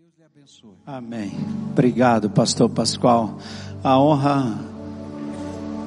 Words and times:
Deus 0.00 0.14
lhe 0.16 0.24
abençoe. 0.24 0.78
Amém. 0.86 1.30
Obrigado, 1.72 2.30
pastor 2.30 2.70
Pascoal. 2.70 3.38
A 3.84 4.00
honra, 4.00 4.58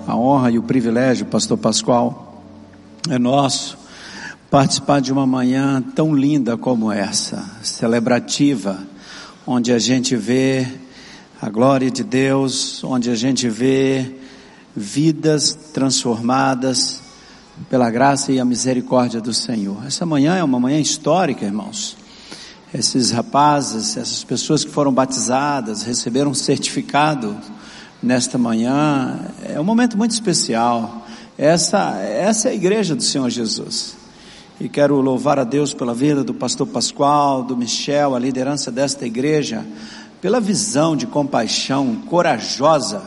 a 0.05 0.15
honra 0.15 0.51
e 0.51 0.59
o 0.59 0.61
privilégio, 0.61 1.25
pastor 1.25 1.57
Pascoal, 1.57 2.43
é 3.09 3.17
nosso 3.17 3.75
participar 4.51 5.01
de 5.01 5.11
uma 5.11 5.25
manhã 5.25 5.81
tão 5.81 6.13
linda 6.13 6.55
como 6.55 6.91
essa, 6.91 7.43
celebrativa, 7.63 8.85
onde 9.47 9.73
a 9.73 9.79
gente 9.79 10.15
vê 10.15 10.67
a 11.41 11.49
glória 11.49 11.89
de 11.89 12.03
Deus, 12.03 12.83
onde 12.83 13.09
a 13.09 13.15
gente 13.15 13.49
vê 13.49 14.15
vidas 14.75 15.55
transformadas 15.73 17.01
pela 17.67 17.89
graça 17.89 18.31
e 18.31 18.39
a 18.39 18.45
misericórdia 18.45 19.19
do 19.19 19.33
Senhor. 19.33 19.83
Essa 19.87 20.05
manhã 20.05 20.35
é 20.35 20.43
uma 20.43 20.59
manhã 20.59 20.79
histórica, 20.79 21.43
irmãos 21.43 22.02
esses 22.73 23.11
rapazes, 23.11 23.95
essas 23.97 24.23
pessoas 24.23 24.65
que 24.65 24.71
foram 24.71 24.91
batizadas, 24.91 25.83
receberam 25.83 26.31
um 26.31 26.33
certificado 26.33 27.37
nesta 28.01 28.37
manhã. 28.37 29.19
É 29.43 29.59
um 29.59 29.63
momento 29.63 29.95
muito 29.95 30.11
especial. 30.11 31.05
Essa, 31.37 31.99
essa 31.99 32.49
é 32.49 32.51
a 32.51 32.55
igreja 32.55 32.95
do 32.95 33.03
Senhor 33.03 33.29
Jesus. 33.29 33.95
E 34.59 34.67
quero 34.67 34.99
louvar 35.01 35.37
a 35.37 35.43
Deus 35.43 35.73
pela 35.73 35.93
vida 35.93 36.23
do 36.23 36.33
pastor 36.33 36.65
Pascoal, 36.65 37.43
do 37.43 37.55
Michel, 37.55 38.15
a 38.15 38.19
liderança 38.19 38.71
desta 38.71 39.05
igreja, 39.05 39.63
pela 40.19 40.39
visão 40.39 40.95
de 40.95 41.05
compaixão 41.05 41.95
corajosa 42.07 43.03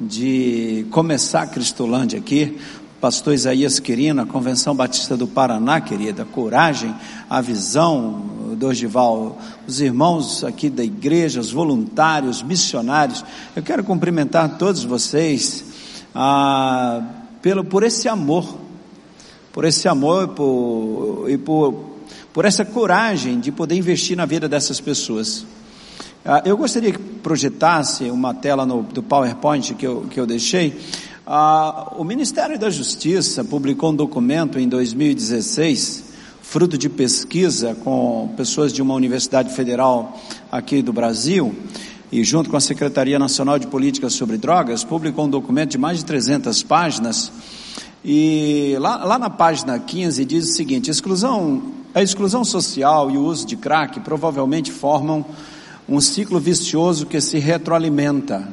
de 0.00 0.86
começar 0.90 1.42
a 1.42 1.46
Cristolândia 1.46 2.18
aqui 2.18 2.58
pastor 3.02 3.34
Isaías 3.34 3.80
Quirino, 3.80 4.22
a 4.22 4.26
Convenção 4.26 4.76
Batista 4.76 5.16
do 5.16 5.26
Paraná, 5.26 5.80
querida, 5.80 6.24
coragem, 6.24 6.94
a 7.28 7.40
visão 7.40 8.41
do 8.56 8.68
Ogival, 8.68 9.38
os 9.66 9.80
irmãos 9.80 10.44
aqui 10.44 10.70
da 10.70 10.84
igreja, 10.84 11.40
os 11.40 11.52
voluntários, 11.52 12.42
missionários, 12.42 13.24
eu 13.54 13.62
quero 13.62 13.84
cumprimentar 13.84 14.58
todos 14.58 14.84
vocês 14.84 15.64
ah, 16.14 17.02
pelo, 17.40 17.64
por 17.64 17.82
esse 17.82 18.08
amor, 18.08 18.58
por 19.52 19.64
esse 19.64 19.88
amor 19.88 20.28
por, 20.28 21.26
e 21.28 21.36
por, 21.36 21.74
por 22.32 22.44
essa 22.44 22.64
coragem 22.64 23.40
de 23.40 23.50
poder 23.52 23.74
investir 23.74 24.16
na 24.16 24.26
vida 24.26 24.48
dessas 24.48 24.80
pessoas. 24.80 25.44
Ah, 26.24 26.42
eu 26.44 26.56
gostaria 26.56 26.92
que 26.92 26.98
projetasse 26.98 28.04
uma 28.04 28.32
tela 28.32 28.64
no, 28.64 28.82
do 28.82 29.02
PowerPoint 29.02 29.74
que 29.74 29.86
eu, 29.86 30.06
que 30.10 30.20
eu 30.20 30.26
deixei, 30.26 30.78
ah, 31.26 31.94
o 31.96 32.04
Ministério 32.04 32.58
da 32.58 32.68
Justiça 32.68 33.44
publicou 33.44 33.90
um 33.90 33.94
documento 33.94 34.58
em 34.58 34.68
2016, 34.68 36.11
fruto 36.52 36.76
de 36.76 36.90
pesquisa 36.90 37.74
com 37.82 38.28
pessoas 38.36 38.74
de 38.74 38.82
uma 38.82 38.92
universidade 38.92 39.54
federal 39.54 40.20
aqui 40.50 40.82
do 40.82 40.92
Brasil, 40.92 41.54
e 42.12 42.22
junto 42.22 42.50
com 42.50 42.58
a 42.58 42.60
Secretaria 42.60 43.18
Nacional 43.18 43.58
de 43.58 43.66
Políticas 43.66 44.12
sobre 44.12 44.36
Drogas, 44.36 44.84
publicou 44.84 45.24
um 45.24 45.30
documento 45.30 45.70
de 45.70 45.78
mais 45.78 46.00
de 46.00 46.04
300 46.04 46.62
páginas. 46.62 47.32
E 48.04 48.76
lá, 48.80 49.02
lá 49.02 49.18
na 49.18 49.30
página 49.30 49.78
15 49.78 50.26
diz 50.26 50.44
o 50.44 50.52
seguinte: 50.52 50.90
exclusão, 50.90 51.72
a 51.94 52.02
exclusão 52.02 52.44
social 52.44 53.10
e 53.10 53.16
o 53.16 53.24
uso 53.24 53.46
de 53.46 53.56
crack 53.56 54.00
provavelmente 54.00 54.70
formam 54.70 55.24
um 55.88 56.02
ciclo 56.02 56.38
vicioso 56.38 57.06
que 57.06 57.18
se 57.22 57.38
retroalimenta. 57.38 58.46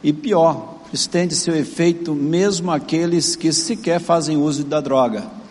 E 0.00 0.12
pior, 0.12 0.78
estende 0.92 1.34
seu 1.34 1.56
efeito 1.56 2.14
mesmo 2.14 2.70
àqueles 2.70 3.34
que 3.34 3.52
sequer 3.52 4.00
fazem 4.00 4.36
uso 4.36 4.62
da 4.62 4.80
droga. 4.80 5.41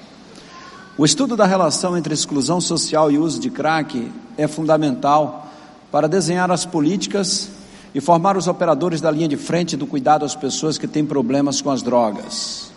O 1.02 1.05
estudo 1.05 1.35
da 1.35 1.47
relação 1.47 1.97
entre 1.97 2.13
exclusão 2.13 2.61
social 2.61 3.09
e 3.11 3.17
uso 3.17 3.39
de 3.39 3.49
crack 3.49 4.11
é 4.38 4.47
fundamental 4.47 5.52
para 5.91 6.08
desenhar 6.08 6.52
as 6.52 6.63
políticas 6.63 7.49
e 7.91 7.99
formar 7.99 8.38
os 8.38 8.45
operadores 8.45 9.02
da 9.02 9.09
linha 9.09 9.27
de 9.27 9.35
frente 9.35 9.75
do 9.75 9.88
cuidado 9.88 10.23
às 10.23 10.35
pessoas 10.35 10.77
que 10.77 10.85
têm 10.85 11.03
problemas 11.03 11.59
com 11.59 11.71
as 11.71 11.81
drogas. 11.81 12.71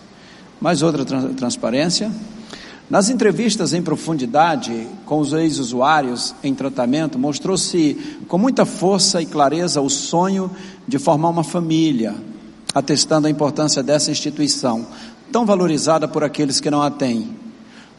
Mais 0.58 0.80
outra 0.80 1.04
transparência. 1.04 2.10
Nas 2.88 3.10
entrevistas 3.10 3.74
em 3.74 3.82
profundidade 3.82 4.88
com 5.04 5.18
os 5.18 5.34
ex-usuários 5.34 6.34
em 6.42 6.54
tratamento, 6.54 7.18
mostrou-se 7.18 8.22
com 8.26 8.38
muita 8.38 8.64
força 8.64 9.20
e 9.20 9.26
clareza 9.26 9.82
o 9.82 9.90
sonho 9.90 10.50
de 10.88 10.98
formar 10.98 11.28
uma 11.28 11.44
família, 11.44 12.14
atestando 12.74 13.26
a 13.26 13.30
importância 13.30 13.82
dessa 13.82 14.10
instituição, 14.10 14.86
tão 15.30 15.44
valorizada 15.44 16.08
por 16.08 16.24
aqueles 16.24 16.58
que 16.58 16.70
não 16.70 16.80
a 16.80 16.90
têm. 16.90 17.43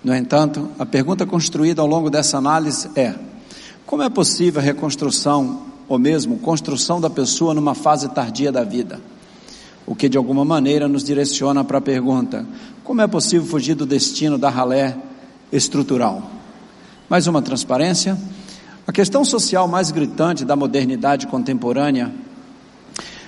No 0.06 0.16
entanto, 0.16 0.70
a 0.78 0.86
pergunta 0.86 1.26
construída 1.26 1.82
ao 1.82 1.88
longo 1.88 2.12
dessa 2.12 2.38
análise 2.38 2.92
é: 2.96 3.16
como 3.88 4.04
é 4.04 4.10
possível 4.10 4.62
a 4.62 4.64
reconstrução, 4.64 5.64
ou 5.88 5.98
mesmo 5.98 6.38
construção 6.38 7.02
da 7.02 7.10
pessoa 7.10 7.56
numa 7.56 7.74
fase 7.74 8.08
tardia 8.10 8.52
da 8.52 8.64
vida? 8.64 9.02
O 9.84 9.96
que 9.96 10.08
de 10.08 10.16
alguma 10.16 10.46
maneira 10.46 10.88
nos 10.88 11.04
direciona 11.04 11.64
para 11.64 11.80
a 11.80 11.82
pergunta: 11.82 12.46
como 12.84 13.02
é 13.02 13.08
possível 13.08 13.48
fugir 13.48 13.74
do 13.74 13.84
destino 13.84 14.38
da 14.38 14.48
ralé 14.48 14.96
estrutural? 15.52 16.22
Mais 17.10 17.26
uma 17.26 17.42
transparência. 17.42 18.16
A 18.86 18.92
questão 18.92 19.26
social 19.26 19.68
mais 19.68 19.90
gritante 19.90 20.46
da 20.46 20.56
modernidade 20.56 21.26
contemporânea 21.26 22.14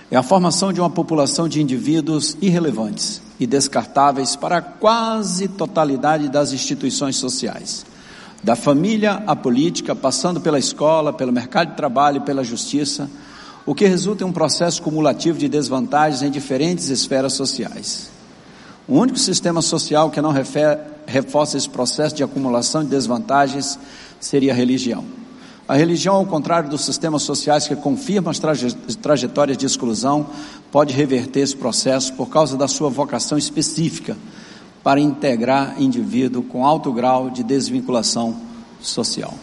é 0.10 0.16
a 0.16 0.24
formação 0.24 0.72
de 0.72 0.80
uma 0.80 0.90
população 0.90 1.50
de 1.50 1.62
indivíduos 1.62 2.38
irrelevantes 2.42 3.22
e 3.40 3.46
descartáveis 3.46 4.36
para 4.36 4.58
a 4.58 4.62
quase 4.62 5.48
totalidade 5.48 6.30
das 6.30 6.54
instituições 6.54 7.18
sociais, 7.18 7.86
da 8.42 8.56
família 8.56 9.24
à 9.28 9.36
política, 9.36 9.96
passando 9.96 10.40
pela 10.40 10.58
escola, 10.58 11.12
pelo 11.12 11.34
mercado 11.34 11.72
de 11.72 11.76
trabalho 11.76 12.18
e 12.18 12.26
pela 12.26 12.44
justiça, 12.44 13.10
o 13.66 13.76
que 13.76 13.86
resulta 13.86 14.24
em 14.24 14.28
um 14.28 14.32
processo 14.32 14.82
cumulativo 14.82 15.38
de 15.38 15.50
desvantagens 15.50 16.22
em 16.22 16.32
diferentes 16.32 16.88
esferas 16.88 17.34
sociais. 17.34 18.10
O 18.88 18.98
único 18.98 19.20
sistema 19.20 19.62
social 19.62 20.10
que 20.10 20.22
não 20.22 20.34
reforça 21.06 21.58
esse 21.58 21.68
processo 21.68 22.16
de 22.16 22.24
acumulação 22.24 22.82
de 22.82 22.90
desvantagens 22.90 23.78
seria 24.22 24.54
a 24.54 24.56
religião. 24.56 25.04
A 25.68 25.76
religião, 25.76 26.16
ao 26.16 26.26
contrário 26.26 26.70
dos 26.70 26.86
sistemas 26.86 27.24
sociais 27.24 27.68
que 27.68 27.76
confirmam 27.76 28.32
as 28.32 28.40
traje 28.40 28.74
trajetórias 29.02 29.58
de 29.58 29.66
exclusão, 29.66 30.28
pode 30.72 30.94
reverter 30.94 31.42
esse 31.42 31.56
processo 31.56 32.14
por 32.14 32.30
causa 32.30 32.56
da 32.56 32.70
sua 32.70 32.90
vocação 32.90 33.38
específica 33.38 34.16
para 34.82 35.02
integrar 35.02 35.76
indivíduo 35.82 36.42
com 36.42 36.66
alto 36.66 36.94
grau 36.94 37.30
de 37.30 37.44
desvinculação 37.44 38.34
social. 38.80 39.34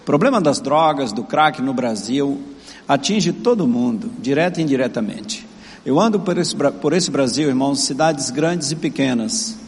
O 0.00 0.04
problema 0.06 0.40
das 0.40 0.60
drogas, 0.60 1.12
do 1.12 1.22
crack 1.22 1.60
no 1.60 1.74
Brasil, 1.74 2.40
atinge 2.88 3.30
todo 3.30 3.68
mundo, 3.68 4.10
direto 4.18 4.60
e 4.60 4.62
indiretamente. 4.62 5.46
Eu 5.84 6.00
ando 6.00 6.18
por 6.18 6.38
esse, 6.38 6.56
por 6.56 6.94
esse 6.94 7.10
Brasil, 7.10 7.48
irmãos, 7.48 7.80
cidades 7.80 8.30
grandes 8.30 8.70
e 8.70 8.76
pequenas. 8.76 9.58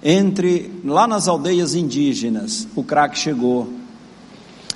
Entre 0.00 0.70
lá 0.84 1.08
nas 1.08 1.26
aldeias 1.26 1.74
indígenas, 1.74 2.68
o 2.76 2.84
crack 2.84 3.18
chegou 3.18 3.68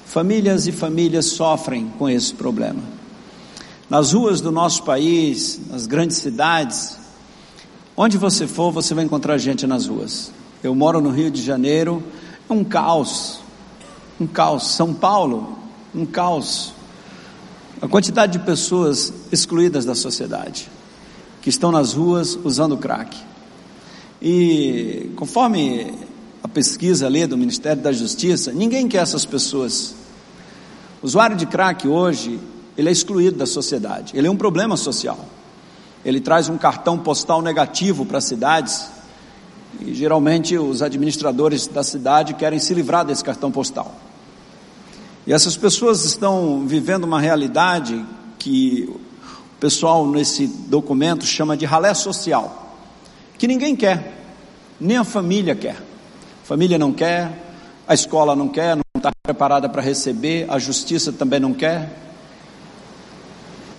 Famílias 0.09 0.67
e 0.67 0.73
famílias 0.73 1.27
sofrem 1.27 1.93
com 1.99 2.09
esse 2.09 2.33
problema. 2.33 2.83
Nas 3.91 4.15
ruas 4.15 4.41
do 4.41 4.51
nosso 4.51 4.83
país, 4.83 5.61
nas 5.69 5.87
grandes 5.87 6.17
cidades, 6.17 6.97
onde 7.95 8.17
você 8.17 8.47
for, 8.47 8.73
você 8.73 8.95
vai 8.95 9.05
encontrar 9.05 9.37
gente 9.37 9.67
nas 9.67 9.87
ruas. 9.87 10.33
Eu 10.63 10.75
moro 10.75 11.03
no 11.03 11.11
Rio 11.11 11.31
de 11.31 11.43
Janeiro, 11.43 12.03
é 12.49 12.53
um 12.55 12.65
caos, 12.65 13.41
um 14.19 14.27
caos. 14.27 14.69
São 14.69 14.95
Paulo, 14.95 15.59
um 15.95 16.07
caos. 16.07 16.73
A 17.83 17.87
quantidade 17.87 18.33
de 18.33 18.39
pessoas 18.39 19.13
excluídas 19.31 19.85
da 19.85 19.95
sociedade, 19.95 20.71
que 21.43 21.51
estão 21.51 21.71
nas 21.71 21.93
ruas 21.93 22.39
usando 22.43 22.79
crack. 22.79 23.15
E 24.23 25.11
conforme 25.17 25.93
a 26.43 26.49
pesquisa 26.49 27.05
ali 27.05 27.27
do 27.27 27.37
Ministério 27.37 27.83
da 27.83 27.93
Justiça, 27.93 28.53
ninguém 28.53 28.89
quer 28.89 29.03
essas 29.03 29.27
pessoas. 29.27 29.98
O 31.03 31.07
usuário 31.07 31.37
de 31.37 31.47
crack 31.47 31.87
hoje, 31.87 32.41
ele 32.77 32.89
é 32.89 32.93
excluído 32.93 33.37
da 33.39 33.47
sociedade, 33.47 34.17
ele 34.17 34.27
é 34.27 34.31
um 34.31 34.37
problema 34.37 34.77
social. 34.77 35.19
Ele 36.05 36.21
traz 36.21 36.49
um 36.49 36.57
cartão 36.57 36.99
postal 36.99 37.43
negativo 37.43 38.07
para 38.07 38.19
as 38.19 38.25
cidades 38.25 38.89
e 39.81 39.95
geralmente 39.95 40.57
os 40.57 40.83
administradores 40.83 41.67
da 41.67 41.83
cidade 41.83 42.35
querem 42.35 42.59
se 42.59 42.73
livrar 42.75 43.05
desse 43.05 43.23
cartão 43.23 43.51
postal. 43.51 43.95
E 45.27 45.33
essas 45.33 45.57
pessoas 45.57 46.05
estão 46.05 46.67
vivendo 46.67 47.05
uma 47.05 47.21
realidade 47.21 48.05
que 48.39 48.89
o 48.89 49.61
pessoal 49.61 50.07
nesse 50.07 50.47
documento 50.47 51.27
chama 51.27 51.57
de 51.57 51.67
ralé 51.67 51.93
social, 51.95 52.75
que 53.37 53.47
ninguém 53.47 53.77
quer, 53.77 54.25
nem 54.81 54.97
a 54.97 55.05
família 55.05 55.55
quer. 55.55 55.77
A 56.43 56.47
família 56.47 56.79
não 56.79 56.93
quer, 56.93 57.31
a 57.87 57.93
escola 57.93 58.35
não 58.35 58.49
quer, 58.49 58.79
preparada 59.29 59.69
para 59.69 59.83
receber, 59.83 60.47
a 60.49 60.59
justiça 60.59 61.13
também 61.13 61.39
não 61.39 61.53
quer, 61.53 61.95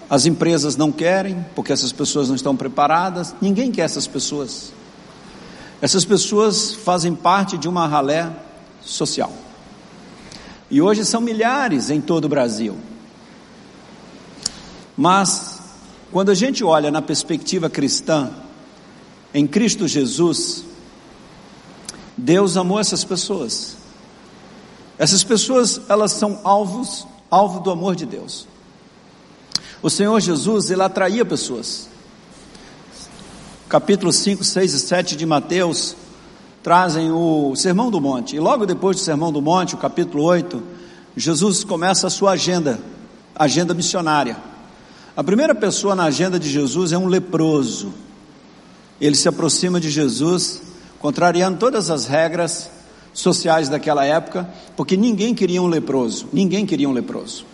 as 0.07 0.27
empresas 0.27 0.77
não 0.77 0.91
querem, 0.91 1.43
porque 1.55 1.73
essas 1.73 1.91
pessoas 1.91 2.27
não 2.27 2.35
estão 2.35 2.55
preparadas, 2.55 3.33
ninguém 3.41 3.71
quer 3.71 3.81
essas 3.81 4.05
pessoas. 4.05 4.71
Essas 5.81 6.05
pessoas 6.05 6.75
fazem 6.75 7.15
parte 7.15 7.57
de 7.57 7.67
uma 7.67 7.87
ralé 7.87 8.31
social. 8.79 9.33
E 10.69 10.83
hoje 10.83 11.03
são 11.03 11.19
milhares 11.19 11.89
em 11.89 11.99
todo 11.99 12.25
o 12.25 12.29
Brasil. 12.29 12.77
Mas, 14.95 15.59
quando 16.11 16.29
a 16.29 16.35
gente 16.35 16.63
olha 16.63 16.91
na 16.91 17.01
perspectiva 17.01 17.71
cristã, 17.71 18.29
em 19.33 19.47
Cristo 19.47 19.87
Jesus, 19.87 20.63
Deus 22.15 22.55
amou 22.55 22.79
essas 22.79 23.03
pessoas. 23.03 23.78
Essas 24.99 25.23
pessoas, 25.23 25.79
elas 25.87 26.11
são 26.11 26.41
alvos, 26.43 27.07
alvo 27.31 27.61
do 27.61 27.71
amor 27.71 27.95
de 27.95 28.05
Deus. 28.05 28.45
O 29.81 29.89
Senhor 29.89 30.19
Jesus, 30.19 30.69
ele 30.69 30.83
atraía 30.83 31.23
pessoas. 31.23 31.87
Capítulo 33.69 34.11
5, 34.11 34.43
6 34.43 34.73
e 34.73 34.79
7 34.79 35.15
de 35.15 35.25
Mateus 35.25 35.95
trazem 36.61 37.11
o 37.11 37.55
Sermão 37.55 37.89
do 37.89 38.01
Monte. 38.01 38.35
E 38.35 38.41
logo 38.41 38.65
depois 38.65 38.97
do 38.97 39.01
Sermão 39.01 39.31
do 39.31 39.41
Monte, 39.41 39.73
o 39.73 39.77
capítulo 39.77 40.21
8, 40.23 40.61
Jesus 41.15 41.63
começa 41.63 42.07
a 42.07 42.09
sua 42.09 42.31
agenda, 42.31 42.77
agenda 43.33 43.73
missionária. 43.73 44.35
A 45.15 45.23
primeira 45.23 45.55
pessoa 45.55 45.95
na 45.95 46.03
agenda 46.03 46.37
de 46.37 46.49
Jesus 46.49 46.91
é 46.91 46.97
um 46.97 47.07
leproso. 47.07 47.93
Ele 48.99 49.15
se 49.15 49.29
aproxima 49.29 49.79
de 49.79 49.89
Jesus, 49.89 50.61
contrariando 50.99 51.57
todas 51.57 51.89
as 51.89 52.05
regras 52.05 52.69
sociais 53.19 53.67
daquela 53.69 54.05
época, 54.05 54.49
porque 54.75 54.95
ninguém 54.95 55.35
queria 55.35 55.61
um 55.61 55.67
leproso, 55.67 56.27
ninguém 56.31 56.65
queria 56.65 56.87
um 56.87 56.93
leproso. 56.93 57.45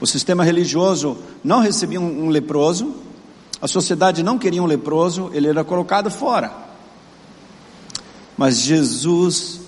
O 0.00 0.06
sistema 0.06 0.44
religioso 0.44 1.18
não 1.42 1.60
recebia 1.60 2.00
um 2.00 2.28
leproso, 2.28 2.94
a 3.60 3.66
sociedade 3.66 4.22
não 4.22 4.38
queria 4.38 4.62
um 4.62 4.66
leproso, 4.66 5.30
ele 5.34 5.48
era 5.48 5.64
colocado 5.64 6.10
fora. 6.10 6.52
Mas 8.36 8.60
Jesus 8.60 9.62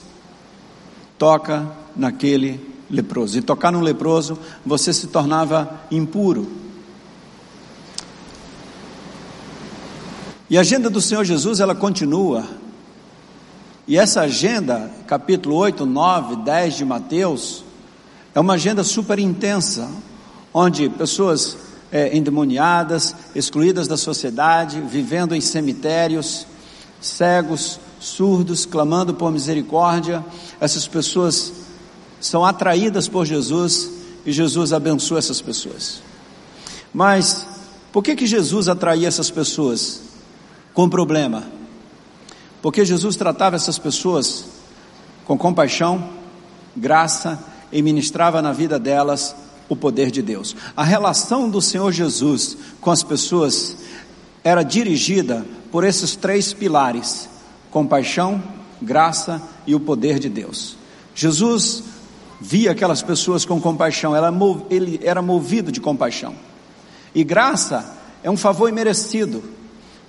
toca 1.18 1.66
naquele 1.96 2.60
leproso. 2.88 3.36
E 3.36 3.42
tocar 3.42 3.72
num 3.72 3.80
leproso, 3.80 4.38
você 4.64 4.92
se 4.92 5.08
tornava 5.08 5.80
impuro. 5.90 6.48
E 10.48 10.56
a 10.56 10.60
agenda 10.60 10.88
do 10.88 11.00
Senhor 11.00 11.24
Jesus, 11.24 11.58
ela 11.58 11.74
continua. 11.74 12.59
E 13.90 13.98
essa 13.98 14.20
agenda, 14.20 14.88
capítulo 15.04 15.56
8, 15.56 15.84
9, 15.84 16.36
10 16.44 16.76
de 16.76 16.84
Mateus, 16.84 17.64
é 18.32 18.38
uma 18.38 18.52
agenda 18.52 18.84
super 18.84 19.18
intensa, 19.18 19.90
onde 20.54 20.88
pessoas 20.88 21.58
é, 21.90 22.16
endemoniadas, 22.16 23.16
excluídas 23.34 23.88
da 23.88 23.96
sociedade, 23.96 24.80
vivendo 24.80 25.34
em 25.34 25.40
cemitérios, 25.40 26.46
cegos, 27.00 27.80
surdos, 27.98 28.64
clamando 28.64 29.12
por 29.12 29.32
misericórdia, 29.32 30.24
essas 30.60 30.86
pessoas 30.86 31.52
são 32.20 32.44
atraídas 32.44 33.08
por 33.08 33.26
Jesus 33.26 33.90
e 34.24 34.30
Jesus 34.30 34.72
abençoa 34.72 35.18
essas 35.18 35.40
pessoas. 35.40 36.00
Mas 36.94 37.44
por 37.90 38.04
que 38.04 38.14
que 38.14 38.28
Jesus 38.28 38.68
atraía 38.68 39.08
essas 39.08 39.32
pessoas 39.32 40.00
com 40.72 40.88
problema? 40.88 41.58
Porque 42.62 42.84
Jesus 42.84 43.16
tratava 43.16 43.56
essas 43.56 43.78
pessoas 43.78 44.44
com 45.24 45.38
compaixão, 45.38 46.10
graça 46.76 47.38
e 47.72 47.82
ministrava 47.82 48.42
na 48.42 48.52
vida 48.52 48.78
delas 48.78 49.34
o 49.68 49.76
poder 49.76 50.10
de 50.10 50.20
Deus. 50.20 50.56
A 50.76 50.84
relação 50.84 51.48
do 51.48 51.62
Senhor 51.62 51.92
Jesus 51.92 52.56
com 52.80 52.90
as 52.90 53.02
pessoas 53.02 53.76
era 54.42 54.62
dirigida 54.62 55.46
por 55.70 55.84
esses 55.84 56.16
três 56.16 56.52
pilares: 56.52 57.28
compaixão, 57.70 58.42
graça 58.82 59.40
e 59.66 59.74
o 59.74 59.80
poder 59.80 60.18
de 60.18 60.28
Deus. 60.28 60.76
Jesus 61.14 61.84
via 62.40 62.72
aquelas 62.72 63.02
pessoas 63.02 63.44
com 63.44 63.60
compaixão, 63.60 64.14
ele 64.70 64.98
era 65.02 65.22
movido 65.22 65.70
de 65.70 65.80
compaixão. 65.80 66.34
E 67.14 67.22
graça 67.22 67.96
é 68.22 68.30
um 68.30 68.36
favor 68.36 68.68
imerecido. 68.68 69.42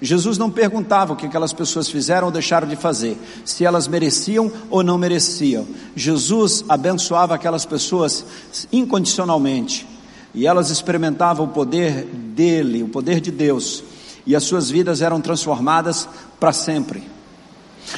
Jesus 0.02 0.36
não 0.40 0.50
perguntava 0.50 1.14
o 1.14 1.16
que 1.16 1.28
aquelas 1.28 1.54
pessoas 1.54 1.88
fizeram 1.88 2.26
ou 2.26 2.34
deixaram 2.34 2.68
de 2.68 2.76
fazer, 2.76 3.16
se 3.46 3.64
elas 3.64 3.88
mereciam 3.88 4.52
ou 4.72 4.82
não 4.82 4.98
mereciam. 4.98 5.68
Jesus 5.96 6.66
abençoava 6.68 7.36
aquelas 7.36 7.66
pessoas 7.66 8.26
incondicionalmente, 8.74 9.88
e 10.34 10.48
elas 10.48 10.72
experimentavam 10.72 11.46
o 11.46 11.50
poder 11.50 12.06
dele, 12.06 12.82
o 12.82 12.88
poder 12.88 13.22
de 13.22 13.30
Deus, 13.30 13.84
e 14.26 14.36
as 14.36 14.44
suas 14.44 14.72
vidas 14.72 15.04
eram 15.04 15.22
transformadas 15.22 16.10
para 16.40 16.52
sempre. 16.52 17.04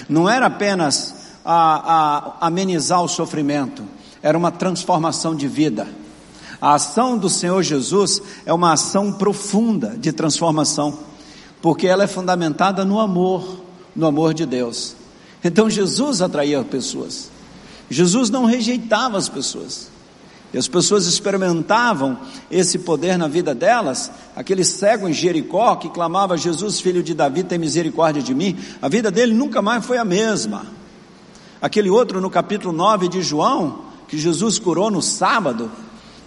Não 0.10 0.30
era 0.30 0.48
apenas 0.48 1.16
a, 1.46 2.36
a, 2.42 2.48
amenizar 2.48 3.02
o 3.02 3.08
sofrimento, 3.08 3.82
era 4.22 4.38
uma 4.38 4.52
transformação 4.52 5.34
de 5.34 5.48
vida. 5.48 5.88
A 6.60 6.74
ação 6.74 7.18
do 7.18 7.30
Senhor 7.30 7.62
Jesus 7.64 8.22
é 8.46 8.54
uma 8.54 8.74
ação 8.74 9.14
profunda 9.14 9.96
de 9.98 10.12
transformação 10.12 10.98
porque 11.64 11.88
ela 11.88 12.04
é 12.04 12.08
fundamentada 12.08 12.84
no 12.84 13.00
amor, 13.00 13.62
no 13.96 14.06
amor 14.06 14.34
de 14.34 14.46
Deus. 14.46 14.98
Então 15.42 15.70
Jesus 15.70 16.22
atraía 16.22 16.62
pessoas. 16.62 17.32
Jesus 17.90 18.30
não 18.30 18.44
rejeitava 18.44 19.18
as 19.18 19.30
pessoas. 19.30 19.90
E 20.54 20.58
as 20.58 20.68
pessoas 20.68 21.06
experimentavam 21.06 22.18
esse 22.52 22.80
poder 22.80 23.18
na 23.18 23.30
vida 23.30 23.56
delas. 23.56 24.12
Aquele 24.36 24.66
cego 24.66 25.08
em 25.08 25.14
Jericó 25.14 25.78
que 25.78 25.90
clamava: 25.90 26.36
Jesus, 26.38 26.82
filho 26.82 27.02
de 27.02 27.14
Davi, 27.14 27.46
tem 27.46 27.58
misericórdia 27.58 28.22
de 28.22 28.36
mim. 28.36 28.58
A 28.82 28.90
vida 28.90 29.10
dele 29.10 29.34
nunca 29.34 29.62
mais 29.62 29.86
foi 29.86 29.98
a 29.98 30.04
mesma. 30.04 30.66
Aquele 31.62 31.90
outro 31.90 32.20
no 32.20 32.30
capítulo 32.30 32.74
9 32.74 33.08
de 33.08 33.22
João, 33.22 33.86
que 34.10 34.18
Jesus 34.18 34.60
curou 34.60 34.92
no 34.92 35.02
sábado, 35.02 35.72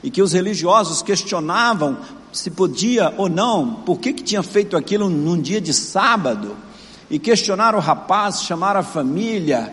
e 0.02 0.10
que 0.10 0.22
os 0.22 0.32
religiosos 0.32 1.02
questionavam 1.02 1.98
se 2.38 2.50
podia 2.50 3.14
ou 3.16 3.28
não, 3.28 3.74
por 3.74 3.98
que, 3.98 4.12
que 4.12 4.22
tinha 4.22 4.42
feito 4.42 4.76
aquilo 4.76 5.08
num 5.08 5.40
dia 5.40 5.60
de 5.60 5.72
sábado, 5.72 6.56
e 7.10 7.18
questionaram 7.18 7.78
o 7.78 7.82
rapaz, 7.82 8.42
chamaram 8.42 8.80
a 8.80 8.82
família, 8.82 9.72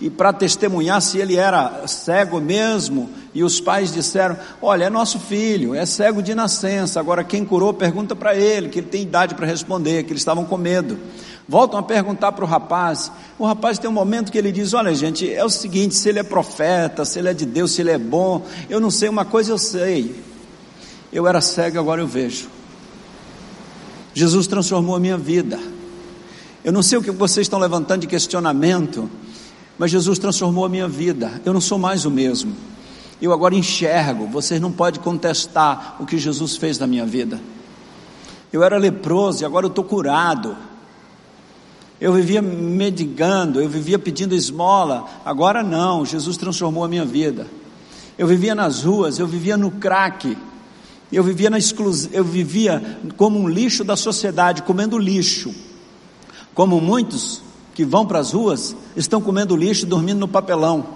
e 0.00 0.08
para 0.08 0.32
testemunhar 0.32 1.02
se 1.02 1.18
ele 1.18 1.36
era 1.36 1.86
cego 1.86 2.40
mesmo, 2.40 3.10
e 3.34 3.44
os 3.44 3.60
pais 3.60 3.92
disseram: 3.92 4.36
Olha, 4.62 4.84
é 4.84 4.90
nosso 4.90 5.18
filho, 5.18 5.74
é 5.74 5.84
cego 5.84 6.22
de 6.22 6.34
nascença. 6.34 6.98
Agora, 6.98 7.22
quem 7.22 7.44
curou, 7.44 7.74
pergunta 7.74 8.16
para 8.16 8.34
ele, 8.34 8.70
que 8.70 8.78
ele 8.78 8.86
tem 8.86 9.02
idade 9.02 9.34
para 9.34 9.46
responder, 9.46 10.04
que 10.04 10.12
eles 10.12 10.22
estavam 10.22 10.46
com 10.46 10.56
medo. 10.56 10.98
Voltam 11.46 11.78
a 11.78 11.82
perguntar 11.82 12.32
para 12.32 12.44
o 12.44 12.48
rapaz. 12.48 13.12
O 13.38 13.44
rapaz 13.44 13.78
tem 13.78 13.90
um 13.90 13.92
momento 13.92 14.32
que 14.32 14.38
ele 14.38 14.50
diz: 14.50 14.72
Olha, 14.72 14.94
gente, 14.94 15.30
é 15.30 15.44
o 15.44 15.50
seguinte: 15.50 15.94
se 15.94 16.08
ele 16.08 16.20
é 16.20 16.22
profeta, 16.22 17.04
se 17.04 17.18
ele 17.18 17.28
é 17.28 17.34
de 17.34 17.44
Deus, 17.44 17.72
se 17.72 17.82
ele 17.82 17.90
é 17.90 17.98
bom, 17.98 18.46
eu 18.70 18.80
não 18.80 18.90
sei, 18.90 19.08
uma 19.08 19.26
coisa 19.26 19.52
eu 19.52 19.58
sei. 19.58 20.29
Eu 21.12 21.26
era 21.26 21.40
cego, 21.40 21.78
agora 21.78 22.00
eu 22.00 22.06
vejo. 22.06 22.48
Jesus 24.14 24.46
transformou 24.46 24.94
a 24.94 25.00
minha 25.00 25.16
vida. 25.16 25.58
Eu 26.62 26.72
não 26.72 26.82
sei 26.82 26.98
o 26.98 27.02
que 27.02 27.10
vocês 27.10 27.46
estão 27.46 27.58
levantando 27.58 28.02
de 28.02 28.06
questionamento, 28.06 29.10
mas 29.78 29.90
Jesus 29.90 30.18
transformou 30.18 30.64
a 30.64 30.68
minha 30.68 30.86
vida. 30.86 31.40
Eu 31.44 31.52
não 31.52 31.60
sou 31.60 31.78
mais 31.78 32.04
o 32.04 32.10
mesmo. 32.10 32.54
Eu 33.20 33.32
agora 33.32 33.54
enxergo. 33.54 34.26
Vocês 34.26 34.60
não 34.60 34.70
podem 34.70 35.00
contestar 35.00 35.96
o 35.98 36.06
que 36.06 36.18
Jesus 36.18 36.56
fez 36.56 36.78
na 36.78 36.86
minha 36.86 37.06
vida. 37.06 37.40
Eu 38.52 38.62
era 38.62 38.76
leproso 38.78 39.42
e 39.42 39.44
agora 39.44 39.66
eu 39.66 39.70
estou 39.70 39.84
curado. 39.84 40.56
Eu 42.00 42.12
vivia 42.12 42.40
mendigando, 42.40 43.60
eu 43.60 43.68
vivia 43.68 43.98
pedindo 43.98 44.34
esmola. 44.34 45.06
Agora 45.24 45.62
não, 45.62 46.04
Jesus 46.04 46.36
transformou 46.36 46.84
a 46.84 46.88
minha 46.88 47.04
vida. 47.04 47.46
Eu 48.16 48.26
vivia 48.26 48.54
nas 48.54 48.82
ruas, 48.82 49.18
eu 49.18 49.26
vivia 49.26 49.56
no 49.56 49.70
crack. 49.70 50.36
Eu 51.12 51.24
vivia, 51.24 51.50
na 51.50 51.58
exclus... 51.58 52.08
eu 52.12 52.24
vivia 52.24 52.98
como 53.16 53.38
um 53.38 53.48
lixo 53.48 53.82
da 53.82 53.96
sociedade, 53.96 54.62
comendo 54.62 54.98
lixo. 54.98 55.52
Como 56.54 56.80
muitos 56.80 57.42
que 57.74 57.84
vão 57.84 58.06
para 58.06 58.18
as 58.18 58.32
ruas 58.32 58.76
estão 58.94 59.20
comendo 59.20 59.56
lixo 59.56 59.84
e 59.84 59.88
dormindo 59.88 60.20
no 60.20 60.28
papelão. 60.28 60.86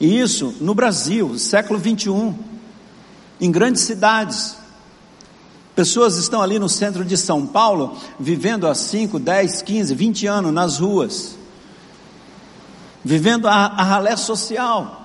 E 0.00 0.18
isso 0.18 0.54
no 0.60 0.74
Brasil, 0.74 1.38
século 1.38 1.78
21, 1.78 2.36
em 3.40 3.50
grandes 3.50 3.82
cidades. 3.82 4.56
Pessoas 5.74 6.16
estão 6.16 6.42
ali 6.42 6.58
no 6.58 6.68
centro 6.68 7.04
de 7.04 7.16
São 7.16 7.46
Paulo, 7.46 7.96
vivendo 8.20 8.68
há 8.68 8.74
5, 8.74 9.18
10, 9.18 9.62
15, 9.62 9.94
20 9.94 10.26
anos 10.26 10.52
nas 10.52 10.78
ruas, 10.78 11.36
vivendo 13.02 13.48
a, 13.48 13.54
a 13.54 13.82
ralé 13.82 14.14
social. 14.16 15.01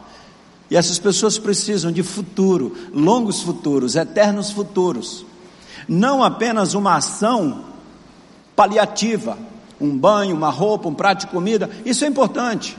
E 0.69 0.75
essas 0.75 1.00
pessoas 1.00 1.38
precisam 1.38 1.91
de 1.91 2.03
futuro, 2.03 2.75
longos 2.93 3.41
futuros, 3.41 3.95
eternos 3.95 4.51
futuros. 4.51 5.25
Não 5.88 6.24
apenas 6.24 6.74
uma 6.74 6.95
ação 6.95 7.65
paliativa, 8.55 9.38
um 9.79 9.97
banho, 9.97 10.36
uma 10.36 10.50
roupa, 10.50 10.89
um 10.89 10.93
prato 10.93 11.21
de 11.21 11.27
comida, 11.27 11.69
isso 11.86 12.03
é 12.03 12.07
importante. 12.07 12.77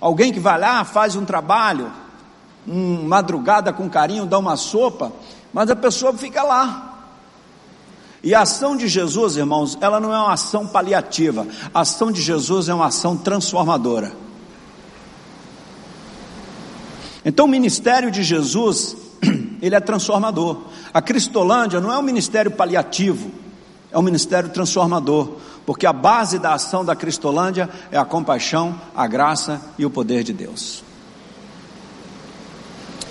Alguém 0.00 0.32
que 0.32 0.40
vai 0.40 0.58
lá, 0.58 0.84
faz 0.84 1.16
um 1.16 1.24
trabalho, 1.24 1.90
uma 2.66 3.08
madrugada 3.08 3.72
com 3.72 3.88
carinho, 3.88 4.26
dá 4.26 4.38
uma 4.38 4.56
sopa, 4.56 5.12
mas 5.52 5.70
a 5.70 5.76
pessoa 5.76 6.12
fica 6.12 6.42
lá. 6.42 6.86
E 8.22 8.34
a 8.34 8.42
ação 8.42 8.76
de 8.76 8.86
Jesus, 8.86 9.36
irmãos, 9.36 9.78
ela 9.80 9.98
não 9.98 10.12
é 10.12 10.18
uma 10.18 10.34
ação 10.34 10.66
paliativa, 10.66 11.46
a 11.72 11.80
ação 11.80 12.12
de 12.12 12.20
Jesus 12.20 12.68
é 12.68 12.74
uma 12.74 12.86
ação 12.86 13.16
transformadora. 13.16 14.12
Então 17.24 17.46
o 17.46 17.48
ministério 17.48 18.10
de 18.10 18.22
Jesus, 18.22 18.96
ele 19.60 19.74
é 19.74 19.80
transformador. 19.80 20.62
A 20.92 21.02
Cristolândia 21.02 21.80
não 21.80 21.92
é 21.92 21.98
um 21.98 22.02
ministério 22.02 22.50
paliativo, 22.50 23.30
é 23.92 23.98
um 23.98 24.02
ministério 24.02 24.48
transformador, 24.50 25.36
porque 25.66 25.86
a 25.86 25.92
base 25.92 26.38
da 26.38 26.54
ação 26.54 26.84
da 26.84 26.96
Cristolândia 26.96 27.68
é 27.90 27.98
a 27.98 28.04
compaixão, 28.04 28.80
a 28.94 29.06
graça 29.06 29.60
e 29.78 29.84
o 29.84 29.90
poder 29.90 30.24
de 30.24 30.32
Deus. 30.32 30.82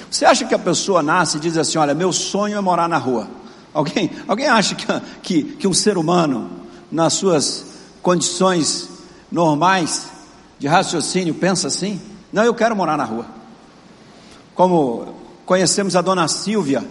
Você 0.09 0.25
acha 0.25 0.45
que 0.45 0.55
a 0.55 0.59
pessoa 0.59 1.03
nasce 1.03 1.37
e 1.37 1.39
diz 1.39 1.55
assim: 1.55 1.77
Olha, 1.77 1.93
meu 1.93 2.11
sonho 2.11 2.57
é 2.57 2.61
morar 2.61 2.89
na 2.89 2.97
rua? 2.97 3.27
Alguém, 3.71 4.09
alguém 4.27 4.47
acha 4.47 4.73
que, 4.73 4.85
que, 5.21 5.43
que 5.43 5.67
um 5.67 5.73
ser 5.73 5.97
humano, 5.97 6.49
nas 6.91 7.13
suas 7.13 7.65
condições 8.01 8.89
normais 9.31 10.07
de 10.57 10.67
raciocínio, 10.67 11.35
pensa 11.35 11.67
assim? 11.67 12.01
Não, 12.33 12.43
eu 12.43 12.55
quero 12.55 12.75
morar 12.75 12.97
na 12.97 13.03
rua. 13.03 13.38
Como 14.59 15.15
conhecemos 15.45 15.95
a 15.95 16.01
dona 16.01 16.27
Silvia, 16.27 16.83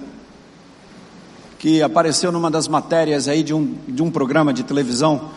que 1.58 1.82
apareceu 1.82 2.32
numa 2.32 2.50
das 2.50 2.66
matérias 2.66 3.28
aí 3.28 3.42
de 3.42 3.52
um, 3.52 3.76
de 3.86 4.02
um 4.02 4.10
programa 4.10 4.54
de 4.54 4.62
televisão, 4.62 5.28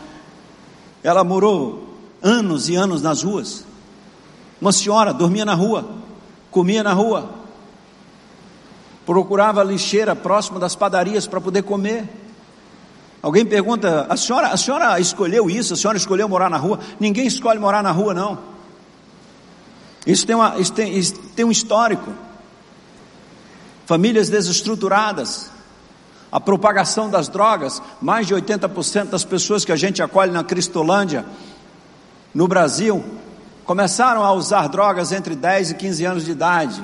ela 1.03 1.25
morou 1.25 1.89
anos 2.23 2.69
e 2.69 2.75
anos 2.77 3.01
nas 3.01 3.21
ruas. 3.21 3.65
Uma 4.61 4.71
senhora 4.71 5.13
dormia 5.13 5.43
na 5.43 5.53
rua, 5.53 5.85
comia 6.49 6.81
na 6.81 6.93
rua, 6.93 7.29
procurava 9.05 9.61
lixeira 9.61 10.15
próximo 10.15 10.57
das 10.57 10.73
padarias 10.73 11.27
para 11.27 11.41
poder 11.41 11.63
comer. 11.63 12.07
Alguém 13.21 13.45
pergunta: 13.45 14.07
a 14.07 14.15
senhora, 14.15 14.47
a 14.47 14.55
senhora 14.55 14.97
escolheu 15.01 15.49
isso? 15.49 15.73
A 15.73 15.75
senhora 15.75 15.97
escolheu 15.97 16.29
morar 16.29 16.49
na 16.49 16.55
rua? 16.55 16.79
Ninguém 16.97 17.27
escolhe 17.27 17.59
morar 17.59 17.83
na 17.83 17.91
rua, 17.91 18.13
não. 18.13 18.51
Isso 20.05 20.25
tem, 20.25 20.35
uma, 20.35 20.57
isso 20.59 20.73
tem, 20.73 20.97
isso 20.97 21.13
tem 21.35 21.45
um 21.45 21.51
histórico. 21.51 22.11
Famílias 23.85 24.29
desestruturadas, 24.29 25.51
a 26.31 26.39
propagação 26.39 27.09
das 27.09 27.27
drogas, 27.27 27.81
mais 28.01 28.25
de 28.25 28.33
80% 28.33 29.09
das 29.09 29.23
pessoas 29.23 29.65
que 29.65 29.71
a 29.71 29.75
gente 29.75 30.01
acolhe 30.01 30.31
na 30.31 30.43
Cristolândia, 30.43 31.25
no 32.33 32.47
Brasil, 32.47 33.03
começaram 33.65 34.23
a 34.23 34.31
usar 34.31 34.67
drogas 34.69 35.11
entre 35.11 35.35
10 35.35 35.71
e 35.71 35.75
15 35.75 36.05
anos 36.05 36.25
de 36.25 36.31
idade. 36.31 36.83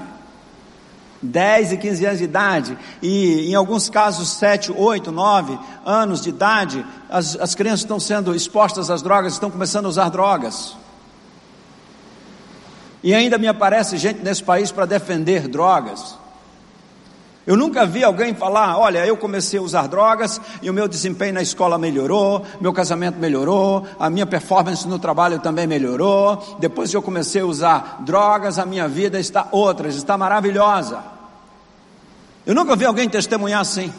10 1.22 1.72
e 1.72 1.78
15 1.78 2.06
anos 2.06 2.18
de 2.20 2.24
idade, 2.26 2.78
e 3.02 3.50
em 3.50 3.56
alguns 3.56 3.90
casos 3.90 4.30
7, 4.34 4.72
8, 4.72 5.12
9 5.12 5.58
anos 5.84 6.22
de 6.22 6.30
idade, 6.30 6.86
as, 7.10 7.36
as 7.38 7.56
crianças 7.56 7.80
estão 7.80 8.00
sendo 8.00 8.36
expostas 8.36 8.92
às 8.92 9.02
drogas, 9.02 9.34
estão 9.34 9.50
começando 9.50 9.88
a 9.88 9.90
usar 9.90 10.10
drogas. 10.10 10.76
E 13.08 13.16
ainda 13.16 13.38
me 13.38 13.48
aparece 13.48 13.96
gente 13.96 14.22
nesse 14.22 14.44
país 14.44 14.70
para 14.70 14.86
defender 14.86 15.48
drogas. 15.48 16.18
Eu 17.46 17.56
nunca 17.56 17.86
vi 17.86 18.04
alguém 18.04 18.36
falar: 18.36 18.78
olha, 18.78 19.06
eu 19.06 19.16
comecei 19.16 19.58
a 19.58 19.62
usar 19.62 19.88
drogas 19.88 20.42
e 20.62 20.70
o 20.70 20.74
meu 20.74 20.90
desempenho 20.90 21.34
na 21.34 21.42
escola 21.42 21.78
melhorou, 21.78 22.44
meu 22.60 22.74
casamento 22.74 23.18
melhorou, 23.18 23.88
a 23.98 24.10
minha 24.10 24.26
performance 24.26 24.86
no 24.86 25.00
trabalho 25.00 25.40
também 25.40 25.66
melhorou. 25.66 26.58
Depois 26.60 26.92
que 26.92 26.98
eu 26.98 27.02
comecei 27.02 27.40
a 27.40 27.46
usar 27.46 28.00
drogas, 28.02 28.60
a 28.60 28.66
minha 28.66 28.90
vida 28.90 29.18
está 29.18 29.48
outra, 29.54 29.88
está 29.88 30.18
maravilhosa. 30.18 31.02
Eu 32.46 32.54
nunca 32.54 32.76
vi 32.76 32.84
alguém 32.84 33.08
testemunhar 33.08 33.62
assim. 33.62 33.94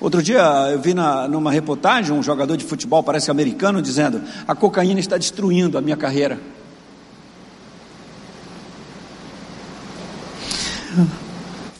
Outro 0.00 0.22
dia 0.22 0.40
eu 0.72 0.80
vi 0.80 0.94
na, 0.94 1.28
numa 1.28 1.52
reportagem 1.52 2.16
um 2.16 2.22
jogador 2.22 2.56
de 2.56 2.64
futebol, 2.64 3.02
parece 3.02 3.30
americano, 3.30 3.82
dizendo: 3.82 4.22
a 4.48 4.54
cocaína 4.54 4.98
está 4.98 5.18
destruindo 5.18 5.76
a 5.76 5.80
minha 5.80 5.96
carreira. 5.96 6.40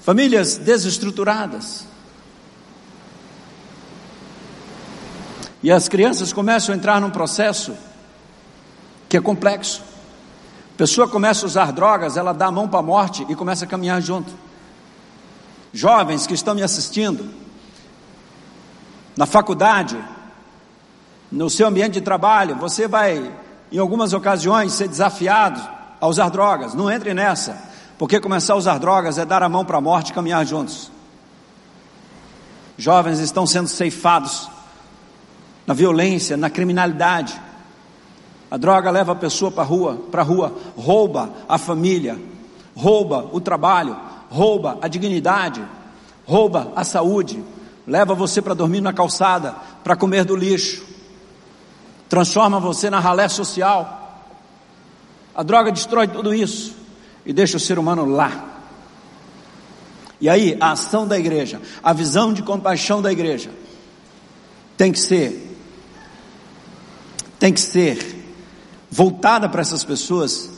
Famílias 0.02 0.58
desestruturadas. 0.58 1.86
E 5.62 5.70
as 5.70 5.88
crianças 5.88 6.32
começam 6.32 6.74
a 6.74 6.78
entrar 6.78 7.00
num 7.00 7.10
processo 7.10 7.74
que 9.08 9.16
é 9.16 9.20
complexo. 9.20 9.82
A 10.74 10.78
pessoa 10.78 11.08
começa 11.08 11.44
a 11.44 11.46
usar 11.46 11.72
drogas, 11.72 12.16
ela 12.16 12.32
dá 12.32 12.46
a 12.46 12.50
mão 12.50 12.66
para 12.66 12.80
a 12.80 12.82
morte 12.82 13.26
e 13.28 13.34
começa 13.34 13.64
a 13.64 13.68
caminhar 13.68 14.00
junto. 14.00 14.32
Jovens 15.72 16.26
que 16.26 16.34
estão 16.34 16.54
me 16.54 16.62
assistindo, 16.62 17.28
na 19.16 19.26
faculdade, 19.26 19.98
no 21.30 21.48
seu 21.48 21.68
ambiente 21.68 21.94
de 21.94 22.00
trabalho, 22.00 22.56
você 22.56 22.88
vai, 22.88 23.32
em 23.70 23.78
algumas 23.78 24.12
ocasiões, 24.12 24.72
ser 24.72 24.88
desafiado 24.88 25.60
a 26.00 26.06
usar 26.06 26.28
drogas. 26.28 26.74
Não 26.74 26.90
entre 26.90 27.14
nessa. 27.14 27.70
Porque 27.98 28.18
começar 28.18 28.54
a 28.54 28.56
usar 28.56 28.78
drogas 28.78 29.18
é 29.18 29.24
dar 29.24 29.42
a 29.42 29.48
mão 29.48 29.64
para 29.64 29.78
a 29.78 29.80
morte 29.80 30.08
e 30.08 30.14
caminhar 30.14 30.44
juntos. 30.46 30.90
Jovens 32.78 33.18
estão 33.18 33.46
sendo 33.46 33.68
ceifados 33.68 34.48
na 35.66 35.74
violência, 35.74 36.36
na 36.36 36.48
criminalidade. 36.48 37.38
A 38.50 38.56
droga 38.56 38.90
leva 38.90 39.12
a 39.12 39.16
pessoa 39.16 39.52
para 39.52 39.62
a 39.62 39.66
rua, 39.66 40.00
para 40.10 40.22
rua, 40.22 40.56
rouba 40.76 41.30
a 41.48 41.58
família, 41.58 42.18
rouba 42.74 43.28
o 43.32 43.40
trabalho, 43.40 43.96
rouba 44.30 44.78
a 44.80 44.88
dignidade, 44.88 45.62
rouba 46.26 46.72
a 46.74 46.82
saúde, 46.82 47.44
leva 47.90 48.14
você 48.14 48.40
para 48.40 48.54
dormir 48.54 48.80
na 48.80 48.92
calçada, 48.92 49.56
para 49.82 49.96
comer 49.96 50.24
do 50.24 50.36
lixo, 50.36 50.84
transforma 52.08 52.60
você 52.60 52.88
na 52.88 53.00
ralé 53.00 53.28
social. 53.28 54.30
A 55.34 55.42
droga 55.42 55.72
destrói 55.72 56.06
tudo 56.06 56.32
isso 56.32 56.76
e 57.26 57.32
deixa 57.32 57.56
o 57.56 57.60
ser 57.60 57.80
humano 57.80 58.04
lá. 58.04 58.46
E 60.20 60.28
aí, 60.28 60.56
a 60.60 60.70
ação 60.70 61.04
da 61.04 61.18
igreja, 61.18 61.60
a 61.82 61.92
visão 61.92 62.32
de 62.32 62.44
compaixão 62.44 63.02
da 63.02 63.10
igreja, 63.10 63.50
tem 64.76 64.92
que 64.92 65.00
ser, 65.00 65.58
tem 67.40 67.52
que 67.52 67.60
ser 67.60 68.24
voltada 68.88 69.48
para 69.48 69.62
essas 69.62 69.82
pessoas, 69.82 70.48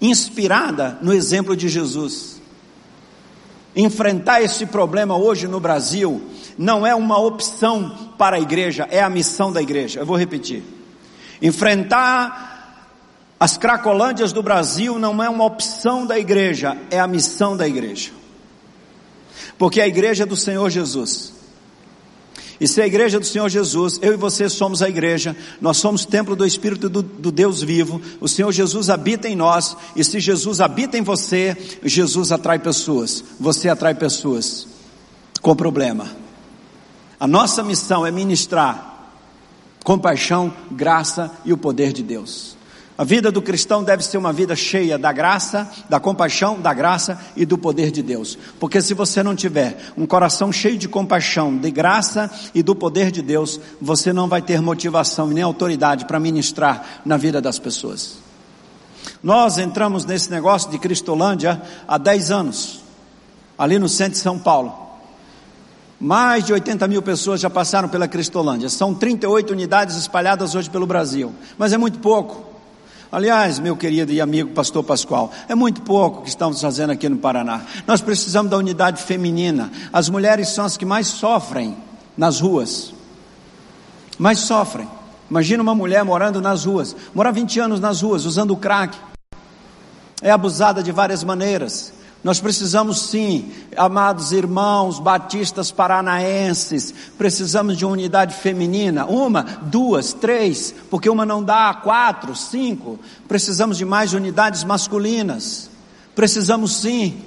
inspirada 0.00 0.98
no 1.00 1.12
exemplo 1.12 1.54
de 1.54 1.68
Jesus. 1.68 2.40
Enfrentar 3.76 4.42
esse 4.42 4.66
problema 4.66 5.16
hoje 5.16 5.46
no 5.46 5.60
Brasil 5.60 6.29
não 6.56 6.86
é 6.86 6.94
uma 6.94 7.18
opção 7.18 8.10
para 8.18 8.36
a 8.36 8.40
igreja, 8.40 8.86
é 8.90 9.02
a 9.02 9.10
missão 9.10 9.52
da 9.52 9.60
igreja. 9.60 10.00
Eu 10.00 10.06
vou 10.06 10.16
repetir. 10.16 10.62
Enfrentar 11.40 12.50
as 13.38 13.56
Cracolândias 13.56 14.32
do 14.32 14.42
Brasil 14.42 14.98
não 14.98 15.22
é 15.22 15.28
uma 15.28 15.44
opção 15.44 16.04
da 16.06 16.18
igreja, 16.18 16.76
é 16.90 17.00
a 17.00 17.06
missão 17.06 17.56
da 17.56 17.66
igreja. 17.66 18.10
Porque 19.56 19.80
a 19.80 19.88
igreja 19.88 20.24
é 20.24 20.26
do 20.26 20.36
Senhor 20.36 20.68
Jesus. 20.68 21.32
E 22.60 22.68
se 22.68 22.82
a 22.82 22.86
igreja 22.86 23.16
é 23.16 23.20
do 23.20 23.26
Senhor 23.26 23.48
Jesus, 23.48 23.98
eu 24.02 24.12
e 24.12 24.16
você 24.18 24.46
somos 24.46 24.82
a 24.82 24.88
igreja, 24.88 25.34
nós 25.58 25.78
somos 25.78 26.04
templo 26.04 26.36
do 26.36 26.44
Espírito 26.44 26.90
do, 26.90 27.02
do, 27.02 27.32
Deus 27.32 27.62
vivo, 27.62 28.02
o 28.20 28.28
Senhor 28.28 28.52
Jesus 28.52 28.90
habita 28.90 29.26
em 29.26 29.34
nós, 29.34 29.74
e 29.96 30.04
se 30.04 30.20
Jesus 30.20 30.60
habita 30.60 30.98
em 30.98 31.02
você, 31.02 31.56
Jesus 31.82 32.30
atrai 32.30 32.58
pessoas, 32.58 33.24
você 33.40 33.70
atrai 33.70 33.94
pessoas 33.94 34.68
com 35.40 35.56
problema. 35.56 36.10
A 37.20 37.26
nossa 37.26 37.62
missão 37.62 38.06
é 38.06 38.10
ministrar 38.10 38.90
compaixão, 39.84 40.50
graça 40.70 41.30
e 41.44 41.52
o 41.52 41.58
poder 41.58 41.92
de 41.92 42.02
Deus. 42.02 42.56
A 42.96 43.04
vida 43.04 43.30
do 43.30 43.40
cristão 43.42 43.84
deve 43.84 44.02
ser 44.02 44.18
uma 44.18 44.32
vida 44.32 44.56
cheia 44.56 44.98
da 44.98 45.12
graça, 45.12 45.70
da 45.88 46.00
compaixão, 46.00 46.60
da 46.60 46.72
graça 46.72 47.18
e 47.36 47.44
do 47.44 47.58
poder 47.58 47.90
de 47.90 48.02
Deus. 48.02 48.38
Porque 48.58 48.80
se 48.80 48.94
você 48.94 49.22
não 49.22 49.34
tiver 49.34 49.92
um 49.96 50.06
coração 50.06 50.50
cheio 50.50 50.78
de 50.78 50.88
compaixão, 50.88 51.56
de 51.56 51.70
graça 51.70 52.30
e 52.54 52.62
do 52.62 52.74
poder 52.74 53.10
de 53.10 53.20
Deus, 53.20 53.60
você 53.80 54.12
não 54.12 54.28
vai 54.28 54.40
ter 54.40 54.60
motivação 54.62 55.30
e 55.30 55.34
nem 55.34 55.42
autoridade 55.42 56.06
para 56.06 56.20
ministrar 56.20 57.02
na 57.04 57.16
vida 57.18 57.40
das 57.40 57.58
pessoas. 57.58 58.16
Nós 59.22 59.58
entramos 59.58 60.06
nesse 60.06 60.30
negócio 60.30 60.70
de 60.70 60.78
Cristolândia 60.78 61.60
há 61.86 61.98
10 61.98 62.30
anos, 62.30 62.80
ali 63.58 63.78
no 63.78 63.88
centro 63.90 64.12
de 64.12 64.18
São 64.18 64.38
Paulo. 64.38 64.79
Mais 66.00 66.44
de 66.44 66.52
80 66.54 66.88
mil 66.88 67.02
pessoas 67.02 67.42
já 67.42 67.50
passaram 67.50 67.86
pela 67.86 68.08
Cristolândia. 68.08 68.70
São 68.70 68.94
38 68.94 69.52
unidades 69.52 69.96
espalhadas 69.96 70.54
hoje 70.54 70.70
pelo 70.70 70.86
Brasil. 70.86 71.34
Mas 71.58 71.74
é 71.74 71.78
muito 71.78 71.98
pouco. 71.98 72.48
Aliás, 73.12 73.58
meu 73.58 73.76
querido 73.76 74.10
e 74.10 74.20
amigo 74.20 74.50
pastor 74.50 74.82
Pascoal, 74.82 75.30
é 75.46 75.54
muito 75.54 75.82
pouco 75.82 76.22
que 76.22 76.28
estamos 76.30 76.60
fazendo 76.60 76.90
aqui 76.90 77.06
no 77.06 77.18
Paraná. 77.18 77.60
Nós 77.86 78.00
precisamos 78.00 78.50
da 78.50 78.56
unidade 78.56 79.02
feminina. 79.02 79.70
As 79.92 80.08
mulheres 80.08 80.48
são 80.48 80.64
as 80.64 80.78
que 80.78 80.86
mais 80.86 81.08
sofrem 81.08 81.76
nas 82.16 82.40
ruas. 82.40 82.94
Mais 84.16 84.38
sofrem. 84.38 84.88
Imagina 85.28 85.62
uma 85.62 85.74
mulher 85.74 86.02
morando 86.02 86.40
nas 86.40 86.64
ruas, 86.64 86.96
mora 87.14 87.30
20 87.30 87.60
anos 87.60 87.78
nas 87.78 88.00
ruas, 88.00 88.24
usando 88.24 88.56
crack. 88.56 88.96
É 90.22 90.30
abusada 90.30 90.82
de 90.82 90.90
várias 90.92 91.22
maneiras. 91.22 91.92
Nós 92.22 92.38
precisamos 92.38 93.00
sim, 93.00 93.50
amados 93.74 94.30
irmãos 94.30 94.98
batistas 94.98 95.70
paranaenses, 95.70 96.92
precisamos 97.16 97.78
de 97.78 97.84
uma 97.86 97.94
unidade 97.94 98.34
feminina, 98.34 99.06
uma, 99.06 99.42
duas, 99.42 100.12
três, 100.12 100.74
porque 100.90 101.08
uma 101.08 101.24
não 101.24 101.42
dá, 101.42 101.72
quatro, 101.72 102.36
cinco. 102.36 102.98
Precisamos 103.26 103.78
de 103.78 103.86
mais 103.86 104.12
unidades 104.12 104.64
masculinas. 104.64 105.70
Precisamos 106.14 106.76
sim. 106.76 107.22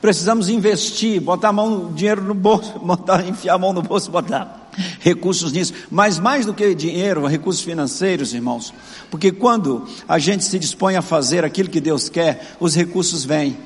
Precisamos 0.00 0.48
investir, 0.48 1.20
botar 1.20 1.48
a 1.48 1.52
mão, 1.52 1.92
dinheiro 1.92 2.22
no 2.22 2.34
bolso, 2.34 2.78
botar, 2.80 3.26
enfiar 3.26 3.54
a 3.54 3.58
mão 3.58 3.72
no 3.74 3.82
bolso, 3.82 4.10
botar 4.10 4.68
recursos 5.00 5.52
nisso. 5.52 5.72
Mas 5.90 6.18
mais 6.18 6.46
do 6.46 6.54
que 6.54 6.74
dinheiro, 6.74 7.26
recursos 7.26 7.62
financeiros, 7.62 8.32
irmãos. 8.32 8.72
Porque 9.10 9.30
quando 9.30 9.86
a 10.08 10.18
gente 10.18 10.44
se 10.44 10.58
dispõe 10.58 10.96
a 10.96 11.02
fazer 11.02 11.44
aquilo 11.44 11.68
que 11.68 11.80
Deus 11.80 12.08
quer, 12.08 12.56
os 12.58 12.74
recursos 12.74 13.24
vêm. 13.24 13.56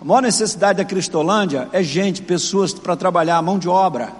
A 0.00 0.04
maior 0.04 0.22
necessidade 0.22 0.78
da 0.78 0.84
Cristolândia 0.84 1.68
é 1.72 1.82
gente, 1.82 2.22
pessoas 2.22 2.72
para 2.72 2.96
trabalhar, 2.96 3.42
mão 3.42 3.58
de 3.58 3.68
obra, 3.68 4.10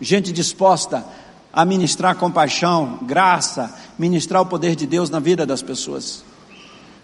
gente 0.00 0.32
disposta 0.32 1.04
a 1.52 1.64
ministrar 1.64 2.16
compaixão, 2.16 2.98
graça, 3.02 3.72
ministrar 3.96 4.42
o 4.42 4.46
poder 4.46 4.74
de 4.74 4.88
Deus 4.88 5.10
na 5.10 5.20
vida 5.20 5.46
das 5.46 5.62
pessoas. 5.62 6.24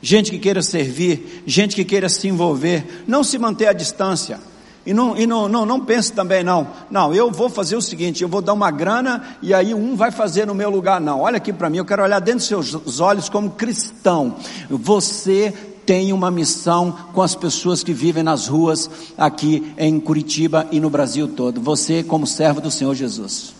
Gente 0.02 0.32
que 0.32 0.40
queira 0.40 0.60
servir, 0.60 1.44
gente 1.46 1.76
que 1.76 1.84
queira 1.84 2.08
se 2.08 2.26
envolver, 2.26 3.04
não 3.06 3.22
se 3.22 3.38
manter 3.38 3.68
à 3.68 3.72
distância. 3.72 4.40
E 4.84 4.92
não, 4.92 5.16
e 5.16 5.24
não, 5.24 5.46
não, 5.46 5.64
não 5.64 5.84
pense 5.84 6.12
também, 6.12 6.42
não. 6.42 6.66
Não, 6.90 7.14
eu 7.14 7.30
vou 7.30 7.48
fazer 7.48 7.76
o 7.76 7.82
seguinte: 7.82 8.22
eu 8.22 8.28
vou 8.28 8.40
dar 8.40 8.54
uma 8.54 8.70
grana 8.70 9.22
e 9.42 9.54
aí 9.54 9.72
um 9.72 9.94
vai 9.94 10.10
fazer 10.10 10.46
no 10.46 10.54
meu 10.54 10.70
lugar. 10.70 11.00
Não, 11.00 11.20
olha 11.20 11.36
aqui 11.36 11.52
para 11.52 11.70
mim, 11.70 11.76
eu 11.76 11.84
quero 11.84 12.02
olhar 12.02 12.18
dentro 12.18 12.40
dos 12.40 12.68
seus 12.68 12.98
olhos 12.98 13.28
como 13.28 13.50
cristão. 13.50 14.34
Você 14.68 15.54
tem 15.90 16.12
uma 16.12 16.30
missão 16.30 16.96
com 17.12 17.20
as 17.20 17.34
pessoas 17.34 17.82
que 17.82 17.92
vivem 17.92 18.22
nas 18.22 18.46
ruas 18.46 18.88
aqui 19.18 19.74
em 19.76 19.98
Curitiba 19.98 20.68
e 20.70 20.78
no 20.78 20.88
Brasil 20.88 21.26
todo. 21.26 21.60
Você, 21.60 22.04
como 22.04 22.28
servo 22.28 22.60
do 22.60 22.70
Senhor 22.70 22.94
Jesus. 22.94 23.52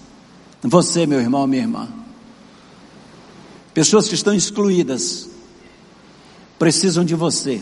Você, 0.62 1.06
meu 1.06 1.18
irmão, 1.18 1.44
minha 1.48 1.62
irmã. 1.62 1.88
Pessoas 3.74 4.06
que 4.06 4.14
estão 4.14 4.32
excluídas 4.32 5.28
precisam 6.56 7.04
de 7.04 7.16
você, 7.16 7.60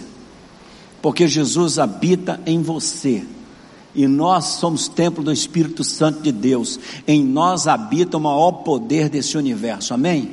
porque 1.00 1.26
Jesus 1.26 1.78
habita 1.78 2.38
em 2.44 2.60
você. 2.60 3.24
E 3.94 4.06
nós 4.06 4.44
somos 4.44 4.86
templo 4.86 5.24
do 5.24 5.32
Espírito 5.32 5.82
Santo 5.82 6.20
de 6.20 6.30
Deus. 6.30 6.78
Em 7.06 7.24
nós 7.24 7.66
habita 7.66 8.18
o 8.18 8.20
maior 8.20 8.52
poder 8.52 9.08
desse 9.08 9.38
universo. 9.38 9.94
Amém? 9.94 10.30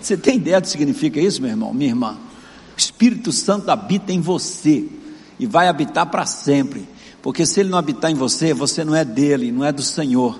Você 0.00 0.16
tem 0.16 0.36
ideia 0.36 0.60
do 0.60 0.62
que 0.62 0.70
significa 0.70 1.20
isso, 1.20 1.42
meu 1.42 1.50
irmão, 1.50 1.74
minha 1.74 1.90
irmã? 1.90 2.18
O 2.76 2.78
Espírito 2.78 3.32
Santo 3.32 3.70
habita 3.70 4.12
em 4.12 4.20
você 4.20 4.86
e 5.38 5.46
vai 5.46 5.66
habitar 5.66 6.06
para 6.06 6.26
sempre. 6.26 6.86
Porque 7.22 7.46
se 7.46 7.60
ele 7.60 7.70
não 7.70 7.78
habitar 7.78 8.10
em 8.10 8.14
você, 8.14 8.52
você 8.52 8.84
não 8.84 8.94
é 8.94 9.04
dele, 9.04 9.50
não 9.50 9.64
é 9.64 9.72
do 9.72 9.82
Senhor. 9.82 10.38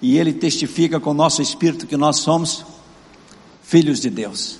E 0.00 0.16
ele 0.16 0.32
testifica 0.32 1.00
com 1.00 1.10
o 1.10 1.14
nosso 1.14 1.42
espírito 1.42 1.86
que 1.86 1.96
nós 1.96 2.18
somos 2.18 2.64
filhos 3.62 4.00
de 4.00 4.08
Deus. 4.08 4.58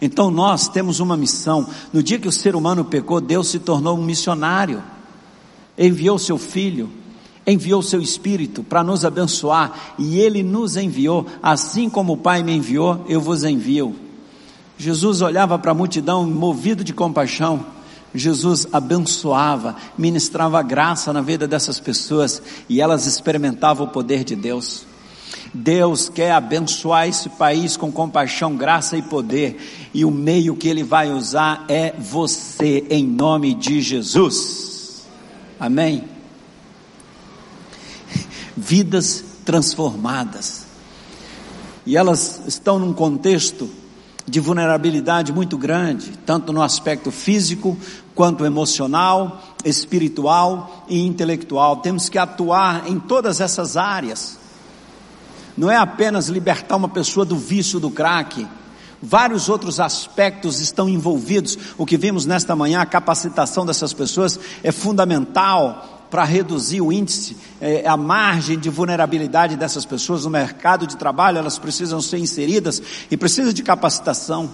Então 0.00 0.30
nós 0.30 0.68
temos 0.68 1.00
uma 1.00 1.16
missão. 1.16 1.66
No 1.92 2.02
dia 2.02 2.18
que 2.18 2.28
o 2.28 2.32
ser 2.32 2.54
humano 2.54 2.84
pecou, 2.84 3.20
Deus 3.20 3.48
se 3.48 3.58
tornou 3.58 3.96
um 3.96 4.04
missionário. 4.04 4.82
Enviou 5.78 6.18
seu 6.18 6.36
filho, 6.36 6.90
enviou 7.46 7.82
seu 7.82 8.00
espírito 8.00 8.62
para 8.62 8.84
nos 8.84 9.04
abençoar, 9.04 9.94
e 9.98 10.20
ele 10.20 10.42
nos 10.42 10.76
enviou, 10.76 11.26
assim 11.42 11.90
como 11.90 12.12
o 12.12 12.16
Pai 12.16 12.42
me 12.42 12.54
enviou, 12.54 13.04
eu 13.08 13.20
vos 13.20 13.42
envio. 13.44 14.03
Jesus 14.76 15.22
olhava 15.22 15.58
para 15.58 15.70
a 15.70 15.74
multidão 15.74 16.28
movido 16.28 16.82
de 16.82 16.92
compaixão. 16.92 17.64
Jesus 18.14 18.66
abençoava, 18.72 19.76
ministrava 19.98 20.62
graça 20.62 21.12
na 21.12 21.20
vida 21.20 21.48
dessas 21.48 21.80
pessoas 21.80 22.40
e 22.68 22.80
elas 22.80 23.06
experimentavam 23.06 23.86
o 23.86 23.90
poder 23.90 24.22
de 24.22 24.36
Deus. 24.36 24.86
Deus 25.52 26.08
quer 26.08 26.32
abençoar 26.32 27.08
esse 27.08 27.28
país 27.28 27.76
com 27.76 27.90
compaixão, 27.90 28.56
graça 28.56 28.96
e 28.96 29.02
poder, 29.02 29.56
e 29.94 30.04
o 30.04 30.10
meio 30.10 30.56
que 30.56 30.68
Ele 30.68 30.82
vai 30.82 31.12
usar 31.12 31.64
é 31.68 31.92
você, 31.96 32.84
em 32.90 33.06
nome 33.06 33.54
de 33.54 33.80
Jesus. 33.80 35.04
Amém? 35.58 36.04
Vidas 38.56 39.24
transformadas, 39.44 40.66
e 41.86 41.96
elas 41.96 42.42
estão 42.48 42.78
num 42.78 42.92
contexto 42.92 43.70
de 44.26 44.40
vulnerabilidade 44.40 45.32
muito 45.32 45.58
grande, 45.58 46.12
tanto 46.24 46.52
no 46.52 46.62
aspecto 46.62 47.10
físico, 47.10 47.76
quanto 48.14 48.44
emocional, 48.44 49.42
espiritual 49.64 50.84
e 50.88 51.06
intelectual. 51.06 51.78
Temos 51.78 52.08
que 52.08 52.18
atuar 52.18 52.88
em 52.88 52.98
todas 52.98 53.40
essas 53.40 53.76
áreas. 53.76 54.38
Não 55.56 55.70
é 55.70 55.76
apenas 55.76 56.28
libertar 56.28 56.76
uma 56.76 56.88
pessoa 56.88 57.24
do 57.24 57.36
vício 57.36 57.78
do 57.78 57.90
crack, 57.90 58.46
vários 59.04 59.48
outros 59.48 59.78
aspectos 59.78 60.60
estão 60.60 60.88
envolvidos. 60.88 61.58
O 61.76 61.84
que 61.84 61.96
vimos 61.96 62.24
nesta 62.24 62.56
manhã, 62.56 62.80
a 62.80 62.86
capacitação 62.86 63.66
dessas 63.66 63.92
pessoas 63.92 64.40
é 64.62 64.72
fundamental 64.72 65.93
para 66.14 66.22
reduzir 66.22 66.80
o 66.80 66.92
índice, 66.92 67.36
é, 67.60 67.88
a 67.88 67.96
margem 67.96 68.56
de 68.56 68.70
vulnerabilidade 68.70 69.56
dessas 69.56 69.84
pessoas 69.84 70.24
no 70.24 70.30
mercado 70.30 70.86
de 70.86 70.96
trabalho, 70.96 71.38
elas 71.38 71.58
precisam 71.58 72.00
ser 72.00 72.18
inseridas 72.18 72.80
e 73.10 73.16
precisam 73.16 73.52
de 73.52 73.64
capacitação. 73.64 74.48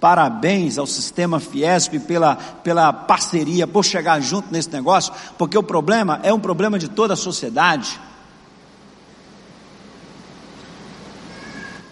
Parabéns 0.00 0.78
ao 0.78 0.86
sistema 0.86 1.40
Fiesp 1.40 1.98
pela, 1.98 2.36
pela 2.36 2.90
parceria, 2.90 3.66
por 3.66 3.84
chegar 3.84 4.18
junto 4.20 4.50
nesse 4.50 4.72
negócio, 4.72 5.12
porque 5.36 5.58
o 5.58 5.62
problema 5.62 6.20
é 6.22 6.32
um 6.32 6.40
problema 6.40 6.78
de 6.78 6.88
toda 6.88 7.12
a 7.12 7.18
sociedade. 7.18 8.00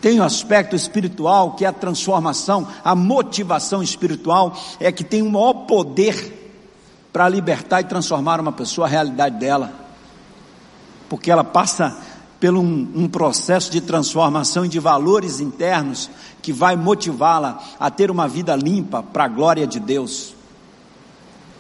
Tem 0.01 0.19
o 0.19 0.23
um 0.23 0.25
aspecto 0.25 0.75
espiritual, 0.75 1.53
que 1.53 1.67
é 1.67 1.69
a 1.69 1.73
transformação, 1.73 2.67
a 2.83 2.95
motivação 2.95 3.83
espiritual, 3.83 4.57
é 4.81 4.91
que 4.91 5.05
tem 5.05 5.21
o 5.21 5.31
maior 5.31 5.53
poder 5.67 6.44
para 7.15 7.29
libertar 7.29 7.81
e 7.81 7.85
transformar 7.85 8.41
uma 8.41 8.51
pessoa 8.51 8.89
a 8.89 8.91
realidade 8.91 9.39
dela, 9.39 9.73
porque 11.09 11.31
ela 11.31 11.45
passa 11.45 11.97
por 12.41 12.57
um, 12.57 12.91
um 12.93 13.09
processo 13.09 13.71
de 13.71 13.81
transformação 13.81 14.65
e 14.65 14.69
de 14.69 14.81
valores 14.81 15.39
internos 15.39 16.11
que 16.43 16.53
vai 16.53 16.75
motivá-la 16.75 17.63
a 17.79 17.89
ter 17.89 18.11
uma 18.11 18.27
vida 18.27 18.57
limpa 18.57 19.01
para 19.01 19.27
a 19.27 19.29
glória 19.29 19.65
de 19.65 19.79
Deus. 19.79 20.35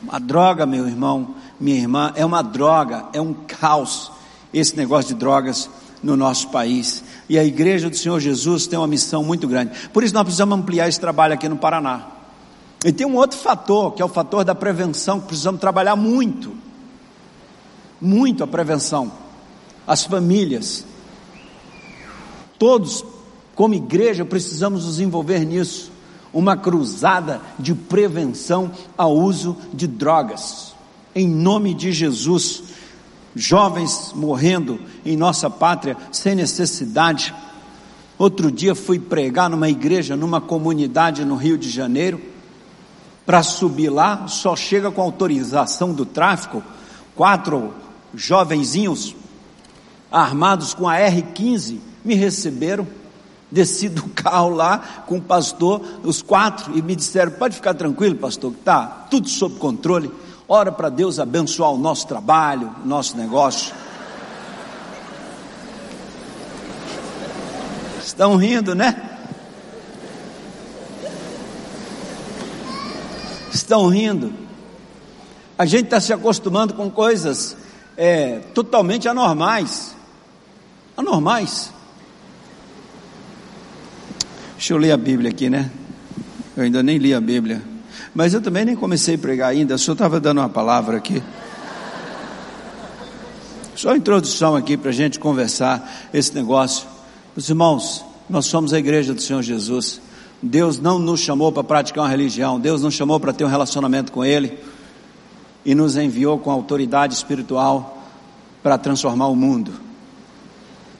A 0.08 0.18
droga, 0.18 0.66
meu 0.66 0.88
irmão, 0.88 1.36
minha 1.60 1.78
irmã, 1.78 2.12
é 2.16 2.26
uma 2.26 2.42
droga, 2.42 3.04
é 3.12 3.20
um 3.20 3.32
caos 3.32 4.10
esse 4.52 4.76
negócio 4.76 5.14
de 5.14 5.20
drogas 5.20 5.70
no 6.02 6.16
nosso 6.16 6.48
país. 6.48 7.04
E 7.28 7.38
a 7.38 7.44
igreja 7.44 7.88
do 7.88 7.96
Senhor 7.96 8.18
Jesus 8.18 8.66
tem 8.66 8.76
uma 8.76 8.88
missão 8.88 9.22
muito 9.22 9.46
grande. 9.46 9.88
Por 9.90 10.02
isso 10.02 10.12
nós 10.12 10.24
precisamos 10.24 10.58
ampliar 10.58 10.88
esse 10.88 10.98
trabalho 10.98 11.32
aqui 11.32 11.48
no 11.48 11.56
Paraná. 11.56 12.13
E 12.84 12.92
tem 12.92 13.06
um 13.06 13.16
outro 13.16 13.38
fator, 13.38 13.94
que 13.94 14.02
é 14.02 14.04
o 14.04 14.10
fator 14.10 14.44
da 14.44 14.54
prevenção, 14.54 15.18
que 15.18 15.28
precisamos 15.28 15.58
trabalhar 15.58 15.96
muito. 15.96 16.54
Muito 17.98 18.44
a 18.44 18.46
prevenção. 18.46 19.10
As 19.86 20.04
famílias. 20.04 20.84
Todos, 22.58 23.02
como 23.54 23.72
igreja, 23.72 24.22
precisamos 24.22 24.84
nos 24.84 25.00
envolver 25.00 25.46
nisso. 25.46 25.90
Uma 26.30 26.58
cruzada 26.58 27.40
de 27.58 27.74
prevenção 27.74 28.70
ao 28.98 29.16
uso 29.16 29.56
de 29.72 29.86
drogas. 29.86 30.74
Em 31.14 31.26
nome 31.26 31.72
de 31.72 31.90
Jesus. 31.90 32.64
Jovens 33.34 34.12
morrendo 34.14 34.78
em 35.06 35.16
nossa 35.16 35.48
pátria 35.48 35.96
sem 36.12 36.34
necessidade. 36.34 37.34
Outro 38.18 38.52
dia 38.52 38.74
fui 38.74 38.98
pregar 38.98 39.48
numa 39.48 39.70
igreja, 39.70 40.14
numa 40.14 40.40
comunidade 40.40 41.24
no 41.24 41.34
Rio 41.34 41.56
de 41.56 41.70
Janeiro 41.70 42.33
para 43.24 43.42
subir 43.42 43.88
lá, 43.88 44.26
só 44.28 44.54
chega 44.54 44.90
com 44.90 45.00
autorização 45.00 45.92
do 45.92 46.04
tráfico, 46.04 46.62
quatro 47.14 47.72
jovenzinhos 48.14 49.16
armados 50.10 50.72
com 50.74 50.88
a 50.88 50.96
R15 50.96 51.78
me 52.04 52.14
receberam, 52.14 52.86
desci 53.50 53.88
do 53.88 54.02
carro 54.14 54.50
lá 54.50 54.78
com 55.06 55.16
o 55.16 55.22
pastor, 55.22 55.80
os 56.04 56.22
quatro, 56.22 56.76
e 56.76 56.82
me 56.82 56.94
disseram: 56.94 57.32
pode 57.32 57.56
ficar 57.56 57.74
tranquilo, 57.74 58.14
pastor, 58.16 58.52
que 58.52 58.58
está 58.58 58.86
tudo 59.10 59.28
sob 59.28 59.56
controle. 59.56 60.12
Ora 60.46 60.70
para 60.70 60.90
Deus 60.90 61.18
abençoar 61.18 61.72
o 61.72 61.78
nosso 61.78 62.06
trabalho, 62.06 62.70
o 62.84 62.86
nosso 62.86 63.16
negócio. 63.16 63.74
Estão 68.04 68.36
rindo, 68.36 68.74
né? 68.74 69.13
Estão 73.64 73.88
rindo. 73.88 74.32
A 75.58 75.64
gente 75.66 75.84
está 75.84 76.00
se 76.00 76.12
acostumando 76.12 76.74
com 76.74 76.90
coisas 76.90 77.56
é, 77.96 78.40
totalmente 78.52 79.08
anormais. 79.08 79.94
Anormais. 80.96 81.72
Deixa 84.52 84.74
eu 84.74 84.78
ler 84.78 84.92
a 84.92 84.96
Bíblia 84.96 85.30
aqui, 85.30 85.48
né? 85.48 85.70
Eu 86.56 86.64
ainda 86.64 86.82
nem 86.82 86.98
li 86.98 87.14
a 87.14 87.20
Bíblia. 87.20 87.62
Mas 88.14 88.34
eu 88.34 88.40
também 88.40 88.64
nem 88.64 88.76
comecei 88.76 89.16
a 89.16 89.18
pregar 89.18 89.50
ainda, 89.50 89.76
só 89.76 89.92
estava 89.92 90.20
dando 90.20 90.38
uma 90.38 90.48
palavra 90.48 90.96
aqui. 90.96 91.22
Só 93.74 93.96
introdução 93.96 94.54
aqui 94.54 94.76
para 94.76 94.90
a 94.90 94.92
gente 94.92 95.18
conversar 95.18 96.08
esse 96.12 96.32
negócio. 96.34 96.86
Os 97.34 97.48
irmãos, 97.48 98.04
nós 98.30 98.46
somos 98.46 98.72
a 98.72 98.78
igreja 98.78 99.12
do 99.12 99.20
Senhor 99.20 99.42
Jesus. 99.42 100.00
Deus 100.44 100.78
não 100.78 100.98
nos 100.98 101.20
chamou 101.20 101.50
para 101.50 101.64
praticar 101.64 102.04
uma 102.04 102.10
religião, 102.10 102.60
Deus 102.60 102.82
nos 102.82 102.92
chamou 102.92 103.18
para 103.18 103.32
ter 103.32 103.44
um 103.46 103.48
relacionamento 103.48 104.12
com 104.12 104.22
Ele 104.22 104.58
e 105.64 105.74
nos 105.74 105.96
enviou 105.96 106.38
com 106.38 106.50
autoridade 106.50 107.14
espiritual 107.14 107.98
para 108.62 108.76
transformar 108.76 109.28
o 109.28 109.34
mundo. 109.34 109.72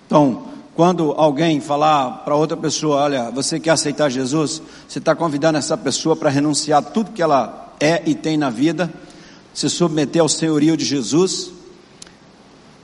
Então, 0.06 0.44
quando 0.74 1.12
alguém 1.12 1.60
falar 1.60 2.22
para 2.24 2.34
outra 2.34 2.56
pessoa, 2.56 3.02
olha, 3.02 3.30
você 3.30 3.60
quer 3.60 3.72
aceitar 3.72 4.08
Jesus, 4.08 4.62
você 4.88 4.98
está 4.98 5.14
convidando 5.14 5.58
essa 5.58 5.76
pessoa 5.76 6.16
para 6.16 6.30
renunciar 6.30 6.82
tudo 6.82 7.12
que 7.12 7.20
ela 7.20 7.74
é 7.78 8.02
e 8.06 8.14
tem 8.14 8.38
na 8.38 8.48
vida, 8.48 8.90
se 9.52 9.68
submeter 9.68 10.22
ao 10.22 10.28
senhorio 10.28 10.74
de 10.74 10.86
Jesus, 10.86 11.50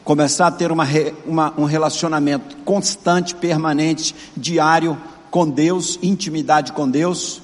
começar 0.04 0.48
a 0.48 0.52
ter 0.52 0.70
uma, 0.70 0.86
uma, 1.26 1.54
um 1.56 1.64
relacionamento 1.64 2.54
constante, 2.66 3.34
permanente, 3.34 4.14
diário 4.36 4.98
com 5.30 5.48
Deus, 5.48 5.98
intimidade 6.02 6.72
com 6.72 6.88
Deus, 6.88 7.40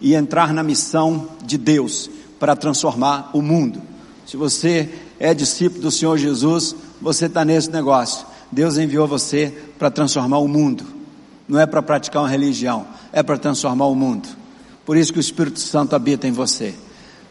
e 0.00 0.14
entrar 0.14 0.52
na 0.52 0.62
missão 0.62 1.28
de 1.44 1.56
Deus 1.56 2.10
para 2.38 2.54
transformar 2.54 3.30
o 3.32 3.40
mundo. 3.40 3.80
Se 4.26 4.36
você 4.36 4.88
é 5.18 5.32
discípulo 5.32 5.82
do 5.82 5.90
Senhor 5.90 6.18
Jesus, 6.18 6.74
você 7.00 7.26
está 7.26 7.44
nesse 7.44 7.70
negócio 7.70 8.26
Deus 8.50 8.78
enviou 8.78 9.06
você 9.06 9.52
para 9.78 9.90
transformar 9.90 10.38
o 10.38 10.48
mundo. 10.48 10.84
Não 11.48 11.58
é 11.58 11.66
para 11.66 11.82
praticar 11.82 12.22
uma 12.22 12.28
religião, 12.28 12.86
é 13.12 13.22
para 13.22 13.38
transformar 13.38 13.86
o 13.86 13.94
mundo. 13.94 14.28
Por 14.84 14.96
isso 14.96 15.12
que 15.12 15.18
o 15.18 15.20
Espírito 15.20 15.60
Santo 15.60 15.94
habita 15.94 16.26
em 16.26 16.32
você. 16.32 16.74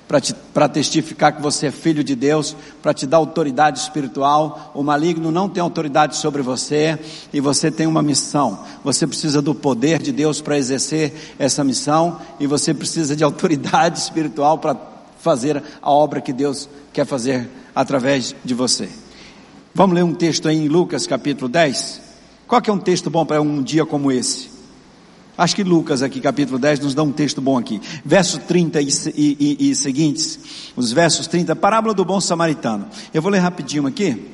Para 0.08 0.70
testificar 0.70 1.36
que 1.36 1.42
você 1.42 1.68
é 1.68 1.72
filho 1.72 2.04
de 2.04 2.16
Deus, 2.16 2.56
para 2.82 2.94
te 2.94 3.08
dar 3.08 3.18
autoridade 3.18 3.80
espiritual. 3.80 4.72
O 4.76 4.84
maligno 4.84 5.32
não 5.32 5.50
tem 5.50 5.62
autoridade 5.62 6.16
sobre 6.16 6.44
você 6.44 7.00
e 7.34 7.40
você 7.40 7.72
tem 7.72 7.88
uma 7.88 8.04
missão. 8.04 8.60
Você 8.84 9.08
precisa 9.08 9.42
do 9.42 9.56
poder 9.56 10.02
de 10.02 10.12
Deus 10.12 10.42
para 10.42 10.58
exercer 10.58 11.36
essa 11.40 11.64
missão 11.64 12.20
e 12.40 12.46
você 12.46 12.74
precisa 12.74 13.16
de 13.16 13.24
autoridade 13.24 13.98
espiritual 14.00 14.60
para 14.60 14.78
fazer 15.20 15.62
a 15.82 15.92
obra 15.92 16.22
que 16.22 16.32
Deus 16.32 16.70
quer 16.94 17.06
fazer 17.06 17.50
através 17.74 18.36
de 18.46 18.54
você. 18.54 18.88
Vamos 19.74 19.96
ler 19.96 20.04
um 20.04 20.14
texto 20.14 20.48
aí 20.48 20.56
em 20.56 20.68
Lucas 20.68 21.08
capítulo 21.08 21.50
10? 21.50 22.02
Qual 22.48 22.62
que 22.62 22.70
é 22.70 22.74
um 22.74 22.80
texto 22.80 23.10
bom 23.10 23.26
para 23.26 23.42
um 23.42 23.62
dia 23.62 23.86
como 23.86 24.12
esse? 24.12 24.55
Acho 25.38 25.56
que 25.56 25.64
Lucas 25.64 26.02
aqui 26.02 26.22
capítulo 26.22 26.58
10 26.58 26.80
nos 26.80 26.96
dá 26.96 27.04
um 27.04 27.12
texto 27.12 27.42
bom 27.42 27.58
aqui. 27.58 27.82
Verso 28.04 28.40
30 28.40 28.82
e, 28.82 28.88
e, 29.16 29.70
e, 29.70 29.76
seguintes, 29.76 30.40
os 30.76 30.92
versos 30.92 31.28
30, 31.28 31.56
parábola 31.56 31.94
do 31.94 32.06
bom 32.06 32.22
samaritano. 32.22 32.88
Eu 33.14 33.22
vou 33.22 33.32
ler 33.32 33.40
rapidinho 33.40 33.86
aqui. 33.86 34.32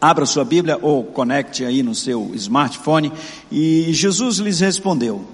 Abra 0.00 0.26
sua 0.26 0.44
Bíblia 0.44 0.78
ou 0.80 1.04
conecte 1.04 1.64
aí 1.64 1.82
no 1.82 1.94
seu 1.94 2.30
smartphone. 2.34 3.12
E 3.50 3.92
Jesus 3.92 4.38
lhes 4.38 4.60
respondeu. 4.60 5.24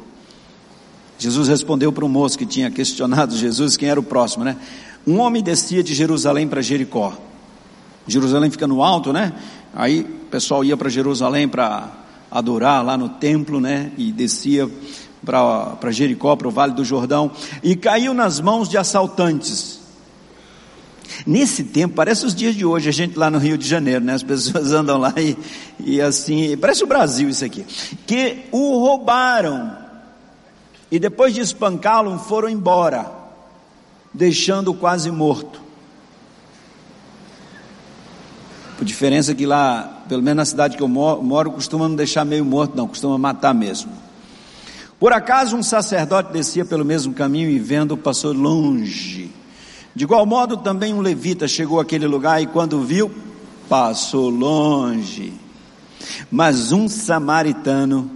Jesus 1.19 1.49
respondeu 1.49 1.93
para 1.93 2.05
um 2.05 2.09
moço 2.09 2.39
que 2.39 2.47
tinha 2.47 2.71
questionado 2.71 3.37
Jesus 3.37 3.77
quem 3.77 3.89
era 3.89 3.99
o 3.99 4.03
próximo, 4.03 4.45
né? 4.45 4.57
Um 5.07 5.19
homem 5.19 5.43
descia 5.43 5.83
de 5.83 5.95
Jerusalém 5.95 6.47
para 6.47 6.61
Jericó 6.61 7.17
Jerusalém 8.09 8.51
fica 8.51 8.67
no 8.67 8.83
alto, 8.83 9.13
né? 9.13 9.35
Aí 9.75 10.01
o 10.01 10.27
pessoal 10.31 10.65
ia 10.65 10.77
para 10.77 10.89
Jerusalém 10.89 11.47
para 11.47 11.91
adorar 12.31 12.85
lá 12.85 12.97
no 12.97 13.09
templo, 13.09 13.61
né? 13.61 13.93
E 13.97 14.13
descia 14.13 14.69
para 15.25 15.91
Jericó, 15.91 16.37
para 16.37 16.49
o 16.49 16.51
Vale 16.51 16.73
do 16.73 16.85
Jordão, 16.85 17.31
e 17.63 17.75
caiu 17.77 18.15
nas 18.15 18.41
mãos 18.41 18.69
de 18.69 18.79
assaltantes. 18.79 19.79
Nesse 21.27 21.65
tempo, 21.65 21.95
parece 21.95 22.25
os 22.25 22.35
dias 22.35 22.55
de 22.55 22.65
hoje, 22.65 22.89
a 22.89 22.93
gente 22.93 23.19
lá 23.19 23.31
no 23.31 23.39
Rio 23.39 23.59
de 23.59 23.67
Janeiro, 23.67 24.05
né? 24.05 24.15
As 24.15 24.23
pessoas 24.23 24.73
andam 24.73 24.99
lá 24.99 25.13
e, 25.17 25.37
e 25.81 26.01
assim, 26.01 26.57
parece 26.57 26.85
o 26.85 26.87
Brasil 26.87 27.29
isso 27.29 27.45
aqui, 27.45 27.65
que 28.07 28.45
o 28.53 28.79
roubaram 28.79 29.77
e 30.91 30.99
depois 30.99 31.35
de 31.35 31.41
espancá-lo 31.41 32.19
foram 32.19 32.49
embora, 32.49 33.11
deixando-o 34.13 34.75
quase 34.75 35.11
morto. 35.11 35.68
Por 38.79 38.85
diferença 38.85 39.35
que 39.35 39.45
lá, 39.45 40.05
pelo 40.09 40.23
menos 40.23 40.37
na 40.37 40.45
cidade 40.45 40.77
que 40.77 40.83
eu 40.85 40.87
moro, 40.87 41.51
costuma 41.51 41.89
não 41.89 41.97
deixar 41.97 42.25
meio 42.25 42.45
morto, 42.45 42.77
não, 42.77 42.87
costuma 42.87 43.19
matar 43.19 43.53
mesmo. 43.53 43.91
Por 45.01 45.13
acaso 45.13 45.57
um 45.57 45.65
sacerdote 45.65 46.33
descia 46.33 46.65
pelo 46.65 46.85
mesmo 46.85 47.13
caminho 47.13 47.51
e 47.51 47.59
vendo 47.59 47.97
passou 47.97 48.33
longe. 48.33 49.33
De 49.97 50.05
igual 50.05 50.25
modo 50.25 50.59
também 50.59 50.95
um 50.95 51.01
levita 51.01 51.49
chegou 51.49 51.81
àquele 51.81 52.07
lugar 52.07 52.41
e 52.41 52.47
quando 52.47 52.81
viu, 52.81 53.11
passou 53.69 54.31
longe. 54.31 55.33
Mas 56.31 56.71
um 56.71 56.89
samaritano 56.89 58.09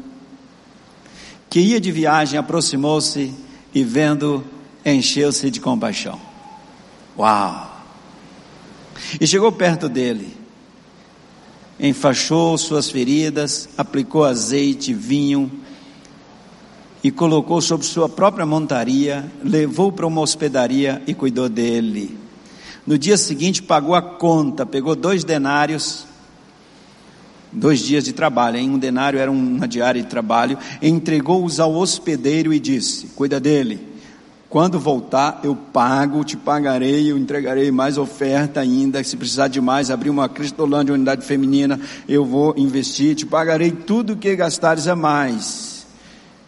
que 1.50 1.58
ia 1.58 1.80
de 1.80 1.90
viagem 1.90 2.38
aproximou-se 2.38 3.34
e 3.74 3.82
vendo 3.82 4.44
encheu-se 4.86 5.50
de 5.50 5.60
compaixão. 5.60 6.20
Uau! 7.18 7.82
E 9.20 9.26
chegou 9.26 9.50
perto 9.50 9.88
dele 9.88 10.41
enfaixou 11.82 12.56
suas 12.56 12.88
feridas, 12.88 13.68
aplicou 13.76 14.24
azeite, 14.24 14.94
vinho 14.94 15.50
e 17.02 17.10
colocou 17.10 17.60
sobre 17.60 17.84
sua 17.84 18.08
própria 18.08 18.46
montaria, 18.46 19.30
levou 19.42 19.90
para 19.90 20.06
uma 20.06 20.20
hospedaria 20.20 21.02
e 21.08 21.12
cuidou 21.12 21.48
dele. 21.48 22.16
No 22.86 22.96
dia 22.96 23.16
seguinte 23.16 23.60
pagou 23.60 23.96
a 23.96 24.00
conta, 24.00 24.64
pegou 24.64 24.94
dois 24.94 25.24
denários, 25.24 26.06
dois 27.50 27.80
dias 27.80 28.04
de 28.04 28.12
trabalho, 28.12 28.58
em 28.58 28.70
um 28.70 28.78
denário 28.78 29.18
era 29.18 29.30
uma 29.30 29.66
diária 29.66 30.00
de 30.00 30.08
trabalho, 30.08 30.56
entregou-os 30.80 31.58
ao 31.58 31.74
hospedeiro 31.74 32.54
e 32.54 32.60
disse: 32.60 33.08
Cuida 33.08 33.40
dele 33.40 33.91
quando 34.52 34.78
voltar, 34.78 35.40
eu 35.42 35.56
pago, 35.56 36.22
te 36.22 36.36
pagarei, 36.36 37.10
eu 37.10 37.16
entregarei 37.16 37.70
mais 37.70 37.96
oferta 37.96 38.60
ainda. 38.60 39.02
Se 39.02 39.16
precisar 39.16 39.48
de 39.48 39.62
mais, 39.62 39.90
abrir 39.90 40.10
uma 40.10 40.28
Cristolândia, 40.28 40.92
unidade 40.92 41.24
feminina, 41.24 41.80
eu 42.06 42.22
vou 42.22 42.52
investir, 42.58 43.14
te 43.14 43.24
pagarei 43.24 43.70
tudo 43.70 44.12
o 44.12 44.16
que 44.16 44.36
gastares 44.36 44.86
a 44.86 44.94
mais. 44.94 45.86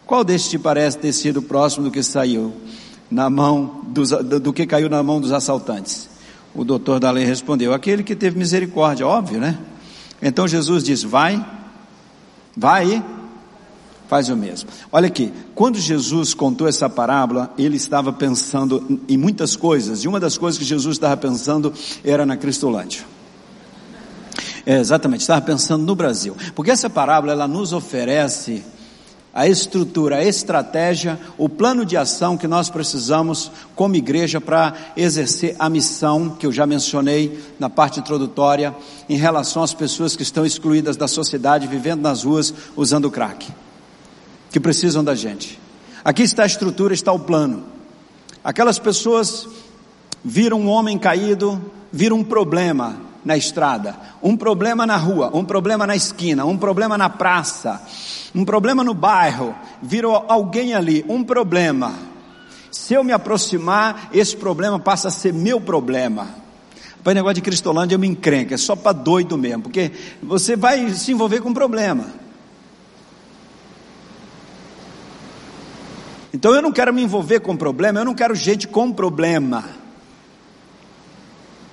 Qual 0.05 0.23
destes 0.23 0.51
te 0.51 0.59
parece 0.59 0.99
ter 0.99 1.13
sido 1.13 1.41
próximo 1.41 1.85
do 1.85 1.91
que 1.91 2.03
saiu 2.03 2.53
na 3.09 3.27
mão 3.27 3.81
dos, 3.87 4.11
do, 4.11 4.39
do 4.39 4.53
que 4.53 4.67
caiu 4.67 4.87
na 4.87 5.01
mão 5.01 5.19
dos 5.19 5.31
assaltantes? 5.31 6.07
O 6.53 6.63
doutor 6.63 6.99
da 6.99 7.09
lei 7.09 7.25
respondeu: 7.25 7.73
aquele 7.73 8.03
que 8.03 8.15
teve 8.15 8.37
misericórdia, 8.37 9.07
óbvio, 9.07 9.39
né? 9.39 9.57
Então 10.21 10.47
Jesus 10.47 10.83
diz: 10.83 11.01
vai, 11.01 11.43
vai 12.55 13.03
faz 14.07 14.29
o 14.29 14.35
mesmo. 14.35 14.69
Olha 14.91 15.07
aqui, 15.07 15.31
quando 15.53 15.79
Jesus 15.79 16.33
contou 16.33 16.67
essa 16.67 16.89
parábola, 16.89 17.53
ele 17.57 17.77
estava 17.77 18.13
pensando 18.13 19.01
em 19.07 19.17
muitas 19.17 19.55
coisas, 19.55 20.03
e 20.03 20.07
uma 20.07 20.19
das 20.19 20.37
coisas 20.37 20.57
que 20.57 20.65
Jesus 20.65 20.95
estava 20.95 21.17
pensando 21.17 21.73
era 22.03 22.25
na 22.25 22.37
Cristolândia. 22.37 23.03
É, 24.65 24.79
exatamente, 24.79 25.21
estava 25.21 25.41
pensando 25.41 25.85
no 25.85 25.95
Brasil, 25.95 26.35
porque 26.55 26.71
essa 26.71 26.89
parábola 26.89 27.33
ela 27.33 27.47
nos 27.47 27.71
oferece 27.71 28.63
a 29.31 29.47
estrutura, 29.47 30.15
a 30.15 30.23
estratégia, 30.23 31.19
o 31.37 31.49
plano 31.49 31.85
de 31.85 31.97
ação 31.97 32.37
que 32.37 32.47
nós 32.47 32.69
precisamos 32.69 33.51
como 33.75 33.97
igreja 33.97 34.39
para 34.39 34.73
exercer 34.95 35.57
a 35.59 35.69
missão 35.69 36.29
que 36.29 36.47
eu 36.47 36.53
já 36.53 36.65
mencionei 36.65 37.37
na 37.59 37.69
parte 37.69 37.99
introdutória 37.99 38.73
em 39.09 39.17
relação 39.17 39.61
às 39.61 39.73
pessoas 39.73 40.15
que 40.15 40.23
estão 40.23 40.45
excluídas 40.45 40.95
da 40.95 41.07
sociedade, 41.07 41.67
vivendo 41.67 42.01
nas 42.01 42.23
ruas 42.23 42.53
usando 42.77 43.11
crack 43.11 43.51
que 44.55 44.59
precisam 44.61 45.03
da 45.03 45.13
gente. 45.13 45.59
Aqui 46.01 46.23
está 46.23 46.43
a 46.43 46.45
estrutura, 46.45 46.93
está 46.93 47.11
o 47.11 47.19
plano. 47.19 47.65
Aquelas 48.41 48.79
pessoas 48.79 49.45
viram 50.23 50.61
um 50.61 50.69
homem 50.69 50.97
caído, 50.97 51.61
viram 51.91 52.19
um 52.19 52.23
problema 52.23 52.95
na 53.25 53.35
estrada, 53.35 53.97
um 54.23 54.37
problema 54.37 54.85
na 54.85 54.95
rua, 54.95 55.29
um 55.33 55.43
problema 55.43 55.85
na 55.85 55.93
esquina, 55.93 56.45
um 56.45 56.57
problema 56.57 56.97
na 56.97 57.09
praça, 57.09 57.81
um 58.33 58.45
problema 58.45 58.81
no 58.81 58.93
bairro, 58.93 59.53
viram 59.83 60.23
alguém 60.25 60.73
ali, 60.73 61.03
um 61.09 61.21
problema. 61.21 61.93
Se 62.71 62.93
eu 62.93 63.03
me 63.03 63.11
aproximar, 63.11 64.09
esse 64.13 64.37
problema 64.37 64.79
passa 64.79 65.09
a 65.09 65.11
ser 65.11 65.33
meu 65.33 65.59
problema. 65.59 66.29
Para 67.03 67.13
negócio 67.13 67.35
de 67.35 67.41
Cristolândia 67.41 67.95
eu 67.95 67.99
me 67.99 68.07
encrenca, 68.07 68.55
é 68.55 68.57
só 68.57 68.73
para 68.73 68.93
doido 68.93 69.37
mesmo, 69.37 69.63
porque 69.63 69.91
você 70.23 70.55
vai 70.55 70.91
se 70.91 71.11
envolver 71.11 71.41
com 71.41 71.49
um 71.49 71.53
problema. 71.53 72.23
Então 76.35 76.53
eu 76.53 76.61
não 76.61 76.69
quero 76.69 76.93
me 76.93 77.01
envolver 77.01 77.39
com 77.39 77.55
problema, 77.55 78.01
eu 78.01 78.03
não 78.03 78.13
quero 78.13 78.35
gente 78.35 78.67
com 78.67 78.91
problema. 78.91 79.63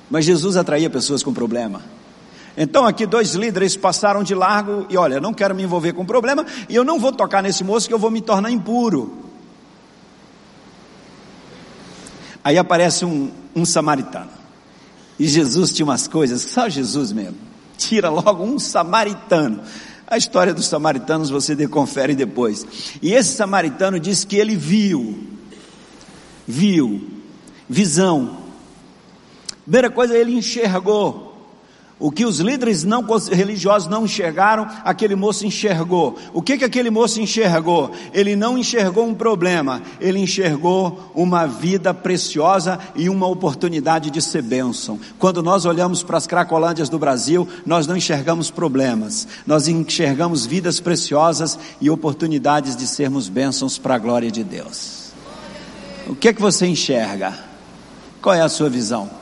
Mas 0.09 0.25
Jesus 0.25 0.57
atraía 0.57 0.88
pessoas 0.88 1.20
com 1.20 1.35
problema. 1.35 1.83
Então 2.57 2.87
aqui 2.87 3.05
dois 3.05 3.35
líderes 3.35 3.77
passaram 3.77 4.22
de 4.22 4.37
largo 4.37 4.87
e 4.88 4.96
olha, 4.96 5.20
não 5.20 5.35
quero 5.35 5.53
me 5.53 5.64
envolver 5.64 5.94
com 5.94 6.07
problema 6.07 6.46
e 6.68 6.77
eu 6.77 6.85
não 6.85 7.01
vou 7.01 7.11
tocar 7.11 7.42
nesse 7.42 7.64
moço 7.64 7.88
que 7.88 7.92
eu 7.92 7.98
vou 7.98 8.09
me 8.09 8.20
tornar 8.20 8.53
impuro. 8.53 9.25
Aí 12.44 12.57
aparece 12.57 13.05
um, 13.05 13.33
um 13.57 13.64
samaritano. 13.64 14.31
E 15.18 15.27
Jesus 15.27 15.72
tinha 15.72 15.87
umas 15.87 16.07
coisas, 16.07 16.40
só 16.40 16.68
Jesus 16.68 17.11
mesmo. 17.11 17.37
Tira 17.77 18.11
logo 18.11 18.44
um 18.44 18.61
samaritano. 18.61 19.61
A 20.12 20.18
história 20.18 20.53
dos 20.53 20.66
samaritanos 20.66 21.31
você 21.31 21.66
confere 21.66 22.14
depois. 22.14 22.66
E 23.01 23.14
esse 23.14 23.35
samaritano 23.35 23.98
diz 23.98 24.27
que 24.27 24.37
ele 24.37 24.55
viu, 24.55 25.27
viu, 26.46 27.09
visão. 27.66 28.37
Primeira 29.62 29.88
coisa, 29.88 30.14
ele 30.14 30.35
enxergou. 30.37 31.31
O 32.02 32.10
que 32.10 32.24
os 32.26 32.40
líderes 32.40 32.82
não 32.82 33.06
religiosos 33.30 33.88
não 33.88 34.06
enxergaram, 34.06 34.66
aquele 34.82 35.14
moço 35.14 35.46
enxergou. 35.46 36.18
O 36.34 36.42
que 36.42 36.58
que 36.58 36.64
aquele 36.64 36.90
moço 36.90 37.20
enxergou? 37.20 37.92
Ele 38.12 38.34
não 38.34 38.58
enxergou 38.58 39.06
um 39.06 39.14
problema, 39.14 39.80
ele 40.00 40.18
enxergou 40.18 41.12
uma 41.14 41.46
vida 41.46 41.94
preciosa 41.94 42.76
e 42.96 43.08
uma 43.08 43.28
oportunidade 43.28 44.10
de 44.10 44.20
ser 44.20 44.42
bênção. 44.42 44.98
Quando 45.16 45.44
nós 45.44 45.64
olhamos 45.64 46.02
para 46.02 46.18
as 46.18 46.26
cracolândias 46.26 46.88
do 46.88 46.98
Brasil, 46.98 47.46
nós 47.64 47.86
não 47.86 47.96
enxergamos 47.96 48.50
problemas, 48.50 49.28
nós 49.46 49.68
enxergamos 49.68 50.44
vidas 50.44 50.80
preciosas 50.80 51.56
e 51.80 51.88
oportunidades 51.88 52.74
de 52.74 52.84
sermos 52.84 53.28
bênçãos 53.28 53.78
para 53.78 53.94
a 53.94 53.98
glória 53.98 54.28
de 54.28 54.42
Deus. 54.42 55.12
O 56.08 56.16
que 56.16 56.32
que 56.32 56.42
você 56.42 56.66
enxerga? 56.66 57.32
Qual 58.20 58.34
é 58.34 58.40
a 58.40 58.48
sua 58.48 58.68
visão? 58.68 59.21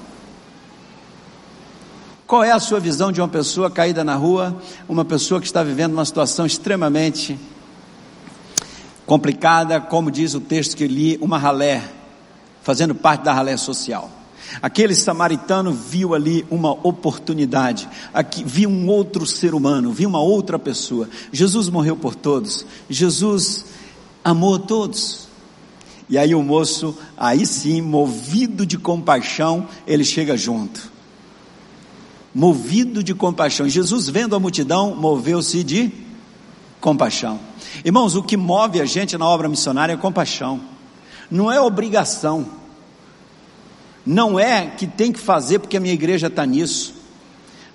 Qual 2.31 2.45
é 2.45 2.53
a 2.53 2.61
sua 2.61 2.79
visão 2.79 3.11
de 3.11 3.21
uma 3.21 3.27
pessoa 3.27 3.69
caída 3.69 4.05
na 4.05 4.15
rua, 4.15 4.57
uma 4.89 5.05
pessoa 5.05 5.41
que 5.41 5.49
está 5.49 5.65
vivendo 5.65 5.95
uma 5.95 6.05
situação 6.05 6.47
extremamente 6.47 7.37
complicada, 9.05 9.81
como 9.81 10.13
diz 10.13 10.33
o 10.35 10.41
texto 10.41 10.77
que 10.77 10.87
li, 10.87 11.19
uma 11.21 11.37
ralé, 11.37 11.83
fazendo 12.63 12.95
parte 12.95 13.25
da 13.25 13.33
ralé 13.33 13.57
social. 13.57 14.09
Aquele 14.63 14.95
samaritano 14.95 15.73
viu 15.73 16.15
ali 16.15 16.47
uma 16.49 16.71
oportunidade, 16.71 17.89
aqui, 18.15 18.45
viu 18.45 18.71
um 18.71 18.87
outro 18.87 19.27
ser 19.27 19.53
humano, 19.53 19.93
viu 19.93 20.09
uma 20.09 20.23
outra 20.23 20.57
pessoa. 20.57 21.09
Jesus 21.33 21.69
morreu 21.69 21.97
por 21.97 22.15
todos, 22.15 22.65
Jesus 22.89 23.65
amou 24.23 24.57
todos. 24.57 25.27
E 26.09 26.17
aí 26.17 26.33
o 26.33 26.45
moço, 26.45 26.97
aí 27.17 27.45
sim, 27.45 27.83
movido 27.83 28.65
de 28.65 28.79
compaixão, 28.79 29.67
ele 29.85 30.05
chega 30.05 30.37
junto 30.37 30.90
movido 32.35 33.03
de 33.03 33.15
compaixão. 33.15 33.69
Jesus, 33.69 34.09
vendo 34.09 34.37
a 34.37 34.41
multidão, 34.41 34.95
moveu-se 34.95 35.63
de 35.65 35.93
compaixão. 36.81 37.39
Irmãos, 37.85 38.17
o 38.17 38.23
que 38.23 38.37
move 38.37 38.81
a 38.81 38.85
gente 38.85 39.17
na 39.17 39.27
obra 39.27 39.49
missionária 39.49 39.93
é 39.93 39.97
compaixão, 39.97 40.61
não 41.31 41.51
é 41.51 41.61
obrigação, 41.61 42.47
não 44.05 44.39
é 44.39 44.67
que 44.67 44.87
tem 44.87 45.13
que 45.13 45.21
fazer 45.21 45.59
porque 45.59 45.77
a 45.77 45.81
minha 45.81 45.95
igreja 45.95 46.29
está 46.29 46.45
nisso, 46.47 46.95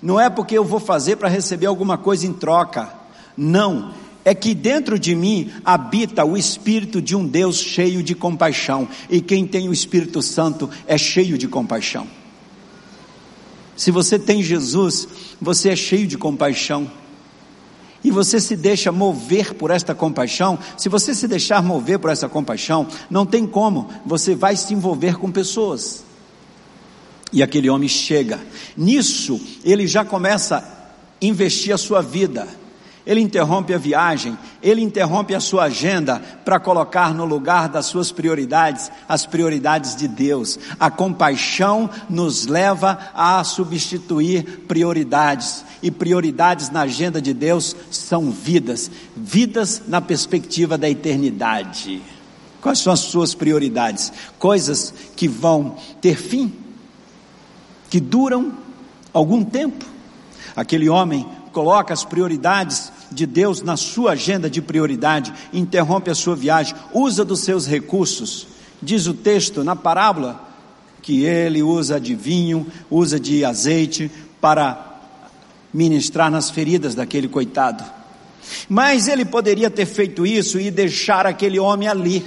não 0.02 0.20
é 0.20 0.28
porque 0.28 0.56
eu 0.58 0.64
vou 0.64 0.80
fazer 0.80 1.16
para 1.16 1.28
receber 1.28 1.66
alguma 1.66 1.96
coisa 1.96 2.26
em 2.26 2.32
troca, 2.32 2.92
não, 3.36 3.94
é 4.24 4.34
que 4.34 4.54
dentro 4.54 4.98
de 4.98 5.14
mim 5.14 5.52
habita 5.64 6.24
o 6.24 6.36
espírito 6.36 7.00
de 7.00 7.14
um 7.14 7.26
Deus 7.26 7.58
cheio 7.58 8.02
de 8.02 8.14
compaixão, 8.14 8.88
e 9.08 9.20
quem 9.20 9.46
tem 9.46 9.68
o 9.68 9.72
Espírito 9.72 10.20
Santo 10.20 10.68
é 10.86 10.98
cheio 10.98 11.38
de 11.38 11.46
compaixão. 11.46 12.06
Se 13.76 13.90
você 13.90 14.18
tem 14.18 14.42
Jesus, 14.42 15.06
você 15.40 15.70
é 15.70 15.76
cheio 15.76 16.06
de 16.06 16.16
compaixão. 16.16 16.90
E 18.02 18.10
você 18.10 18.40
se 18.40 18.56
deixa 18.56 18.90
mover 18.92 19.54
por 19.54 19.70
esta 19.70 19.94
compaixão, 19.94 20.58
se 20.76 20.88
você 20.88 21.14
se 21.14 21.26
deixar 21.26 21.62
mover 21.62 21.98
por 21.98 22.10
essa 22.10 22.28
compaixão, 22.28 22.86
não 23.10 23.26
tem 23.26 23.46
como, 23.46 23.88
você 24.04 24.34
vai 24.34 24.56
se 24.56 24.72
envolver 24.72 25.16
com 25.16 25.30
pessoas. 25.30 26.04
E 27.32 27.42
aquele 27.42 27.68
homem 27.68 27.88
chega. 27.88 28.40
Nisso, 28.76 29.40
ele 29.64 29.86
já 29.86 30.04
começa 30.04 30.58
a 30.58 31.24
investir 31.24 31.74
a 31.74 31.78
sua 31.78 32.00
vida 32.00 32.46
ele 33.06 33.20
interrompe 33.20 33.72
a 33.72 33.78
viagem, 33.78 34.36
ele 34.60 34.82
interrompe 34.82 35.32
a 35.32 35.38
sua 35.38 35.64
agenda 35.64 36.20
para 36.44 36.58
colocar 36.58 37.14
no 37.14 37.24
lugar 37.24 37.68
das 37.68 37.86
suas 37.86 38.10
prioridades 38.10 38.90
as 39.08 39.24
prioridades 39.24 39.94
de 39.94 40.08
Deus. 40.08 40.58
A 40.80 40.90
compaixão 40.90 41.88
nos 42.10 42.46
leva 42.46 42.98
a 43.14 43.44
substituir 43.44 44.64
prioridades, 44.66 45.64
e 45.80 45.90
prioridades 45.90 46.68
na 46.70 46.80
agenda 46.80 47.22
de 47.22 47.32
Deus 47.32 47.76
são 47.92 48.32
vidas, 48.32 48.90
vidas 49.14 49.82
na 49.86 50.00
perspectiva 50.00 50.76
da 50.76 50.90
eternidade. 50.90 52.02
Quais 52.60 52.80
são 52.80 52.92
as 52.92 53.00
suas 53.00 53.34
prioridades? 53.34 54.12
Coisas 54.36 54.92
que 55.14 55.28
vão 55.28 55.76
ter 56.00 56.16
fim, 56.16 56.52
que 57.88 58.00
duram 58.00 58.52
algum 59.12 59.44
tempo. 59.44 59.84
Aquele 60.56 60.88
homem 60.88 61.24
coloca 61.52 61.94
as 61.94 62.04
prioridades 62.04 62.92
de 63.10 63.26
Deus 63.26 63.62
na 63.62 63.76
sua 63.76 64.12
agenda 64.12 64.48
de 64.48 64.60
prioridade, 64.60 65.32
interrompe 65.52 66.10
a 66.10 66.14
sua 66.14 66.36
viagem, 66.36 66.74
usa 66.92 67.24
dos 67.24 67.40
seus 67.40 67.66
recursos. 67.66 68.48
Diz 68.82 69.06
o 69.06 69.14
texto 69.14 69.64
na 69.64 69.74
parábola 69.74 70.44
que 71.02 71.24
ele 71.24 71.62
usa 71.62 72.00
de 72.00 72.14
vinho, 72.14 72.66
usa 72.90 73.18
de 73.18 73.44
azeite 73.44 74.10
para 74.40 75.00
ministrar 75.72 76.30
nas 76.30 76.50
feridas 76.50 76.94
daquele 76.94 77.28
coitado. 77.28 77.84
Mas 78.68 79.08
ele 79.08 79.24
poderia 79.24 79.70
ter 79.70 79.86
feito 79.86 80.26
isso 80.26 80.58
e 80.58 80.70
deixar 80.70 81.26
aquele 81.26 81.58
homem 81.58 81.88
ali. 81.88 82.24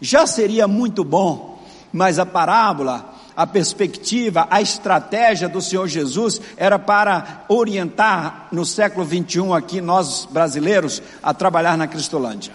Já 0.00 0.26
seria 0.26 0.66
muito 0.68 1.04
bom, 1.04 1.62
mas 1.92 2.18
a 2.18 2.26
parábola 2.26 3.13
a 3.36 3.46
perspectiva, 3.46 4.46
a 4.50 4.62
estratégia 4.62 5.48
do 5.48 5.60
Senhor 5.60 5.88
Jesus 5.88 6.40
era 6.56 6.78
para 6.78 7.44
orientar 7.48 8.48
no 8.52 8.64
século 8.64 9.04
21 9.04 9.52
aqui 9.52 9.80
nós 9.80 10.26
brasileiros 10.30 11.02
a 11.22 11.34
trabalhar 11.34 11.76
na 11.76 11.86
Cristolândia. 11.88 12.52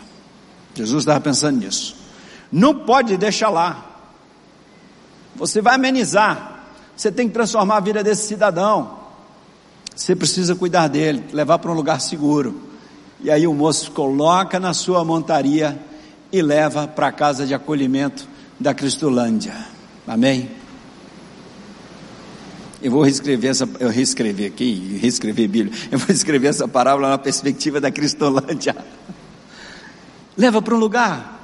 Jesus 0.73 1.01
estava 1.01 1.19
pensando 1.19 1.59
nisso. 1.59 1.95
Não 2.51 2.73
pode 2.73 3.17
deixar 3.17 3.49
lá. 3.49 3.85
Você 5.35 5.61
vai 5.61 5.75
amenizar. 5.75 6.63
Você 6.95 7.11
tem 7.11 7.27
que 7.27 7.33
transformar 7.33 7.77
a 7.77 7.81
vida 7.81 8.03
desse 8.03 8.27
cidadão. 8.27 8.99
Você 9.93 10.15
precisa 10.15 10.55
cuidar 10.55 10.87
dele, 10.87 11.25
levar 11.33 11.59
para 11.59 11.71
um 11.71 11.75
lugar 11.75 11.99
seguro. 11.99 12.69
E 13.21 13.29
aí 13.29 13.45
o 13.45 13.53
moço 13.53 13.91
coloca 13.91 14.59
na 14.59 14.73
sua 14.73 15.03
montaria 15.03 15.77
e 16.31 16.41
leva 16.41 16.87
para 16.87 17.07
a 17.07 17.11
casa 17.11 17.45
de 17.45 17.53
acolhimento 17.53 18.25
da 18.57 18.73
Cristolândia. 18.73 19.53
Amém? 20.07 20.58
Eu 22.81 22.91
vou 22.91 23.01
reescrever 23.01 23.51
essa, 23.51 23.67
eu 23.79 23.89
reescrever 23.89 24.47
aqui, 24.47 24.97
reescrever 25.01 25.49
Bíblia. 25.49 25.77
Eu 25.91 25.99
vou 25.99 26.15
escrever 26.15 26.47
essa 26.47 26.67
parábola 26.67 27.09
na 27.09 27.17
perspectiva 27.17 27.81
da 27.81 27.91
Cristolândia. 27.91 28.75
Leva 30.37 30.61
para 30.61 30.73
um 30.73 30.77
lugar. 30.77 31.37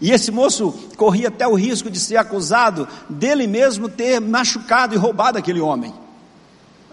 E 0.00 0.10
esse 0.10 0.30
moço 0.30 0.72
corria 0.96 1.28
até 1.28 1.46
o 1.46 1.54
risco 1.54 1.90
de 1.90 2.00
ser 2.00 2.16
acusado 2.16 2.88
dele 3.10 3.46
mesmo 3.46 3.88
ter 3.88 4.18
machucado 4.18 4.94
e 4.94 4.98
roubado 4.98 5.36
aquele 5.36 5.60
homem. 5.60 5.92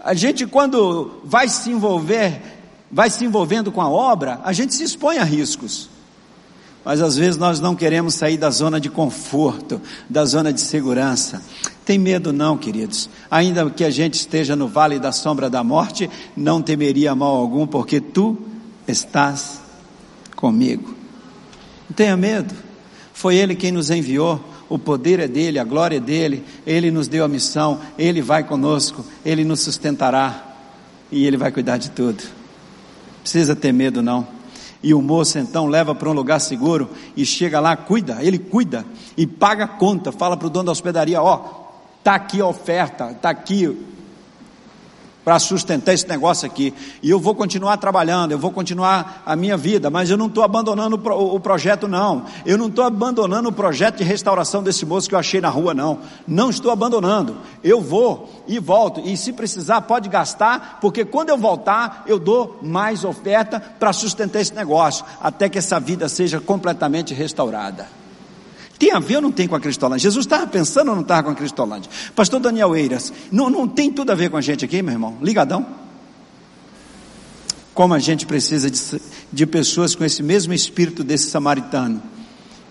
A 0.04 0.12
gente 0.12 0.46
quando 0.46 1.20
vai 1.24 1.48
se 1.48 1.70
envolver, 1.70 2.42
vai 2.92 3.08
se 3.08 3.24
envolvendo 3.24 3.72
com 3.72 3.80
a 3.80 3.88
obra, 3.88 4.38
a 4.44 4.52
gente 4.52 4.74
se 4.74 4.82
expõe 4.82 5.16
a 5.16 5.24
riscos. 5.24 5.88
Mas 6.84 7.00
às 7.00 7.16
vezes 7.16 7.38
nós 7.38 7.60
não 7.60 7.74
queremos 7.74 8.14
sair 8.14 8.36
da 8.36 8.50
zona 8.50 8.78
de 8.78 8.90
conforto, 8.90 9.80
da 10.08 10.26
zona 10.26 10.52
de 10.52 10.60
segurança. 10.60 11.42
Tem 11.88 11.96
medo 11.96 12.34
não, 12.34 12.58
queridos. 12.58 13.08
Ainda 13.30 13.70
que 13.70 13.82
a 13.82 13.88
gente 13.88 14.12
esteja 14.12 14.54
no 14.54 14.68
vale 14.68 14.98
da 14.98 15.10
sombra 15.10 15.48
da 15.48 15.64
morte, 15.64 16.10
não 16.36 16.60
temeria 16.60 17.14
mal 17.14 17.34
algum, 17.34 17.66
porque 17.66 17.98
tu 17.98 18.36
estás 18.86 19.58
comigo. 20.36 20.94
Não 21.88 21.96
tenha 21.96 22.14
medo. 22.14 22.54
Foi 23.14 23.36
Ele 23.36 23.56
quem 23.56 23.72
nos 23.72 23.88
enviou. 23.88 24.38
O 24.68 24.78
poder 24.78 25.18
é 25.18 25.26
dele, 25.26 25.58
a 25.58 25.64
glória 25.64 25.96
é 25.96 26.00
dele. 26.00 26.44
Ele 26.66 26.90
nos 26.90 27.08
deu 27.08 27.24
a 27.24 27.28
missão. 27.28 27.80
Ele 27.98 28.20
vai 28.20 28.44
conosco. 28.44 29.02
Ele 29.24 29.42
nos 29.42 29.60
sustentará. 29.60 30.58
E 31.10 31.24
Ele 31.24 31.38
vai 31.38 31.50
cuidar 31.50 31.78
de 31.78 31.90
tudo. 31.90 32.22
Precisa 33.22 33.56
ter 33.56 33.72
medo 33.72 34.02
não. 34.02 34.28
E 34.82 34.92
o 34.92 35.00
moço 35.00 35.38
então 35.38 35.64
leva 35.64 35.94
para 35.94 36.10
um 36.10 36.12
lugar 36.12 36.38
seguro 36.38 36.90
e 37.16 37.24
chega 37.24 37.58
lá, 37.58 37.76
cuida, 37.76 38.18
ele 38.20 38.38
cuida 38.38 38.86
e 39.16 39.26
paga 39.26 39.64
a 39.64 39.68
conta, 39.68 40.12
fala 40.12 40.36
para 40.36 40.46
o 40.46 40.50
dono 40.50 40.66
da 40.66 40.72
hospedaria, 40.72 41.20
ó, 41.20 41.57
Está 42.08 42.16
aqui 42.16 42.40
a 42.40 42.46
oferta, 42.46 43.10
está 43.10 43.28
aqui 43.28 43.84
para 45.22 45.38
sustentar 45.38 45.92
esse 45.92 46.08
negócio 46.08 46.46
aqui. 46.46 46.72
E 47.02 47.10
eu 47.10 47.20
vou 47.20 47.34
continuar 47.34 47.76
trabalhando, 47.76 48.32
eu 48.32 48.38
vou 48.38 48.50
continuar 48.50 49.22
a 49.26 49.36
minha 49.36 49.58
vida, 49.58 49.90
mas 49.90 50.08
eu 50.08 50.16
não 50.16 50.26
estou 50.26 50.42
abandonando 50.42 50.96
o, 50.96 50.98
pro, 50.98 51.14
o, 51.14 51.38
projeto, 51.38 51.86
não. 51.86 52.24
Eu 52.46 52.56
não 52.56 52.68
estou 52.68 52.82
abandonando 52.82 53.50
o 53.50 53.52
projeto 53.52 53.98
de 53.98 54.04
restauração 54.04 54.62
desse 54.62 54.86
moço 54.86 55.06
que 55.06 55.14
eu 55.14 55.18
achei 55.18 55.38
na 55.38 55.50
rua, 55.50 55.74
não. 55.74 55.98
Não 56.26 56.48
estou 56.48 56.72
abandonando. 56.72 57.36
Eu 57.62 57.78
vou 57.82 58.42
e 58.48 58.58
volto. 58.58 59.00
E 59.00 59.14
se 59.14 59.30
precisar, 59.30 59.82
pode 59.82 60.08
gastar, 60.08 60.78
porque 60.80 61.04
quando 61.04 61.28
eu 61.28 61.36
voltar, 61.36 62.04
eu 62.06 62.18
dou 62.18 62.58
mais 62.62 63.04
oferta 63.04 63.60
para 63.60 63.92
sustentar 63.92 64.40
esse 64.40 64.54
negócio, 64.54 65.04
até 65.20 65.46
que 65.46 65.58
essa 65.58 65.78
vida 65.78 66.08
seja 66.08 66.40
completamente 66.40 67.12
restaurada. 67.12 67.98
Tem 68.78 68.92
a 68.92 69.00
ver 69.00 69.16
ou 69.16 69.22
não 69.22 69.32
tem 69.32 69.48
com 69.48 69.56
a 69.56 69.60
Cristolândia? 69.60 70.02
Jesus 70.02 70.24
estava 70.24 70.46
pensando 70.46 70.88
ou 70.88 70.94
não 70.94 71.02
estava 71.02 71.24
com 71.24 71.30
a 71.30 71.34
Cristolândia? 71.34 71.90
Pastor 72.14 72.38
Daniel 72.38 72.76
Eiras, 72.76 73.12
não, 73.30 73.50
não 73.50 73.66
tem 73.66 73.90
tudo 73.92 74.12
a 74.12 74.14
ver 74.14 74.30
com 74.30 74.36
a 74.36 74.40
gente 74.40 74.64
aqui, 74.64 74.80
meu 74.82 74.92
irmão? 74.92 75.18
Ligadão? 75.20 75.66
Como 77.74 77.92
a 77.92 77.98
gente 77.98 78.24
precisa 78.24 78.70
de, 78.70 78.80
de 79.32 79.46
pessoas 79.46 79.94
com 79.94 80.04
esse 80.04 80.22
mesmo 80.22 80.52
espírito 80.52 81.02
desse 81.02 81.28
samaritano, 81.28 82.00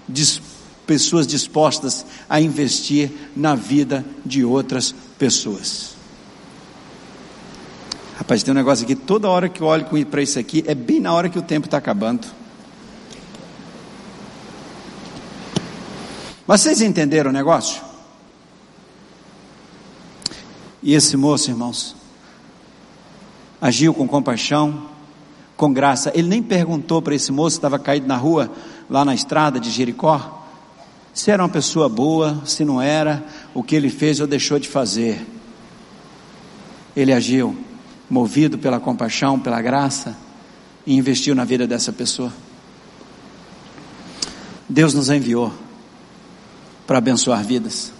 de 0.08 0.41
pessoas 0.86 1.28
dispostas 1.28 2.06
a 2.30 2.39
investir 2.39 3.12
na 3.36 3.54
vida 3.54 4.06
de 4.26 4.46
outras 4.46 4.96
pessoas. 5.20 5.98
Rapaz, 8.17 8.41
tem 8.41 8.54
um 8.54 8.56
negócio 8.56 8.86
aqui, 8.86 8.96
toda 8.96 9.30
hora 9.30 9.50
que 9.50 9.62
eu 9.62 9.67
olho 9.67 9.86
para 10.06 10.22
isso 10.22 10.39
aqui, 10.39 10.63
é 10.65 10.74
bem 10.74 11.02
na 11.02 11.13
hora 11.13 11.30
que 11.30 11.38
o 11.38 11.41
tempo 11.41 11.67
está 11.67 11.78
acabando. 11.78 12.37
Mas 16.48 16.62
vocês 16.62 16.82
entenderam 16.82 17.30
o 17.30 17.34
negócio? 17.34 17.82
E 20.82 20.94
esse 20.94 21.18
moço, 21.18 21.52
irmãos, 21.52 21.94
agiu 23.60 23.94
com 23.94 24.08
compaixão, 24.08 24.88
com 25.58 25.74
graça. 25.74 26.10
Ele 26.16 26.30
nem 26.30 26.42
perguntou 26.42 27.02
para 27.02 27.14
esse 27.14 27.34
moço 27.34 27.58
que 27.58 27.60
estava 27.60 27.78
caído 27.78 28.08
na 28.08 28.16
rua, 28.16 28.50
lá 28.90 29.04
na 29.04 29.14
estrada 29.14 29.60
de 29.60 29.70
Jericó, 29.70 30.46
se 31.14 31.32
era 31.32 31.44
uma 31.44 31.50
pessoa 31.50 31.90
boa, 31.90 32.42
se 32.46 32.64
não 32.64 32.82
era, 32.82 33.26
o 33.54 33.62
que 33.62 33.76
ele 33.76 33.90
fez 33.90 34.22
ou 34.22 34.28
deixou 34.28 34.58
de 34.58 34.70
fazer. 34.70 35.26
Ele 36.96 37.12
agiu 37.12 37.58
movido 38.10 38.58
pela 38.58 38.80
compaixão, 38.80 39.38
pela 39.38 39.62
graça, 39.62 40.16
e 40.86 40.96
investiu 40.96 41.36
na 41.36 41.44
vida 41.44 41.68
dessa 41.68 41.92
pessoa. 41.92 42.32
Deus 44.70 44.94
nos 44.94 45.10
enviou 45.10 45.52
para 46.88 47.00
abençoar 47.00 47.43
vidas. 47.43 47.91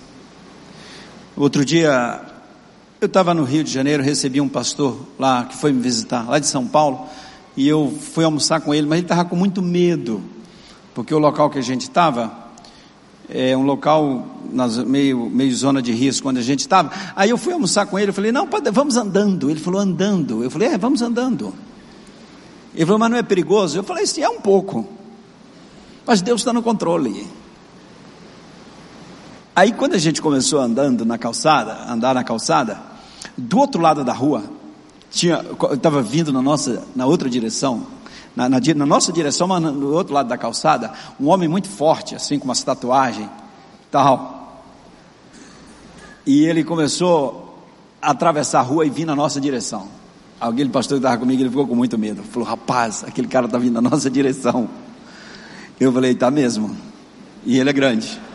Outro 1.36 1.66
dia, 1.66 2.22
eu 3.02 3.06
estava 3.06 3.34
no 3.34 3.44
Rio 3.44 3.64
de 3.64 3.72
Janeiro, 3.72 4.02
recebi 4.02 4.40
um 4.40 4.48
pastor 4.48 4.98
lá 5.20 5.44
que 5.44 5.58
foi 5.58 5.74
me 5.74 5.82
visitar, 5.82 6.28
lá 6.28 6.40
de 6.40 6.48
São 6.48 6.66
Paulo, 6.66 7.06
e 7.56 7.68
eu 7.68 7.94
fui 8.00 8.24
almoçar 8.24 8.62
com 8.62 8.74
ele, 8.74 8.88
mas 8.88 9.00
ele 9.00 9.06
estava 9.06 9.26
com 9.26 9.36
muito 9.36 9.62
medo, 9.62 10.24
porque 10.96 11.14
o 11.14 11.20
local 11.20 11.50
que 11.50 11.60
a 11.60 11.62
gente 11.62 11.82
estava 11.82 12.48
é 13.30 13.56
um 13.58 13.64
local 13.64 14.26
nas, 14.52 14.78
meio, 14.78 15.30
meio 15.30 15.54
zona 15.54 15.82
de 15.82 15.92
risco 15.92 16.30
onde 16.30 16.40
a 16.40 16.44
gente 16.44 16.62
estava. 16.62 16.92
Aí 17.14 17.30
eu 17.30 17.38
fui 17.38 17.52
almoçar 17.52 17.86
com 17.86 18.00
ele, 18.00 18.12
eu 18.12 18.14
falei, 18.14 18.32
não, 18.32 18.48
pode, 18.48 18.72
vamos 18.72 18.96
andando. 18.96 19.50
Ele 19.52 19.60
falou, 19.60 19.82
andando. 19.82 20.44
Eu 20.44 20.50
falei, 20.50 20.70
é, 20.70 20.78
vamos 20.78 21.02
andando. 21.02 21.54
Ele 22.74 22.86
falou, 22.86 23.00
mas 23.00 23.12
não 23.12 23.18
é 23.18 23.24
perigoso? 23.24 23.78
Eu 23.78 23.84
falei, 23.84 24.08
sim, 24.08 24.22
é 24.22 24.30
um 24.30 24.40
pouco. 24.40 24.88
Mas 26.06 26.22
Deus 26.22 26.40
está 26.40 26.54
no 26.54 26.64
controle. 26.64 27.28
Aí 29.58 29.72
quando 29.72 29.96
a 29.96 29.98
gente 29.98 30.22
começou 30.22 30.60
andando 30.60 31.04
na 31.04 31.18
calçada, 31.18 31.92
andar 31.92 32.14
na 32.14 32.24
calçada, 32.24 32.80
do 33.36 33.58
outro 33.58 33.82
lado 33.82 34.04
da 34.04 34.14
rua, 34.14 34.44
tinha, 35.10 35.44
estava 35.74 36.00
vindo 36.00 36.32
na 36.32 36.44
nossa, 36.44 36.84
na 36.96 37.08
outra 37.08 37.28
direção, 37.28 37.88
na, 38.36 38.48
na, 38.48 38.60
na 38.60 38.86
nossa 38.86 39.12
direção, 39.12 39.48
mas 39.48 39.60
no 39.60 39.96
outro 39.96 40.14
lado 40.14 40.30
da 40.30 40.38
calçada, 40.38 40.94
um 41.20 41.28
homem 41.30 41.50
muito 41.50 41.68
forte, 41.68 42.14
assim, 42.14 42.38
com 42.38 42.46
uma 42.46 42.54
tatuagem, 42.54 43.28
tal. 43.90 44.62
E 46.24 46.46
ele 46.46 46.64
começou 46.64 47.60
a 48.00 48.12
atravessar 48.12 48.60
a 48.60 48.62
rua 48.62 48.86
e 48.86 48.92
vir 48.92 49.06
na 49.06 49.16
nossa 49.16 49.42
direção. 49.42 49.88
Alguém, 50.40 50.70
pastor 50.70 51.00
que 51.00 51.04
estava 51.04 51.18
comigo, 51.18 51.42
ele 51.42 51.50
ficou 51.50 51.66
com 51.66 51.74
muito 51.74 51.98
medo. 51.98 52.22
Falou, 52.22 52.48
rapaz, 52.48 53.04
aquele 53.04 53.28
cara 53.28 53.48
está 53.48 53.58
vindo 53.58 53.82
na 53.82 53.90
nossa 53.90 54.08
direção. 54.08 54.70
Eu 55.80 55.92
falei, 55.92 56.14
tá 56.14 56.30
mesmo. 56.30 56.78
E 57.44 57.58
ele 57.58 57.72
é 57.72 57.74
grande. 57.74 58.27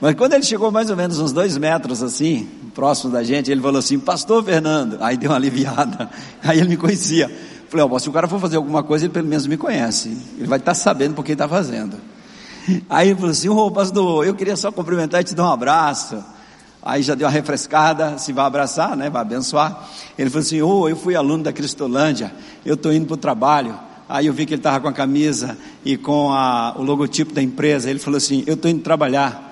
Mas 0.00 0.14
quando 0.14 0.32
ele 0.32 0.42
chegou 0.42 0.70
mais 0.70 0.88
ou 0.88 0.96
menos 0.96 1.18
uns 1.18 1.32
dois 1.32 1.58
metros 1.58 2.02
assim, 2.02 2.48
próximo 2.74 3.12
da 3.12 3.22
gente, 3.22 3.50
ele 3.50 3.60
falou 3.60 3.78
assim, 3.78 3.98
pastor 3.98 4.42
Fernando. 4.42 4.96
Aí 5.00 5.16
deu 5.16 5.30
uma 5.30 5.36
aliviada. 5.36 6.08
Aí 6.42 6.58
ele 6.58 6.70
me 6.70 6.76
conhecia. 6.76 7.30
Falei, 7.68 7.86
ó, 7.88 7.98
se 7.98 8.08
o 8.08 8.12
cara 8.12 8.26
for 8.26 8.40
fazer 8.40 8.56
alguma 8.56 8.82
coisa, 8.82 9.04
ele 9.04 9.12
pelo 9.12 9.28
menos 9.28 9.46
me 9.46 9.56
conhece. 9.56 10.16
Ele 10.38 10.48
vai 10.48 10.58
estar 10.58 10.74
sabendo 10.74 11.14
por 11.14 11.24
que 11.24 11.32
está 11.32 11.46
fazendo. 11.46 11.96
Aí 12.88 13.08
ele 13.08 13.16
falou 13.16 13.30
assim, 13.30 13.48
ô 13.48 13.70
pastor, 13.70 14.26
eu 14.26 14.34
queria 14.34 14.56
só 14.56 14.72
cumprimentar 14.72 15.20
e 15.20 15.24
te 15.24 15.34
dar 15.34 15.44
um 15.44 15.52
abraço. 15.52 16.24
Aí 16.82 17.02
já 17.02 17.14
deu 17.14 17.26
uma 17.26 17.32
refrescada, 17.32 18.16
se 18.16 18.32
vai 18.32 18.46
abraçar, 18.46 18.96
né? 18.96 19.10
Vai 19.10 19.20
abençoar. 19.20 19.86
Ele 20.18 20.30
falou 20.30 20.42
assim, 20.42 20.62
ô, 20.62 20.80
oh, 20.80 20.88
eu 20.88 20.96
fui 20.96 21.14
aluno 21.14 21.44
da 21.44 21.52
Cristolândia, 21.52 22.32
eu 22.64 22.74
estou 22.74 22.90
indo 22.90 23.06
para 23.06 23.14
o 23.14 23.18
trabalho. 23.18 23.78
Aí 24.08 24.26
eu 24.26 24.32
vi 24.32 24.46
que 24.46 24.54
ele 24.54 24.60
estava 24.60 24.80
com 24.80 24.88
a 24.88 24.92
camisa 24.92 25.58
e 25.84 25.96
com 25.96 26.32
a, 26.32 26.74
o 26.76 26.82
logotipo 26.82 27.34
da 27.34 27.42
empresa. 27.42 27.90
Ele 27.90 27.98
falou 27.98 28.16
assim, 28.16 28.42
eu 28.46 28.54
estou 28.54 28.70
indo 28.70 28.82
trabalhar. 28.82 29.49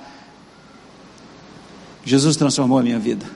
Jesus 2.08 2.36
transformou 2.36 2.78
a 2.78 2.82
minha 2.82 2.98
vida. 2.98 3.26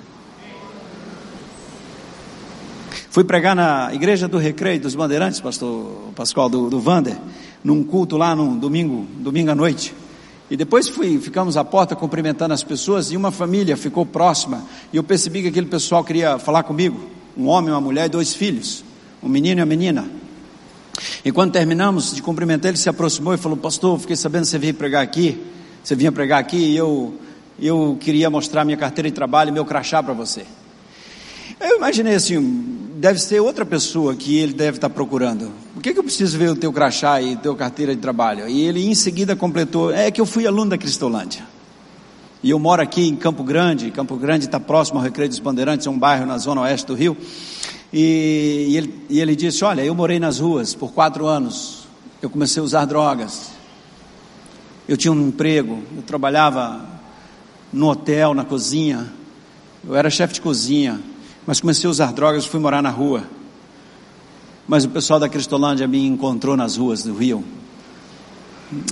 Fui 3.10 3.22
pregar 3.22 3.54
na 3.54 3.90
igreja 3.92 4.26
do 4.26 4.38
Recreio 4.38 4.80
dos 4.80 4.94
Bandeirantes, 4.94 5.38
pastor 5.40 6.10
Pascoal 6.16 6.48
do, 6.48 6.70
do 6.70 6.80
Vander, 6.80 7.18
num 7.62 7.84
culto 7.84 8.16
lá 8.16 8.34
num 8.34 8.56
domingo, 8.56 9.06
domingo 9.18 9.50
à 9.50 9.54
noite. 9.54 9.94
E 10.50 10.56
depois 10.56 10.88
fui, 10.88 11.18
ficamos 11.18 11.58
à 11.58 11.64
porta 11.64 11.94
cumprimentando 11.94 12.54
as 12.54 12.64
pessoas 12.64 13.12
e 13.12 13.16
uma 13.16 13.30
família 13.30 13.76
ficou 13.76 14.06
próxima. 14.06 14.64
E 14.90 14.96
eu 14.96 15.04
percebi 15.04 15.42
que 15.42 15.48
aquele 15.48 15.66
pessoal 15.66 16.02
queria 16.02 16.38
falar 16.38 16.62
comigo. 16.62 16.98
Um 17.36 17.48
homem, 17.48 17.70
uma 17.70 17.80
mulher 17.80 18.06
e 18.06 18.08
dois 18.08 18.32
filhos. 18.32 18.82
Um 19.22 19.28
menino 19.28 19.60
e 19.60 19.62
uma 19.62 19.66
menina. 19.66 20.10
E 21.22 21.30
quando 21.30 21.52
terminamos 21.52 22.14
de 22.14 22.22
cumprimentar, 22.22 22.70
ele 22.70 22.78
se 22.78 22.88
aproximou 22.88 23.34
e 23.34 23.36
falou: 23.36 23.58
Pastor, 23.58 23.98
fiquei 23.98 24.16
sabendo 24.16 24.44
que 24.44 24.48
você 24.48 24.58
veio 24.58 24.72
pregar 24.72 25.02
aqui. 25.02 25.38
Você 25.84 25.94
vinha 25.94 26.10
pregar 26.10 26.40
aqui 26.40 26.56
e 26.56 26.76
eu, 26.76 27.18
eu 27.62 27.96
queria 28.00 28.28
mostrar 28.28 28.64
minha 28.64 28.76
carteira 28.76 29.08
de 29.08 29.14
trabalho 29.14 29.52
meu 29.52 29.64
crachá 29.64 30.02
para 30.02 30.12
você. 30.12 30.44
Eu 31.60 31.76
imaginei 31.76 32.16
assim, 32.16 32.90
deve 32.96 33.20
ser 33.20 33.38
outra 33.38 33.64
pessoa 33.64 34.16
que 34.16 34.36
ele 34.36 34.52
deve 34.52 34.78
estar 34.78 34.90
procurando. 34.90 35.52
Por 35.72 35.80
que, 35.80 35.92
que 35.92 35.98
eu 35.98 36.02
preciso 36.02 36.36
ver 36.36 36.50
o 36.50 36.56
teu 36.56 36.72
crachá 36.72 37.22
e 37.22 37.36
teu 37.36 37.54
carteira 37.54 37.94
de 37.94 38.00
trabalho? 38.00 38.48
E 38.48 38.62
ele 38.62 38.84
em 38.84 38.94
seguida 38.96 39.36
completou, 39.36 39.92
é 39.92 40.10
que 40.10 40.20
eu 40.20 40.26
fui 40.26 40.44
aluno 40.44 40.70
da 40.70 40.78
Cristolândia. 40.78 41.46
E 42.42 42.50
eu 42.50 42.58
moro 42.58 42.82
aqui 42.82 43.06
em 43.06 43.14
Campo 43.14 43.44
Grande, 43.44 43.92
Campo 43.92 44.16
Grande 44.16 44.46
está 44.46 44.58
próximo 44.58 44.98
ao 44.98 45.04
Recreio 45.04 45.28
dos 45.28 45.38
Bandeirantes, 45.38 45.86
é 45.86 45.90
um 45.90 45.98
bairro 45.98 46.26
na 46.26 46.38
zona 46.38 46.62
oeste 46.62 46.88
do 46.88 46.94
Rio. 46.94 47.16
E, 47.92 48.66
e, 48.70 48.76
ele, 48.76 49.04
e 49.08 49.20
ele 49.20 49.36
disse, 49.36 49.64
olha, 49.64 49.84
eu 49.84 49.94
morei 49.94 50.18
nas 50.18 50.40
ruas 50.40 50.74
por 50.74 50.92
quatro 50.92 51.26
anos, 51.26 51.86
eu 52.20 52.28
comecei 52.28 52.60
a 52.60 52.64
usar 52.64 52.86
drogas, 52.86 53.50
eu 54.88 54.96
tinha 54.96 55.12
um 55.12 55.28
emprego, 55.28 55.80
eu 55.96 56.02
trabalhava 56.02 56.91
no 57.72 57.88
hotel, 57.88 58.34
na 58.34 58.44
cozinha, 58.44 59.10
eu 59.84 59.96
era 59.96 60.10
chefe 60.10 60.34
de 60.34 60.40
cozinha, 60.40 61.00
mas 61.46 61.60
comecei 61.60 61.88
a 61.88 61.90
usar 61.90 62.12
drogas 62.12 62.44
e 62.44 62.48
fui 62.48 62.60
morar 62.60 62.82
na 62.82 62.90
rua. 62.90 63.24
Mas 64.68 64.84
o 64.84 64.90
pessoal 64.90 65.18
da 65.18 65.28
Cristolândia 65.28 65.88
me 65.88 66.06
encontrou 66.06 66.56
nas 66.56 66.76
ruas 66.76 67.02
do 67.02 67.14
Rio. 67.14 67.44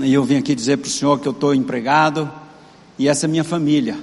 E 0.03 0.13
eu 0.13 0.25
vim 0.25 0.37
aqui 0.37 0.55
dizer 0.55 0.79
para 0.79 0.89
o 0.89 0.91
senhor 0.91 1.21
que 1.21 1.29
eu 1.29 1.33
estou 1.33 1.55
empregado 1.55 2.31
e 2.99 3.09
essa 3.09 3.27
é 3.27 3.29
minha 3.29 3.45
família. 3.45 3.97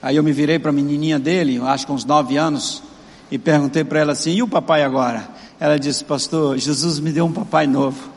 Aí 0.00 0.16
eu 0.16 0.22
me 0.22 0.32
virei 0.32 0.58
para 0.58 0.70
a 0.70 0.72
menininha 0.72 1.18
dele, 1.18 1.60
acho 1.62 1.86
que 1.86 1.92
uns 1.92 2.04
nove 2.04 2.36
anos, 2.36 2.82
e 3.30 3.38
perguntei 3.38 3.84
para 3.84 4.00
ela 4.00 4.12
assim: 4.12 4.32
e 4.32 4.42
o 4.42 4.48
papai 4.48 4.82
agora? 4.82 5.28
Ela 5.60 5.78
disse: 5.78 6.02
Pastor, 6.02 6.58
Jesus 6.58 6.98
me 6.98 7.12
deu 7.12 7.24
um 7.24 7.32
papai 7.32 7.66
novo. 7.68 8.10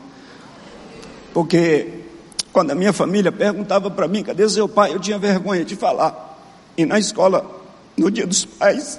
Porque 1.32 1.95
quando 2.56 2.70
a 2.70 2.74
minha 2.74 2.90
família 2.90 3.30
perguntava 3.30 3.90
para 3.90 4.08
mim: 4.08 4.22
cadê 4.22 4.48
seu 4.48 4.66
pai? 4.66 4.94
Eu 4.94 4.98
tinha 4.98 5.18
vergonha 5.18 5.62
de 5.62 5.76
falar. 5.76 6.38
E 6.74 6.86
na 6.86 6.98
escola, 6.98 7.44
no 7.94 8.10
dia 8.10 8.26
dos 8.26 8.46
pais, 8.46 8.98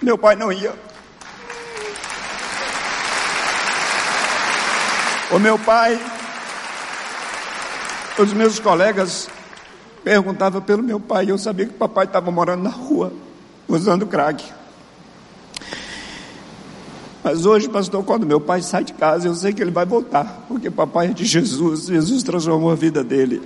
meu 0.00 0.16
pai 0.16 0.36
não 0.36 0.52
ia. 0.52 0.72
O 5.32 5.40
meu 5.40 5.58
pai, 5.58 5.98
os 8.16 8.32
meus 8.32 8.60
colegas 8.60 9.28
perguntavam 10.04 10.62
pelo 10.62 10.84
meu 10.84 11.00
pai, 11.00 11.28
eu 11.28 11.36
sabia 11.36 11.66
que 11.66 11.74
o 11.74 11.78
papai 11.78 12.04
estava 12.04 12.30
morando 12.30 12.62
na 12.62 12.70
rua, 12.70 13.12
usando 13.66 14.06
crack. 14.06 14.44
Mas 17.24 17.46
hoje, 17.46 17.70
pastor, 17.70 18.04
quando 18.04 18.26
meu 18.26 18.38
pai 18.38 18.60
sai 18.60 18.84
de 18.84 18.92
casa, 18.92 19.26
eu 19.26 19.34
sei 19.34 19.54
que 19.54 19.62
ele 19.62 19.70
vai 19.70 19.86
voltar, 19.86 20.44
porque 20.46 20.70
papai 20.70 21.06
é 21.06 21.12
de 21.14 21.24
Jesus, 21.24 21.86
Jesus 21.86 22.22
transformou 22.22 22.70
a 22.70 22.74
vida 22.74 23.02
dele. 23.02 23.40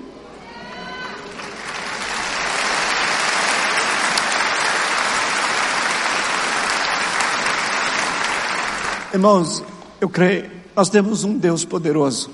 Irmãos, 9.14 9.62
eu 10.00 10.08
creio, 10.08 10.50
nós 10.74 10.88
temos 10.88 11.22
um 11.22 11.38
Deus 11.38 11.64
poderoso, 11.64 12.30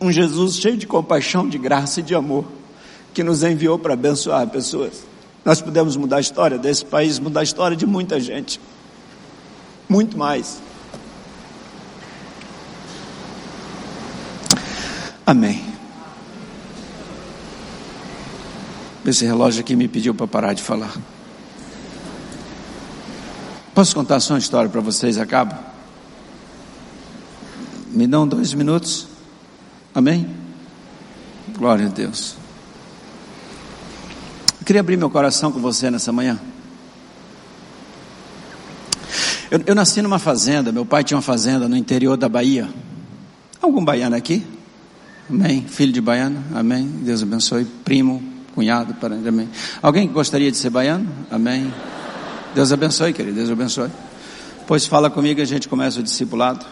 um 0.00 0.10
Jesus 0.10 0.56
cheio 0.56 0.76
de 0.76 0.88
compaixão, 0.88 1.48
de 1.48 1.56
graça 1.56 2.00
e 2.00 2.02
de 2.02 2.16
amor, 2.16 2.44
que 3.14 3.22
nos 3.22 3.44
enviou 3.44 3.78
para 3.78 3.94
abençoar 3.94 4.48
pessoas. 4.48 5.04
Nós 5.44 5.60
podemos 5.60 5.96
mudar 5.96 6.16
a 6.16 6.20
história 6.20 6.58
desse 6.58 6.84
país, 6.84 7.20
mudar 7.20 7.40
a 7.40 7.44
história 7.44 7.76
de 7.76 7.86
muita 7.86 8.18
gente. 8.18 8.60
Muito 9.88 10.18
mais. 10.18 10.60
Amém. 15.24 15.64
Esse 19.06 19.24
relógio 19.24 19.60
aqui 19.60 19.74
me 19.74 19.88
pediu 19.88 20.14
para 20.14 20.26
parar 20.26 20.52
de 20.52 20.62
falar. 20.62 20.94
Posso 23.74 23.94
contar 23.94 24.20
só 24.20 24.34
uma 24.34 24.38
história 24.38 24.68
para 24.68 24.80
vocês? 24.80 25.16
Acabo. 25.18 25.54
Me 27.90 28.06
dão 28.06 28.28
dois 28.28 28.52
minutos. 28.52 29.06
Amém? 29.94 30.28
Glória 31.56 31.86
a 31.86 31.88
Deus. 31.88 32.36
Eu 34.60 34.66
queria 34.66 34.80
abrir 34.80 34.96
meu 34.96 35.08
coração 35.08 35.50
com 35.50 35.58
você 35.58 35.90
nessa 35.90 36.12
manhã. 36.12 36.38
Eu, 39.50 39.62
eu, 39.64 39.74
nasci 39.74 40.02
numa 40.02 40.18
fazenda, 40.18 40.70
meu 40.70 40.84
pai 40.84 41.02
tinha 41.02 41.16
uma 41.16 41.22
fazenda 41.22 41.66
no 41.66 41.76
interior 41.76 42.18
da 42.18 42.28
Bahia. 42.28 42.68
Algum 43.62 43.82
baiano 43.82 44.14
aqui? 44.14 44.46
Amém. 45.28 45.64
Filho 45.66 45.90
de 45.90 46.02
baiano? 46.02 46.44
Amém. 46.54 46.86
Deus 46.86 47.22
abençoe. 47.22 47.64
Primo, 47.64 48.22
cunhado, 48.54 48.92
parente, 48.94 49.26
amém. 49.26 49.48
Alguém 49.80 50.06
que 50.06 50.12
gostaria 50.12 50.50
de 50.50 50.56
ser 50.58 50.68
baiano? 50.68 51.08
Amém. 51.30 51.72
Deus 52.54 52.72
abençoe, 52.72 53.14
querido. 53.14 53.36
Deus 53.36 53.48
abençoe. 53.48 53.88
Pois 54.66 54.84
fala 54.86 55.08
comigo 55.08 55.40
e 55.40 55.42
a 55.42 55.46
gente 55.46 55.66
começa 55.66 55.98
o 55.98 56.02
discipulado. 56.02 56.66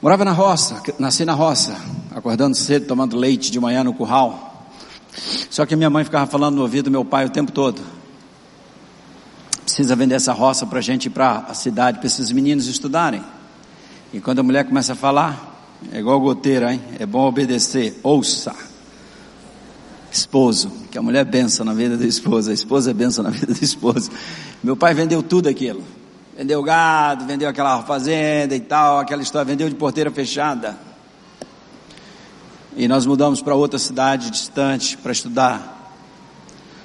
Morava 0.00 0.24
na 0.24 0.32
roça, 0.32 0.80
nasci 1.00 1.24
na 1.24 1.34
roça, 1.34 1.76
acordando 2.14 2.56
cedo, 2.56 2.86
tomando 2.86 3.16
leite 3.16 3.50
de 3.50 3.58
manhã 3.58 3.82
no 3.82 3.92
curral. 3.92 4.68
Só 5.50 5.66
que 5.66 5.74
minha 5.74 5.90
mãe 5.90 6.04
ficava 6.04 6.30
falando 6.30 6.54
no 6.54 6.62
ouvido 6.62 6.84
do 6.84 6.90
meu 6.92 7.04
pai 7.04 7.26
o 7.26 7.30
tempo 7.30 7.50
todo 7.50 7.99
precisa 9.70 9.94
vender 9.94 10.16
essa 10.16 10.32
roça 10.32 10.66
para 10.66 10.80
a 10.80 10.82
gente 10.82 11.06
ir 11.06 11.10
para 11.10 11.44
a 11.48 11.54
cidade, 11.54 11.98
para 11.98 12.06
esses 12.06 12.32
meninos 12.32 12.66
estudarem. 12.66 13.22
E 14.12 14.20
quando 14.20 14.40
a 14.40 14.42
mulher 14.42 14.64
começa 14.64 14.94
a 14.94 14.96
falar, 14.96 15.78
é 15.92 16.00
igual 16.00 16.20
goteira, 16.20 16.72
hein? 16.72 16.82
É 16.98 17.06
bom 17.06 17.26
obedecer, 17.26 17.98
ouça. 18.02 18.54
Esposo, 20.10 20.72
que 20.90 20.98
a 20.98 21.02
mulher 21.02 21.24
benção 21.24 21.64
na 21.64 21.72
vida 21.72 21.96
da 21.96 22.04
esposa, 22.04 22.50
a 22.50 22.54
esposa 22.54 22.90
é 22.90 22.94
benção 22.94 23.22
na 23.22 23.30
vida 23.30 23.54
do 23.54 23.62
esposo. 23.62 24.10
Meu 24.60 24.76
pai 24.76 24.92
vendeu 24.92 25.22
tudo 25.22 25.48
aquilo. 25.48 25.84
Vendeu 26.36 26.60
gado, 26.64 27.24
vendeu 27.24 27.48
aquela 27.48 27.82
fazenda 27.84 28.56
e 28.56 28.60
tal, 28.60 28.98
aquela 28.98 29.22
história, 29.22 29.44
vendeu 29.44 29.68
de 29.68 29.76
porteira 29.76 30.10
fechada. 30.10 30.76
E 32.76 32.88
nós 32.88 33.06
mudamos 33.06 33.40
para 33.40 33.54
outra 33.54 33.78
cidade 33.78 34.30
distante 34.30 34.98
para 34.98 35.12
estudar. 35.12 35.79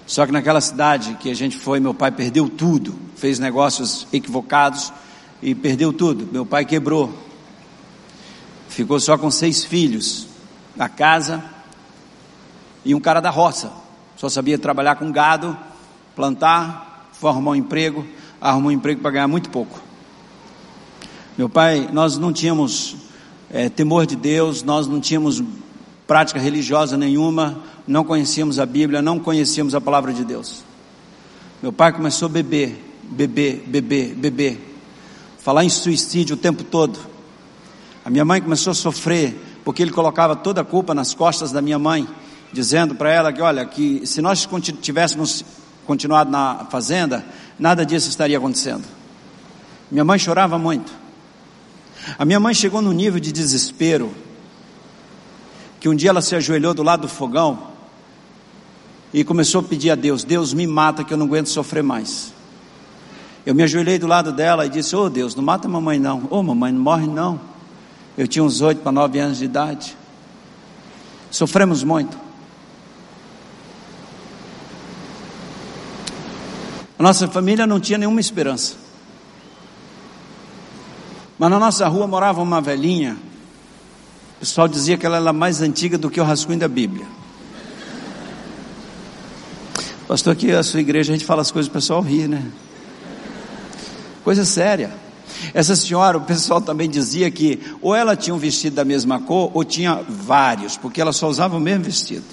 Só 0.06 0.26
que 0.26 0.32
naquela 0.32 0.62
cidade 0.62 1.18
que 1.20 1.30
a 1.30 1.34
gente 1.34 1.58
foi, 1.58 1.80
meu 1.80 1.94
pai 1.94 2.12
perdeu 2.12 2.48
tudo, 2.48 2.96
fez 3.16 3.40
negócios 3.40 4.08
equivocados 4.14 4.94
e 5.42 5.56
perdeu 5.56 5.92
tudo. 5.92 6.28
Meu 6.32 6.46
pai 6.46 6.66
quebrou. 6.66 7.14
Ficou 8.70 9.00
só 9.00 9.18
com 9.18 9.32
seis 9.32 9.64
filhos 9.64 10.28
na 10.76 10.88
casa 10.88 11.44
e 12.84 12.94
um 12.94 13.00
cara 13.00 13.20
da 13.20 13.30
roça. 13.30 13.72
Só 14.16 14.30
sabia 14.30 14.58
trabalhar 14.58 14.96
com 14.96 15.12
gado, 15.12 15.58
plantar, 16.16 17.10
formar 17.14 17.52
um 17.52 17.56
emprego, 17.56 18.06
arrumou 18.40 18.70
um 18.70 18.74
emprego 18.74 19.02
para 19.02 19.12
ganhar 19.12 19.28
muito 19.28 19.50
pouco. 19.50 19.80
Meu 21.38 21.50
pai, 21.50 21.90
nós 21.92 22.18
não 22.18 22.32
tínhamos 22.32 22.96
é, 23.50 23.70
temor 23.70 24.06
de 24.06 24.16
Deus, 24.16 24.64
nós 24.64 24.88
não 24.88 25.02
tínhamos 25.02 25.44
prática 26.08 26.40
religiosa 26.40 26.96
nenhuma, 26.96 27.62
não 27.88 28.04
conhecíamos 28.04 28.60
a 28.60 28.66
Bíblia, 28.66 29.02
não 29.02 29.20
conhecíamos 29.20 29.76
a 29.76 29.82
palavra 29.82 30.12
de 30.12 30.24
Deus. 30.24 30.64
Meu 31.62 31.72
pai 31.72 31.94
começou 31.94 32.28
a 32.28 32.30
beber, 32.30 32.84
beber, 33.04 33.64
beber, 33.68 34.16
beber, 34.16 34.76
falar 35.40 35.64
em 35.64 35.70
suicídio 35.70 36.36
o 36.36 36.40
tempo 36.40 36.64
todo. 36.64 37.00
A 38.04 38.10
minha 38.10 38.26
mãe 38.26 38.42
começou 38.42 38.72
a 38.72 38.74
sofrer, 38.74 39.36
porque 39.64 39.82
ele 39.82 39.92
colocava 39.92 40.36
toda 40.36 40.62
a 40.62 40.64
culpa 40.64 40.94
nas 40.94 41.14
costas 41.14 41.52
da 41.52 41.62
minha 41.62 41.80
mãe, 41.80 42.08
dizendo 42.52 42.96
para 42.96 43.12
ela 43.12 43.32
que, 43.32 43.42
olha, 43.42 43.66
que 43.66 44.06
se 44.06 44.22
nós 44.22 44.48
tivéssemos 44.82 45.46
continuado 45.86 46.32
na 46.32 46.66
fazenda, 46.70 47.26
nada 47.58 47.86
disso 47.86 48.10
estaria 48.10 48.38
acontecendo. 48.38 48.84
Minha 49.92 50.04
mãe 50.04 50.18
chorava 50.18 50.58
muito. 50.58 50.92
A 52.18 52.26
minha 52.26 52.40
mãe 52.40 52.54
chegou 52.54 52.82
no 52.82 52.92
nível 52.92 53.20
de 53.20 53.32
desespero 53.32 54.12
que 55.80 55.90
um 55.90 55.96
dia 55.96 56.10
ela 56.10 56.22
se 56.22 56.36
ajoelhou 56.36 56.74
do 56.74 56.82
lado 56.82 57.02
do 57.02 57.08
fogão 57.08 57.75
e 59.14 59.24
começou 59.24 59.62
a 59.62 59.64
pedir 59.64 59.92
a 59.92 59.96
Deus: 59.96 60.24
Deus 60.24 60.54
me 60.54 60.68
mata 60.68 61.04
que 61.04 61.14
eu 61.14 61.18
não 61.18 61.26
aguento 61.26 61.48
sofrer 61.48 61.84
mais. 61.84 62.34
Eu 63.46 63.54
me 63.54 63.64
ajoelhei 63.64 64.00
do 64.00 64.08
lado 64.08 64.32
dela 64.32 64.66
e 64.66 64.70
disse: 64.70 64.96
Oh 64.96 65.10
Deus, 65.10 65.36
não 65.36 65.44
mata 65.44 65.68
a 65.68 65.72
mamãe 65.72 66.00
não. 66.00 66.28
Oh 66.30 66.42
mamãe, 66.42 66.72
não 66.72 66.82
morre 66.82 67.08
não. 67.08 67.40
Eu 68.18 68.28
tinha 68.28 68.44
uns 68.44 68.62
oito 68.62 68.82
para 68.82 68.92
nove 68.92 69.20
anos 69.20 69.38
de 69.38 69.46
idade. 69.46 69.96
Sofremos 71.30 71.84
muito. 71.84 72.18
A 76.98 77.04
nossa 77.04 77.28
família 77.28 77.68
não 77.68 77.80
tinha 77.80 77.98
nenhuma 77.98 78.22
esperança. 78.22 78.76
Mas 81.38 81.50
na 81.50 81.60
nossa 81.60 81.88
rua 81.88 82.08
morava 82.08 82.42
uma 82.42 82.62
velhinha 82.62 83.18
o 84.36 84.40
pessoal 84.40 84.68
dizia 84.68 84.98
que 84.98 85.06
ela 85.06 85.18
era 85.18 85.34
mais 85.34 85.62
antiga 85.62 85.98
do 85.98 86.10
que 86.10 86.20
o 86.20 86.24
rascunho 86.24 86.60
da 86.60 86.68
Bíblia. 86.68 87.06
Pastor, 90.08 90.34
aqui 90.34 90.52
a 90.52 90.62
sua 90.62 90.82
igreja 90.82 91.12
a 91.12 91.16
gente 91.16 91.26
fala 91.26 91.42
as 91.42 91.52
coisas, 91.52 91.68
o 91.68 91.74
pessoal 91.74 92.00
ri, 92.00 92.28
né? 92.28 92.44
Coisa 94.24 94.46
séria. 94.46 94.92
Essa 95.52 95.76
senhora, 95.76 96.20
o 96.20 96.22
pessoal 96.22 96.62
também 96.62 96.88
dizia 96.88 97.30
que 97.32 97.60
ou 97.82 97.96
ela 97.96 98.16
tinha 98.16 98.34
um 98.34 98.38
vestido 98.38 98.76
da 98.76 98.86
mesma 98.86 99.20
cor 99.20 99.50
ou 99.52 99.64
tinha 99.64 99.96
vários, 100.08 100.78
porque 100.78 101.02
ela 101.02 101.12
só 101.12 101.28
usava 101.28 101.58
o 101.58 101.60
mesmo 101.60 101.86
vestido. 101.86 102.26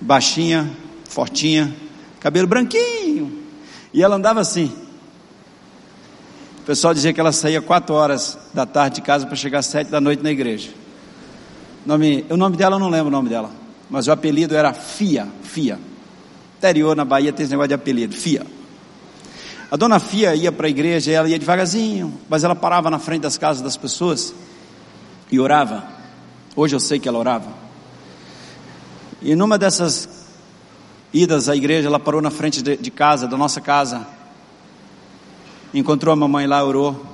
Baixinha, 0.00 0.70
fortinha, 1.08 1.74
cabelo 2.18 2.46
branquinho. 2.46 3.42
E 3.92 4.02
ela 4.02 4.16
andava 4.16 4.40
assim. 4.40 4.72
O 6.60 6.62
pessoal 6.62 6.94
dizia 6.94 7.12
que 7.12 7.20
ela 7.20 7.32
saía 7.32 7.60
quatro 7.60 7.94
horas 7.94 8.38
da 8.54 8.64
tarde 8.64 8.96
de 8.96 9.02
casa 9.02 9.26
para 9.26 9.36
chegar 9.36 9.58
às 9.58 9.66
sete 9.66 9.90
da 9.90 10.00
noite 10.00 10.22
na 10.22 10.30
igreja. 10.30 10.70
Nome, 11.84 12.24
o 12.30 12.38
nome 12.38 12.56
dela 12.56 12.76
eu 12.76 12.80
não 12.80 12.88
lembro 12.88 13.08
o 13.08 13.10
nome 13.10 13.28
dela, 13.28 13.50
mas 13.88 14.08
o 14.08 14.12
apelido 14.12 14.56
era 14.56 14.72
Fia, 14.72 15.28
Fia. 15.42 15.78
Interior 16.66 16.96
na 16.96 17.04
Bahia 17.04 17.32
tem 17.32 17.44
esse 17.44 17.52
negócio 17.52 17.68
de 17.68 17.74
apelido, 17.74 18.12
Fia. 18.16 18.44
A 19.70 19.76
dona 19.76 20.00
Fia 20.00 20.34
ia 20.34 20.50
para 20.50 20.66
a 20.66 20.70
igreja, 20.70 21.12
ela 21.12 21.28
ia 21.28 21.38
devagarzinho, 21.38 22.12
mas 22.28 22.42
ela 22.42 22.56
parava 22.56 22.90
na 22.90 22.98
frente 22.98 23.22
das 23.22 23.38
casas 23.38 23.62
das 23.62 23.76
pessoas 23.76 24.34
e 25.30 25.38
orava. 25.38 25.84
Hoje 26.56 26.74
eu 26.74 26.80
sei 26.80 26.98
que 26.98 27.08
ela 27.08 27.18
orava. 27.18 27.48
E 29.22 29.36
numa 29.36 29.56
dessas 29.56 30.26
idas 31.12 31.48
à 31.48 31.54
igreja, 31.54 31.86
ela 31.86 32.00
parou 32.00 32.20
na 32.20 32.30
frente 32.30 32.60
de, 32.60 32.76
de 32.76 32.90
casa, 32.90 33.28
da 33.28 33.36
nossa 33.36 33.60
casa. 33.60 34.04
Encontrou 35.72 36.12
a 36.12 36.16
mamãe 36.16 36.48
lá, 36.48 36.64
orou 36.64 37.06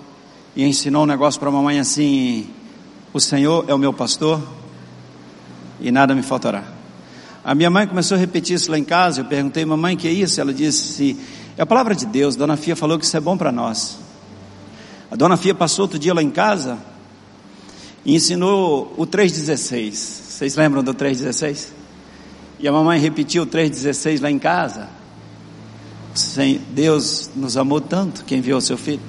e 0.56 0.64
ensinou 0.64 1.02
um 1.02 1.06
negócio 1.06 1.38
para 1.38 1.50
a 1.50 1.52
mamãe 1.52 1.78
assim: 1.78 2.48
O 3.12 3.20
Senhor 3.20 3.66
é 3.68 3.74
o 3.74 3.78
meu 3.78 3.92
pastor, 3.92 4.42
e 5.78 5.90
nada 5.90 6.14
me 6.14 6.22
faltará. 6.22 6.81
A 7.44 7.54
minha 7.54 7.70
mãe 7.70 7.86
começou 7.86 8.16
a 8.16 8.20
repetir 8.20 8.54
isso 8.54 8.70
lá 8.70 8.78
em 8.78 8.84
casa. 8.84 9.20
Eu 9.20 9.24
perguntei, 9.24 9.64
mamãe, 9.64 9.96
que 9.96 10.06
é 10.06 10.12
isso? 10.12 10.40
Ela 10.40 10.54
disse: 10.54 11.16
É 11.56 11.62
a 11.62 11.66
palavra 11.66 11.94
de 11.94 12.06
Deus. 12.06 12.36
Dona 12.36 12.56
Fia 12.56 12.76
falou 12.76 12.98
que 12.98 13.04
isso 13.04 13.16
é 13.16 13.20
bom 13.20 13.36
para 13.36 13.50
nós. 13.50 13.98
A 15.10 15.16
dona 15.16 15.36
Fia 15.36 15.54
passou 15.54 15.84
outro 15.84 15.98
dia 15.98 16.14
lá 16.14 16.22
em 16.22 16.30
casa 16.30 16.78
e 18.04 18.14
ensinou 18.14 18.94
o 18.96 19.06
3,16. 19.06 19.92
Vocês 19.92 20.56
lembram 20.56 20.82
do 20.82 20.94
3,16? 20.94 21.68
E 22.60 22.68
a 22.68 22.72
mamãe 22.72 22.98
repetiu 23.00 23.42
o 23.42 23.46
3,16 23.46 24.22
lá 24.22 24.30
em 24.30 24.38
casa. 24.38 24.88
Deus 26.70 27.30
nos 27.34 27.56
amou 27.56 27.80
tanto 27.80 28.24
que 28.24 28.36
enviou 28.36 28.60
seu 28.60 28.78
filho. 28.78 29.02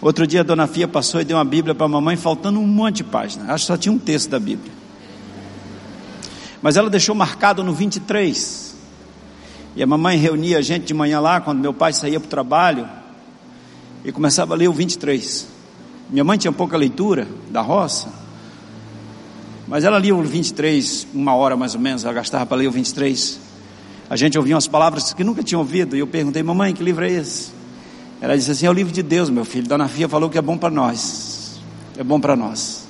Outro 0.00 0.26
dia 0.26 0.40
a 0.40 0.44
dona 0.44 0.66
Fia 0.66 0.86
passou 0.86 1.20
e 1.20 1.24
deu 1.24 1.36
uma 1.36 1.44
Bíblia 1.44 1.74
para 1.74 1.86
a 1.86 1.88
mamãe, 1.88 2.16
faltando 2.16 2.60
um 2.60 2.66
monte 2.66 2.96
de 2.96 3.04
páginas. 3.04 3.48
Acho 3.50 3.64
que 3.64 3.66
só 3.66 3.76
tinha 3.76 3.92
um 3.92 3.98
texto 3.98 4.30
da 4.30 4.38
Bíblia. 4.38 4.79
Mas 6.62 6.76
ela 6.76 6.90
deixou 6.90 7.14
marcado 7.14 7.64
no 7.64 7.72
23. 7.72 8.76
E 9.76 9.82
a 9.82 9.86
mamãe 9.86 10.18
reunia 10.18 10.58
a 10.58 10.62
gente 10.62 10.86
de 10.86 10.94
manhã 10.94 11.20
lá, 11.20 11.40
quando 11.40 11.60
meu 11.60 11.72
pai 11.72 11.92
saía 11.92 12.18
para 12.18 12.26
o 12.26 12.30
trabalho, 12.30 12.88
e 14.04 14.10
começava 14.10 14.54
a 14.54 14.56
ler 14.56 14.68
o 14.68 14.72
23. 14.72 15.46
Minha 16.10 16.24
mãe 16.24 16.36
tinha 16.36 16.52
pouca 16.52 16.76
leitura 16.76 17.28
da 17.50 17.60
roça, 17.60 18.08
mas 19.68 19.84
ela 19.84 19.98
lia 19.98 20.14
o 20.16 20.22
23, 20.22 21.06
uma 21.14 21.34
hora 21.34 21.56
mais 21.56 21.74
ou 21.74 21.80
menos, 21.80 22.04
ela 22.04 22.12
gastava 22.12 22.44
para 22.44 22.56
ler 22.56 22.66
o 22.66 22.72
23. 22.72 23.38
A 24.08 24.16
gente 24.16 24.36
ouvia 24.36 24.56
umas 24.56 24.66
palavras 24.66 25.12
que 25.14 25.22
nunca 25.22 25.42
tinha 25.42 25.58
ouvido, 25.58 25.94
e 25.94 26.00
eu 26.00 26.06
perguntei, 26.06 26.42
mamãe, 26.42 26.74
que 26.74 26.82
livro 26.82 27.04
é 27.04 27.12
esse? 27.12 27.52
Ela 28.20 28.36
disse 28.36 28.50
assim: 28.50 28.66
é 28.66 28.70
o 28.70 28.72
livro 28.72 28.92
de 28.92 29.02
Deus, 29.02 29.30
meu 29.30 29.44
filho. 29.44 29.66
Dona 29.66 29.88
Fia 29.88 30.08
falou 30.08 30.28
que 30.28 30.36
é 30.36 30.42
bom 30.42 30.58
para 30.58 30.70
nós. 30.70 31.58
É 31.96 32.04
bom 32.04 32.20
para 32.20 32.36
nós. 32.36 32.86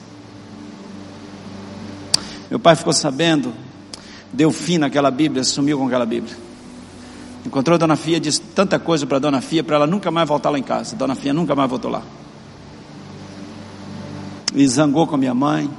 Meu 2.50 2.58
pai 2.58 2.74
ficou 2.74 2.92
sabendo, 2.92 3.54
deu 4.32 4.50
fim 4.50 4.76
naquela 4.76 5.10
Bíblia, 5.10 5.44
sumiu 5.44 5.78
com 5.78 5.86
aquela 5.86 6.04
Bíblia. 6.04 6.36
Encontrou 7.46 7.76
a 7.76 7.78
Dona 7.78 7.96
Fia, 7.96 8.18
disse 8.18 8.40
tanta 8.40 8.78
coisa 8.78 9.06
para 9.06 9.18
a 9.18 9.20
Dona 9.20 9.40
Fia, 9.40 9.62
para 9.62 9.76
ela 9.76 9.86
nunca 9.86 10.10
mais 10.10 10.28
voltar 10.28 10.50
lá 10.50 10.58
em 10.58 10.62
casa. 10.62 10.94
A 10.94 10.98
Dona 10.98 11.14
Fia 11.14 11.32
nunca 11.32 11.54
mais 11.54 11.70
voltou 11.70 11.90
lá. 11.90 12.02
E 14.52 14.66
zangou 14.66 15.06
com 15.06 15.14
a 15.14 15.18
minha 15.18 15.32
mãe. 15.32 15.70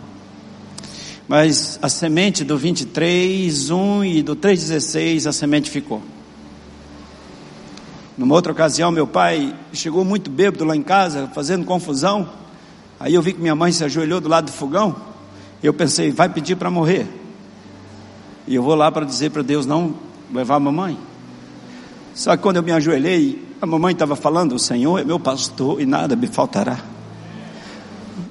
Mas 1.27 1.77
a 1.81 1.89
semente 1.89 2.43
do 2.43 2.57
23, 2.57 3.69
1 3.69 4.05
e 4.05 4.23
do 4.23 4.35
3,16, 4.35 5.27
a 5.27 5.33
semente 5.33 5.69
ficou. 5.69 6.01
Numa 8.17 8.33
outra 8.33 8.51
ocasião, 8.51 8.91
meu 8.91 9.07
pai 9.07 9.53
chegou 9.73 10.03
muito 10.03 10.29
bêbado 10.29 10.63
lá 10.63 10.75
em 10.75 10.83
casa, 10.83 11.29
fazendo 11.33 11.65
confusão. 11.65 12.29
Aí 12.99 13.13
eu 13.13 13.21
vi 13.21 13.33
que 13.33 13.41
minha 13.41 13.55
mãe 13.55 13.71
se 13.71 13.83
ajoelhou 13.83 14.21
do 14.21 14.29
lado 14.29 14.45
do 14.45 14.51
fogão. 14.51 15.10
Eu 15.63 15.73
pensei, 15.73 16.11
vai 16.11 16.27
pedir 16.27 16.55
para 16.55 16.69
morrer. 16.69 17.07
E 18.47 18.55
eu 18.55 18.63
vou 18.63 18.75
lá 18.75 18.91
para 18.91 19.05
dizer 19.05 19.29
para 19.29 19.41
Deus 19.41 19.65
não 19.65 19.93
levar 20.33 20.55
a 20.55 20.59
mamãe. 20.59 20.97
Só 22.13 22.35
que 22.35 22.43
quando 22.43 22.57
eu 22.57 22.63
me 22.63 22.71
ajoelhei, 22.71 23.47
a 23.61 23.65
mamãe 23.65 23.93
estava 23.93 24.15
falando: 24.15 24.55
O 24.55 24.59
Senhor 24.59 24.99
é 24.99 25.03
meu 25.03 25.19
pastor 25.19 25.79
e 25.79 25.85
nada 25.85 26.15
me 26.15 26.27
faltará. 26.27 26.79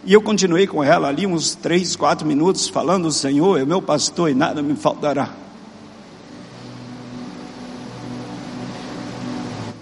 E 0.05 0.13
eu 0.13 0.21
continuei 0.21 0.67
com 0.67 0.83
ela 0.83 1.09
ali 1.09 1.27
uns 1.27 1.55
três, 1.55 1.95
quatro 1.95 2.27
minutos, 2.27 2.69
falando: 2.69 3.07
O 3.07 3.13
Senhor 3.13 3.61
é 3.61 3.65
meu 3.65 3.81
pastor 3.81 4.31
e 4.31 4.35
nada 4.35 4.61
me 4.61 4.75
faltará. 4.75 5.31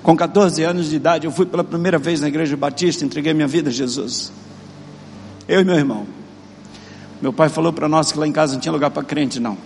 Com 0.03 0.17
14 0.17 0.63
anos 0.63 0.89
de 0.89 0.97
idade, 0.97 1.27
eu 1.27 1.31
fui 1.31 1.45
pela 1.45 1.63
primeira 1.63 1.99
vez 1.99 2.21
na 2.21 2.29
igreja 2.29 2.57
batista, 2.57 3.05
entreguei 3.05 3.35
minha 3.35 3.49
vida 3.49 3.69
a 3.69 3.73
Jesus. 3.73 4.33
Eu 5.47 5.61
e 5.61 5.65
meu 5.65 5.75
irmão. 5.75 6.18
Meu 7.21 7.33
pai 7.33 7.49
falou 7.49 7.73
para 7.73 7.89
nós 7.89 8.13
que 8.13 8.19
lá 8.19 8.27
em 8.27 8.33
casa 8.33 8.55
não 8.55 8.61
tinha 8.61 8.73
lugar 8.73 8.91
para 8.91 9.03
crente, 9.03 9.41
não. 9.41 9.59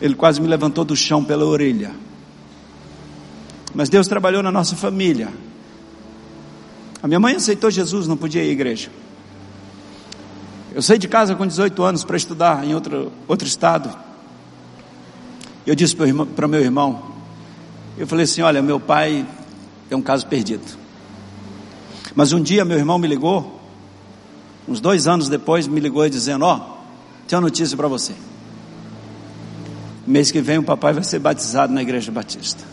Ele 0.00 0.14
quase 0.14 0.40
me 0.40 0.48
levantou 0.48 0.84
do 0.84 0.96
chão 0.96 1.22
pela 1.22 1.44
orelha. 1.44 1.92
Mas 3.74 3.88
Deus 3.88 4.08
trabalhou 4.08 4.42
na 4.42 4.50
nossa 4.50 4.74
família. 4.74 5.28
A 7.02 7.08
minha 7.08 7.20
mãe 7.20 7.34
aceitou 7.34 7.70
Jesus, 7.70 8.06
não 8.06 8.16
podia 8.16 8.42
ir 8.42 8.48
à 8.48 8.52
igreja. 8.52 8.90
Eu 10.74 10.80
saí 10.80 10.98
de 10.98 11.06
casa 11.06 11.34
com 11.34 11.46
18 11.46 11.82
anos 11.82 12.04
para 12.04 12.16
estudar 12.16 12.64
em 12.64 12.74
outro, 12.74 13.12
outro 13.28 13.46
estado. 13.46 13.94
Eu 15.66 15.74
disse 15.74 15.94
para 16.34 16.48
meu 16.48 16.60
irmão, 16.60 17.12
eu 17.96 18.06
falei 18.06 18.24
assim: 18.24 18.42
olha, 18.42 18.62
meu 18.62 18.80
pai 18.80 19.26
é 19.90 19.96
um 19.96 20.02
caso 20.02 20.26
perdido. 20.26 20.64
Mas 22.14 22.32
um 22.32 22.42
dia 22.42 22.64
meu 22.64 22.78
irmão 22.78 22.98
me 22.98 23.06
ligou, 23.06 23.61
uns 24.68 24.80
dois 24.80 25.06
anos 25.06 25.28
depois, 25.28 25.66
me 25.66 25.80
ligou 25.80 26.08
dizendo: 26.08 26.44
Ó, 26.44 26.56
oh, 26.56 27.34
uma 27.34 27.40
notícia 27.40 27.76
para 27.76 27.88
você. 27.88 28.12
Mês 30.06 30.30
que 30.30 30.40
vem 30.40 30.58
o 30.58 30.62
papai 30.62 30.92
vai 30.92 31.04
ser 31.04 31.18
batizado 31.18 31.72
na 31.72 31.82
igreja 31.82 32.10
batista. 32.10 32.64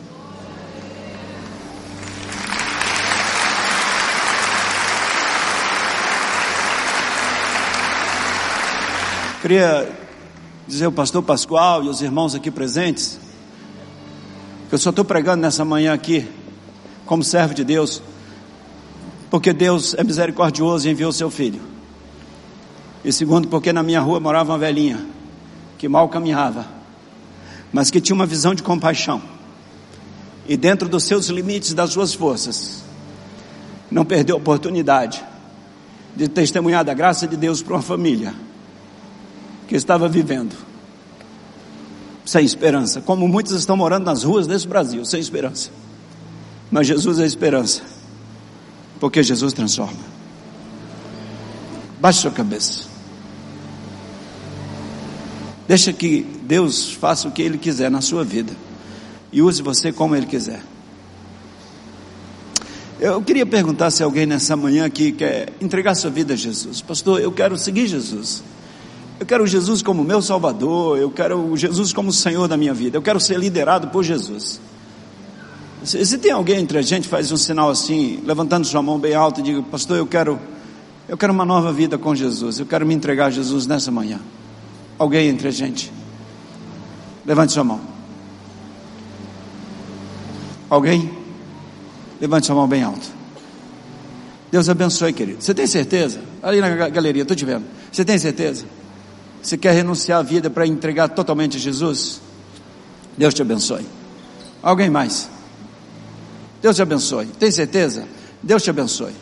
Queria 9.42 9.90
dizer 10.68 10.86
ao 10.86 10.92
pastor 10.92 11.24
Pascoal 11.24 11.84
e 11.84 11.88
os 11.88 12.02
irmãos 12.02 12.36
aqui 12.36 12.52
presentes 12.52 13.20
eu 14.72 14.78
só 14.78 14.92
estou 14.92 15.04
pregando 15.04 15.42
nessa 15.42 15.66
manhã 15.66 15.94
aqui, 15.94 16.28
como 17.04 17.24
servo 17.24 17.56
de 17.56 17.64
Deus, 17.64 18.04
porque 19.28 19.52
Deus 19.52 19.96
é 19.96 20.04
misericordioso 20.04 20.88
e 20.88 20.92
enviou 20.92 21.12
seu 21.12 21.32
filho. 21.32 21.60
E 23.04 23.12
segundo, 23.12 23.47
porque 23.47 23.72
na 23.72 23.82
minha 23.82 24.02
rua 24.02 24.20
morava 24.20 24.52
uma 24.52 24.58
velhinha, 24.58 25.06
que 25.78 25.88
mal 25.88 26.10
caminhava, 26.10 26.68
mas 27.72 27.89
que 27.89 28.02
tinha 28.02 28.16
uma 28.16 28.26
visão 28.26 28.54
de 28.54 28.62
compaixão. 28.62 29.22
E 30.47 30.58
dentro 30.58 30.89
dos 30.89 31.04
seus 31.04 31.28
limites, 31.28 31.74
das 31.74 31.91
suas 31.91 32.14
forças, 32.14 32.84
não 33.89 34.04
perdeu 34.04 34.36
a 34.36 34.39
oportunidade 34.39 35.24
de 36.16 36.28
testemunhar 36.28 36.84
da 36.84 36.93
graça 36.93 37.28
de 37.28 37.38
Deus 37.38 37.62
para 37.62 37.76
uma 37.76 37.82
família 37.82 38.34
que 39.68 39.76
estava 39.76 40.10
vivendo 40.10 40.56
sem 42.26 42.43
esperança, 42.45 43.02
como 43.02 43.28
muitos 43.28 43.54
estão 43.54 43.78
morando 43.78 44.06
nas 44.06 44.24
ruas 44.24 44.45
desse 44.45 44.68
Brasil, 44.68 45.04
sem 45.06 45.20
esperança. 45.20 45.72
Mas 46.70 46.86
Jesus 46.86 47.20
é 47.20 47.26
esperança, 47.26 47.82
porque 49.00 49.24
Jesus 49.24 49.54
transforma. 49.54 49.97
Baixe 52.00 52.22
sua 52.22 52.32
cabeça. 52.32 52.89
Deixa 55.70 55.94
que 55.94 56.26
Deus 56.42 56.92
faça 56.94 57.28
o 57.28 57.32
que 57.32 57.44
Ele 57.44 57.56
quiser 57.56 57.92
na 57.92 58.02
sua 58.02 58.24
vida 58.24 58.52
e 59.32 59.40
use 59.40 59.62
você 59.62 59.92
como 59.92 60.16
Ele 60.16 60.26
quiser. 60.26 60.64
Eu 63.00 63.22
queria 63.22 63.46
perguntar 63.46 63.92
se 63.92 64.02
alguém 64.02 64.26
nessa 64.26 64.56
manhã 64.56 64.88
aqui 64.88 65.12
quer 65.12 65.54
entregar 65.62 65.94
sua 65.94 66.10
vida 66.10 66.34
a 66.34 66.36
Jesus. 66.36 66.82
Pastor, 66.82 67.22
eu 67.22 67.32
quero 67.32 67.56
seguir 67.56 67.86
Jesus. 67.86 68.42
Eu 69.20 69.28
quero 69.28 69.46
Jesus 69.46 69.84
como 69.84 70.04
meu 70.04 70.24
Salvador, 70.24 70.98
eu 70.98 71.12
quero 71.12 71.56
Jesus 71.56 71.94
como 71.94 72.12
Senhor 72.12 72.48
da 72.48 72.58
minha 72.58 72.74
vida, 72.74 72.98
eu 72.98 73.02
quero 73.04 73.20
ser 73.20 73.38
liderado 73.38 73.90
por 73.90 74.04
Jesus. 74.04 74.60
Se, 75.84 76.04
se 76.04 76.18
tem 76.18 76.32
alguém 76.32 76.62
entre 76.62 76.80
a 76.80 76.82
gente, 76.82 77.08
faz 77.08 77.32
um 77.32 77.38
sinal 77.38 77.70
assim, 77.70 78.20
levantando 78.26 78.66
sua 78.66 78.82
mão 78.82 78.98
bem 78.98 79.14
alta 79.14 79.40
e 79.40 79.44
diga, 79.44 79.62
pastor, 79.62 80.00
eu 80.00 80.08
quero, 80.08 80.40
eu 81.08 81.16
quero 81.16 81.32
uma 81.32 81.46
nova 81.46 81.72
vida 81.72 81.96
com 81.96 82.16
Jesus, 82.16 82.58
eu 82.58 82.66
quero 82.66 82.88
me 82.88 82.96
entregar 82.96 83.28
a 83.28 83.30
Jesus 83.30 83.68
nessa 83.68 83.92
manhã. 83.92 84.20
Alguém 85.00 85.30
entre 85.30 85.47
a 85.47 85.52
gente? 85.52 85.91
Levante 87.26 87.54
sua 87.54 87.64
mão. 87.64 87.80
Alguém? 90.70 91.10
Levante 92.20 92.45
sua 92.45 92.56
mão 92.56 92.68
bem 92.68 92.84
alta. 92.84 93.08
Deus 94.52 94.68
abençoe, 94.68 95.14
querido. 95.14 95.41
Você 95.41 95.54
tem 95.54 95.66
certeza? 95.66 96.20
Ali 96.43 96.60
na 96.60 96.89
galeria, 96.89 97.22
estou 97.22 97.38
te 97.38 97.45
vendo. 97.45 97.66
Você 97.89 98.04
tem 98.04 98.18
certeza? 98.18 98.66
Você 99.41 99.58
quer 99.58 99.74
renunciar 99.74 100.20
à 100.20 100.22
vida 100.22 100.50
para 100.50 100.68
entregar 100.68 101.08
totalmente 101.10 101.56
a 101.56 101.60
Jesus? 101.60 102.20
Deus 103.18 103.34
te 103.34 103.41
abençoe. 103.41 103.86
Alguém 104.62 104.89
mais? 104.89 105.30
Deus 106.62 106.76
te 106.76 106.82
abençoe. 106.82 107.26
Tem 107.26 107.52
certeza? 107.52 108.06
Deus 108.43 108.62
te 108.64 108.70
abençoe. 108.70 109.14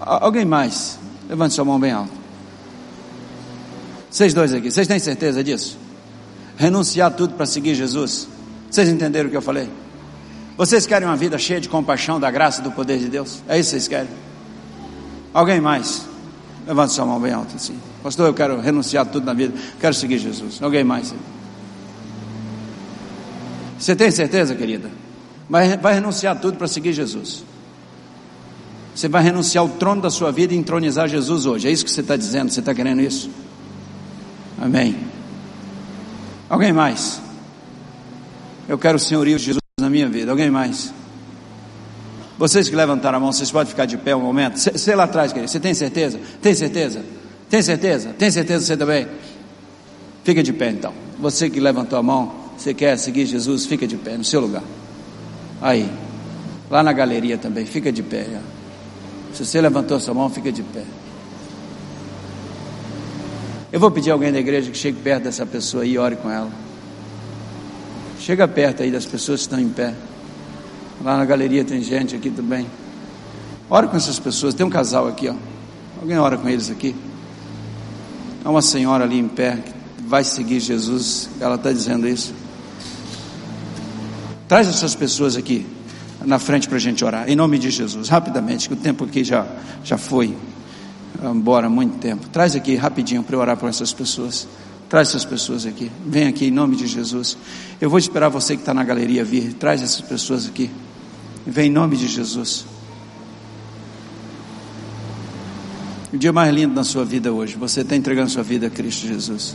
Alguém 0.00 0.44
mais? 0.44 0.98
Levante 1.28 1.54
sua 1.54 1.64
mão 1.64 1.80
bem 1.80 1.90
alto. 1.90 2.17
Vocês 4.10 4.32
dois 4.32 4.52
aqui, 4.52 4.70
vocês 4.70 4.86
têm 4.86 4.98
certeza 4.98 5.44
disso? 5.44 5.78
Renunciar 6.56 7.12
tudo 7.12 7.34
para 7.34 7.46
seguir 7.46 7.74
Jesus? 7.74 8.26
Vocês 8.70 8.88
entenderam 8.88 9.28
o 9.28 9.30
que 9.30 9.36
eu 9.36 9.42
falei? 9.42 9.68
Vocês 10.56 10.86
querem 10.86 11.06
uma 11.06 11.16
vida 11.16 11.38
cheia 11.38 11.60
de 11.60 11.68
compaixão, 11.68 12.18
da 12.18 12.30
graça 12.30 12.60
e 12.60 12.64
do 12.64 12.72
poder 12.72 12.98
de 12.98 13.08
Deus? 13.08 13.42
É 13.48 13.58
isso 13.58 13.70
que 13.70 13.76
vocês 13.76 13.88
querem? 13.88 14.08
Alguém 15.32 15.60
mais? 15.60 16.06
Levante 16.66 16.92
sua 16.92 17.06
mão 17.06 17.20
bem 17.20 17.32
alta 17.32 17.54
assim. 17.56 17.78
Pastor, 18.02 18.26
eu 18.26 18.34
quero 18.34 18.60
renunciar 18.60 19.06
tudo 19.06 19.24
na 19.24 19.34
vida, 19.34 19.54
quero 19.80 19.94
seguir 19.94 20.18
Jesus. 20.18 20.60
Alguém 20.60 20.82
mais? 20.82 21.14
Você 23.78 23.94
tem 23.94 24.10
certeza, 24.10 24.54
querida? 24.54 24.90
Vai, 25.48 25.76
vai 25.76 25.94
renunciar 25.94 26.38
tudo 26.40 26.58
para 26.58 26.66
seguir 26.66 26.92
Jesus. 26.92 27.44
Você 28.94 29.06
vai 29.06 29.22
renunciar 29.22 29.62
ao 29.62 29.68
trono 29.68 30.02
da 30.02 30.10
sua 30.10 30.32
vida 30.32 30.52
e 30.52 30.56
entronizar 30.56 31.08
Jesus 31.08 31.46
hoje. 31.46 31.68
É 31.68 31.70
isso 31.70 31.84
que 31.84 31.90
você 31.90 32.00
está 32.00 32.16
dizendo? 32.16 32.50
Você 32.50 32.58
está 32.58 32.74
querendo 32.74 33.00
isso? 33.00 33.30
Amém. 34.60 34.96
Alguém 36.48 36.72
mais? 36.72 37.20
Eu 38.68 38.78
quero 38.78 38.96
o 38.96 39.00
senhorio 39.00 39.38
de 39.38 39.44
Jesus 39.44 39.60
na 39.80 39.88
minha 39.88 40.08
vida. 40.08 40.30
Alguém 40.30 40.50
mais? 40.50 40.92
Vocês 42.38 42.68
que 42.68 42.76
levantaram 42.76 43.18
a 43.18 43.20
mão, 43.20 43.32
vocês 43.32 43.50
podem 43.50 43.68
ficar 43.68 43.86
de 43.86 43.96
pé 43.96 44.14
um 44.14 44.20
momento? 44.20 44.58
Você 44.58 44.94
lá 44.94 45.04
atrás, 45.04 45.32
querido, 45.32 45.50
você 45.50 45.58
tem 45.58 45.74
certeza? 45.74 46.20
Tem 46.40 46.54
certeza? 46.54 47.04
Tem 47.50 47.62
certeza? 47.62 48.14
Tem 48.16 48.30
certeza 48.30 48.64
você 48.64 48.76
também? 48.76 49.08
Fica 50.22 50.42
de 50.42 50.52
pé 50.52 50.70
então. 50.70 50.92
Você 51.18 51.50
que 51.50 51.58
levantou 51.58 51.98
a 51.98 52.02
mão, 52.02 52.32
você 52.56 52.74
quer 52.74 52.96
seguir 52.96 53.26
Jesus, 53.26 53.66
fica 53.66 53.86
de 53.86 53.96
pé 53.96 54.16
no 54.16 54.24
seu 54.24 54.40
lugar. 54.40 54.62
Aí, 55.60 55.90
lá 56.70 56.82
na 56.82 56.92
galeria 56.92 57.38
também, 57.38 57.66
fica 57.66 57.90
de 57.90 58.02
pé. 58.02 58.26
Se 59.32 59.44
você 59.44 59.60
levantou 59.60 59.98
sua 59.98 60.14
mão, 60.14 60.30
fica 60.30 60.52
de 60.52 60.62
pé. 60.62 60.84
Eu 63.70 63.78
vou 63.78 63.90
pedir 63.90 64.10
alguém 64.10 64.32
da 64.32 64.38
igreja 64.38 64.70
que 64.70 64.78
chegue 64.78 64.98
perto 65.00 65.24
dessa 65.24 65.44
pessoa 65.44 65.84
e 65.84 65.98
ore 65.98 66.16
com 66.16 66.30
ela. 66.30 66.50
Chega 68.18 68.48
perto 68.48 68.82
aí 68.82 68.90
das 68.90 69.04
pessoas 69.04 69.40
que 69.40 69.46
estão 69.46 69.60
em 69.60 69.68
pé. 69.68 69.94
Lá 71.04 71.16
na 71.16 71.24
galeria 71.24 71.64
tem 71.64 71.82
gente 71.82 72.16
aqui 72.16 72.30
também. 72.30 72.66
Ora 73.68 73.86
com 73.86 73.96
essas 73.96 74.18
pessoas. 74.18 74.54
Tem 74.54 74.64
um 74.64 74.70
casal 74.70 75.06
aqui, 75.06 75.28
ó. 75.28 75.34
Alguém 76.00 76.18
ora 76.18 76.38
com 76.38 76.48
eles 76.48 76.70
aqui? 76.70 76.96
Há 78.44 78.50
uma 78.50 78.62
senhora 78.62 79.04
ali 79.04 79.18
em 79.18 79.28
pé 79.28 79.58
que 79.64 80.02
vai 80.02 80.24
seguir 80.24 80.60
Jesus, 80.60 81.28
ela 81.38 81.56
está 81.56 81.70
dizendo 81.70 82.08
isso. 82.08 82.32
Traz 84.48 84.66
essas 84.66 84.94
pessoas 84.94 85.36
aqui 85.36 85.66
na 86.24 86.38
frente 86.38 86.66
para 86.66 86.76
a 86.76 86.80
gente 86.80 87.04
orar, 87.04 87.28
em 87.28 87.36
nome 87.36 87.58
de 87.58 87.70
Jesus, 87.70 88.08
rapidamente, 88.08 88.68
que 88.68 88.74
o 88.74 88.76
tempo 88.76 89.04
aqui 89.04 89.22
já, 89.22 89.46
já 89.84 89.98
foi 89.98 90.34
embora 91.22 91.66
há 91.66 91.70
muito 91.70 91.98
tempo. 91.98 92.28
Traz 92.28 92.54
aqui 92.54 92.74
rapidinho 92.76 93.22
para 93.22 93.36
orar 93.36 93.56
por 93.56 93.68
essas 93.68 93.92
pessoas. 93.92 94.46
Traz 94.88 95.08
essas 95.08 95.24
pessoas 95.24 95.66
aqui. 95.66 95.90
Vem 96.06 96.26
aqui 96.26 96.46
em 96.46 96.50
nome 96.50 96.76
de 96.76 96.86
Jesus. 96.86 97.36
Eu 97.80 97.90
vou 97.90 97.98
esperar 97.98 98.28
você 98.28 98.54
que 98.54 98.62
está 98.62 98.72
na 98.72 98.84
galeria 98.84 99.24
vir. 99.24 99.52
Traz 99.54 99.82
essas 99.82 100.00
pessoas 100.00 100.46
aqui. 100.46 100.70
Vem 101.46 101.68
em 101.68 101.72
nome 101.72 101.96
de 101.96 102.06
Jesus. 102.06 102.64
O 106.12 106.16
dia 106.16 106.32
mais 106.32 106.54
lindo 106.54 106.74
na 106.74 106.84
sua 106.84 107.04
vida 107.04 107.32
hoje. 107.32 107.56
Você 107.56 107.82
está 107.82 107.94
entregando 107.94 108.30
sua 108.30 108.42
vida 108.42 108.68
a 108.68 108.70
Cristo 108.70 109.06
Jesus. 109.06 109.54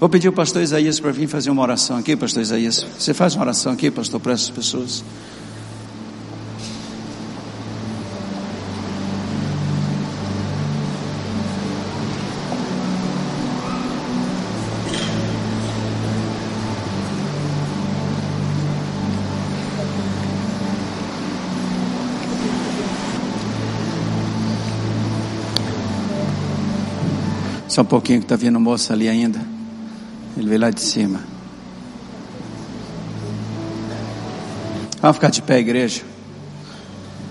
Vou 0.00 0.08
pedir 0.08 0.28
o 0.28 0.32
pastor 0.32 0.62
Isaías 0.62 1.00
para 1.00 1.10
vir 1.10 1.26
fazer 1.26 1.50
uma 1.50 1.60
oração 1.60 1.96
aqui, 1.96 2.16
pastor 2.16 2.40
Isaías. 2.40 2.86
Você 2.98 3.12
faz 3.12 3.34
uma 3.34 3.42
oração 3.42 3.72
aqui, 3.72 3.90
pastor, 3.90 4.20
para 4.20 4.32
essas 4.32 4.48
pessoas. 4.48 5.04
Só 27.78 27.82
um 27.82 27.84
pouquinho 27.84 28.18
que 28.18 28.24
está 28.24 28.34
vindo 28.34 28.58
moça 28.58 28.92
ali 28.92 29.08
ainda. 29.08 29.40
Ele 30.36 30.48
veio 30.48 30.60
lá 30.62 30.68
de 30.68 30.80
cima. 30.80 31.20
Vamos 35.00 35.16
ficar 35.16 35.30
de 35.30 35.40
pé, 35.40 35.60
igreja. 35.60 36.02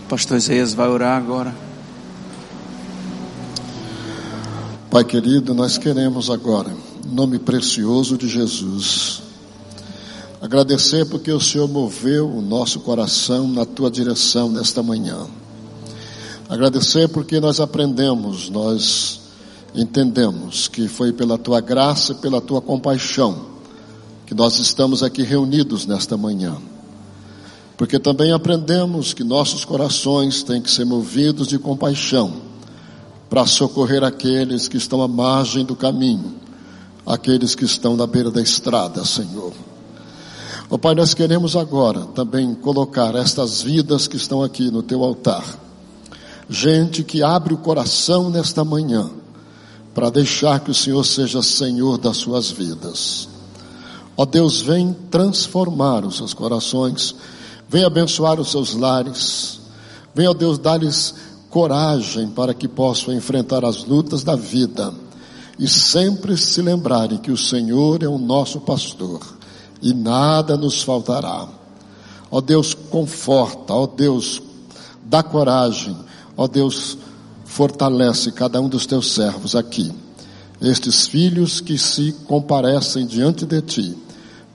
O 0.06 0.08
pastor 0.08 0.38
Isaías 0.38 0.74
vai 0.74 0.88
orar 0.88 1.18
agora. 1.18 1.54
Pai 4.90 5.04
querido, 5.04 5.54
nós 5.54 5.78
queremos 5.78 6.30
agora, 6.30 6.72
em 7.06 7.14
nome 7.14 7.40
precioso 7.40 8.18
de 8.18 8.30
Jesus, 8.30 9.22
agradecer 10.42 11.10
porque 11.10 11.30
o 11.30 11.42
Senhor 11.42 11.68
moveu 11.68 12.26
o 12.26 12.42
nosso 12.42 12.80
coração 12.80 13.50
na 13.50 13.66
tua 13.66 13.92
direção 13.92 14.50
nesta 14.50 14.82
manhã. 14.82 15.28
Agradecer 16.48 17.10
porque 17.10 17.38
nós 17.42 17.60
aprendemos, 17.60 18.50
nós 18.50 19.27
entendemos 19.78 20.68
que 20.68 20.88
foi 20.88 21.14
pela 21.14 21.38
tua 21.38 21.62
graça 21.62 22.14
e 22.14 22.16
pela 22.16 22.42
tua 22.42 22.60
compaixão 22.60 23.58
que 24.26 24.34
nós 24.34 24.58
estamos 24.60 25.04
aqui 25.04 25.22
reunidos 25.22 25.86
nesta 25.86 26.18
manhã. 26.18 26.58
Porque 27.78 28.00
também 28.00 28.34
aprendemos 28.34 29.14
que 29.14 29.24
nossos 29.24 29.64
corações 29.64 30.42
têm 30.42 30.62
que 30.62 30.72
ser 30.72 30.84
movidos 30.84 31.48
de 31.48 31.60
compaixão 31.60 32.42
para 33.30 33.46
socorrer 33.46 34.04
aqueles 34.04 34.68
que 34.68 34.78
estão 34.78 35.02
à 35.02 35.08
margem 35.08 35.64
do 35.64 35.76
caminho, 35.76 36.34
aqueles 37.06 37.54
que 37.54 37.64
estão 37.64 37.96
na 37.96 38.08
beira 38.08 38.32
da 38.32 38.42
estrada, 38.42 39.06
Senhor. 39.06 39.54
Ó 40.70 40.76
oh, 40.76 40.78
Pai, 40.78 40.96
nós 40.96 41.14
queremos 41.14 41.56
agora 41.56 42.02
também 42.08 42.54
colocar 42.56 43.16
estas 43.16 43.62
vidas 43.62 44.08
que 44.08 44.18
estão 44.18 44.42
aqui 44.42 44.72
no 44.72 44.82
teu 44.82 45.04
altar. 45.04 45.46
Gente 46.50 47.04
que 47.04 47.22
abre 47.22 47.54
o 47.54 47.58
coração 47.58 48.30
nesta 48.30 48.66
manhã 48.66 49.10
para 49.98 50.12
deixar 50.12 50.60
que 50.60 50.70
o 50.70 50.76
Senhor 50.76 51.04
seja 51.04 51.42
Senhor 51.42 51.98
das 51.98 52.18
suas 52.18 52.52
vidas. 52.52 53.28
Ó 54.16 54.28
Deus, 54.28 54.62
vem 54.62 54.96
transformar 55.10 56.06
os 56.06 56.18
seus 56.18 56.36
corações, 56.36 57.16
vem 57.68 57.84
abençoar 57.84 58.40
os 58.40 58.52
seus 58.52 58.76
lares, 58.76 59.60
vem, 60.14 60.28
ó 60.28 60.36
Deus, 60.36 60.60
dar-lhes 60.60 61.16
coragem 61.50 62.28
para 62.28 62.54
que 62.54 62.68
possam 62.68 63.12
enfrentar 63.12 63.66
as 63.66 63.86
lutas 63.86 64.24
da 64.24 64.36
vida 64.36 64.94
e 65.58 65.68
sempre 65.68 66.38
se 66.38 66.62
lembrarem 66.62 67.18
que 67.18 67.32
o 67.32 67.38
Senhor 67.38 68.04
é 68.04 68.08
o 68.08 68.20
nosso 68.20 68.62
pastor 68.62 69.22
e 69.82 69.96
nada 69.96 70.56
nos 70.56 70.84
faltará. 70.84 71.48
Ó 72.30 72.40
Deus, 72.40 72.76
conforta, 72.76 73.74
ó 73.74 73.88
Deus, 73.88 74.44
dá 75.04 75.24
coragem, 75.24 75.98
ó 76.38 76.48
Deus, 76.48 77.00
fortalece 77.48 78.32
cada 78.32 78.62
um 78.62 78.70
dos 78.70 78.86
teus 78.86 79.14
servos 79.14 79.56
aqui, 79.56 79.92
estes 80.62 81.08
filhos 81.08 81.60
que 81.60 81.78
se 81.78 82.12
comparecem 82.28 83.08
diante 83.08 83.46
de 83.46 83.62
ti, 83.62 83.98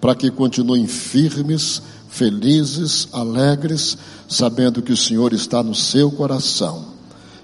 para 0.01 0.15
que 0.15 0.31
continuem 0.31 0.87
firmes, 0.87 1.83
felizes, 2.09 3.09
alegres, 3.13 3.97
sabendo 4.29 4.83
que 4.83 4.93
o 4.93 4.97
Senhor 4.97 5.33
está 5.33 5.63
no 5.63 5.75
seu 5.75 6.11
coração 6.11 6.93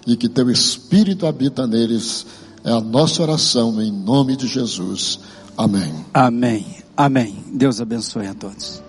e 0.07 0.17
que 0.17 0.29
teu 0.29 0.51
Espírito 0.51 1.27
habita 1.27 1.67
neles. 1.67 2.27
É 2.65 2.71
a 2.71 2.81
nossa 2.81 3.23
oração 3.23 3.81
em 3.81 3.91
nome 3.91 4.37
de 4.37 4.47
Jesus. 4.47 5.19
Amém. 5.57 5.93
Amém. 6.13 6.67
Amém. 6.97 7.45
Deus 7.53 7.81
abençoe 7.81 8.27
a 8.27 8.35
todos. 8.35 8.88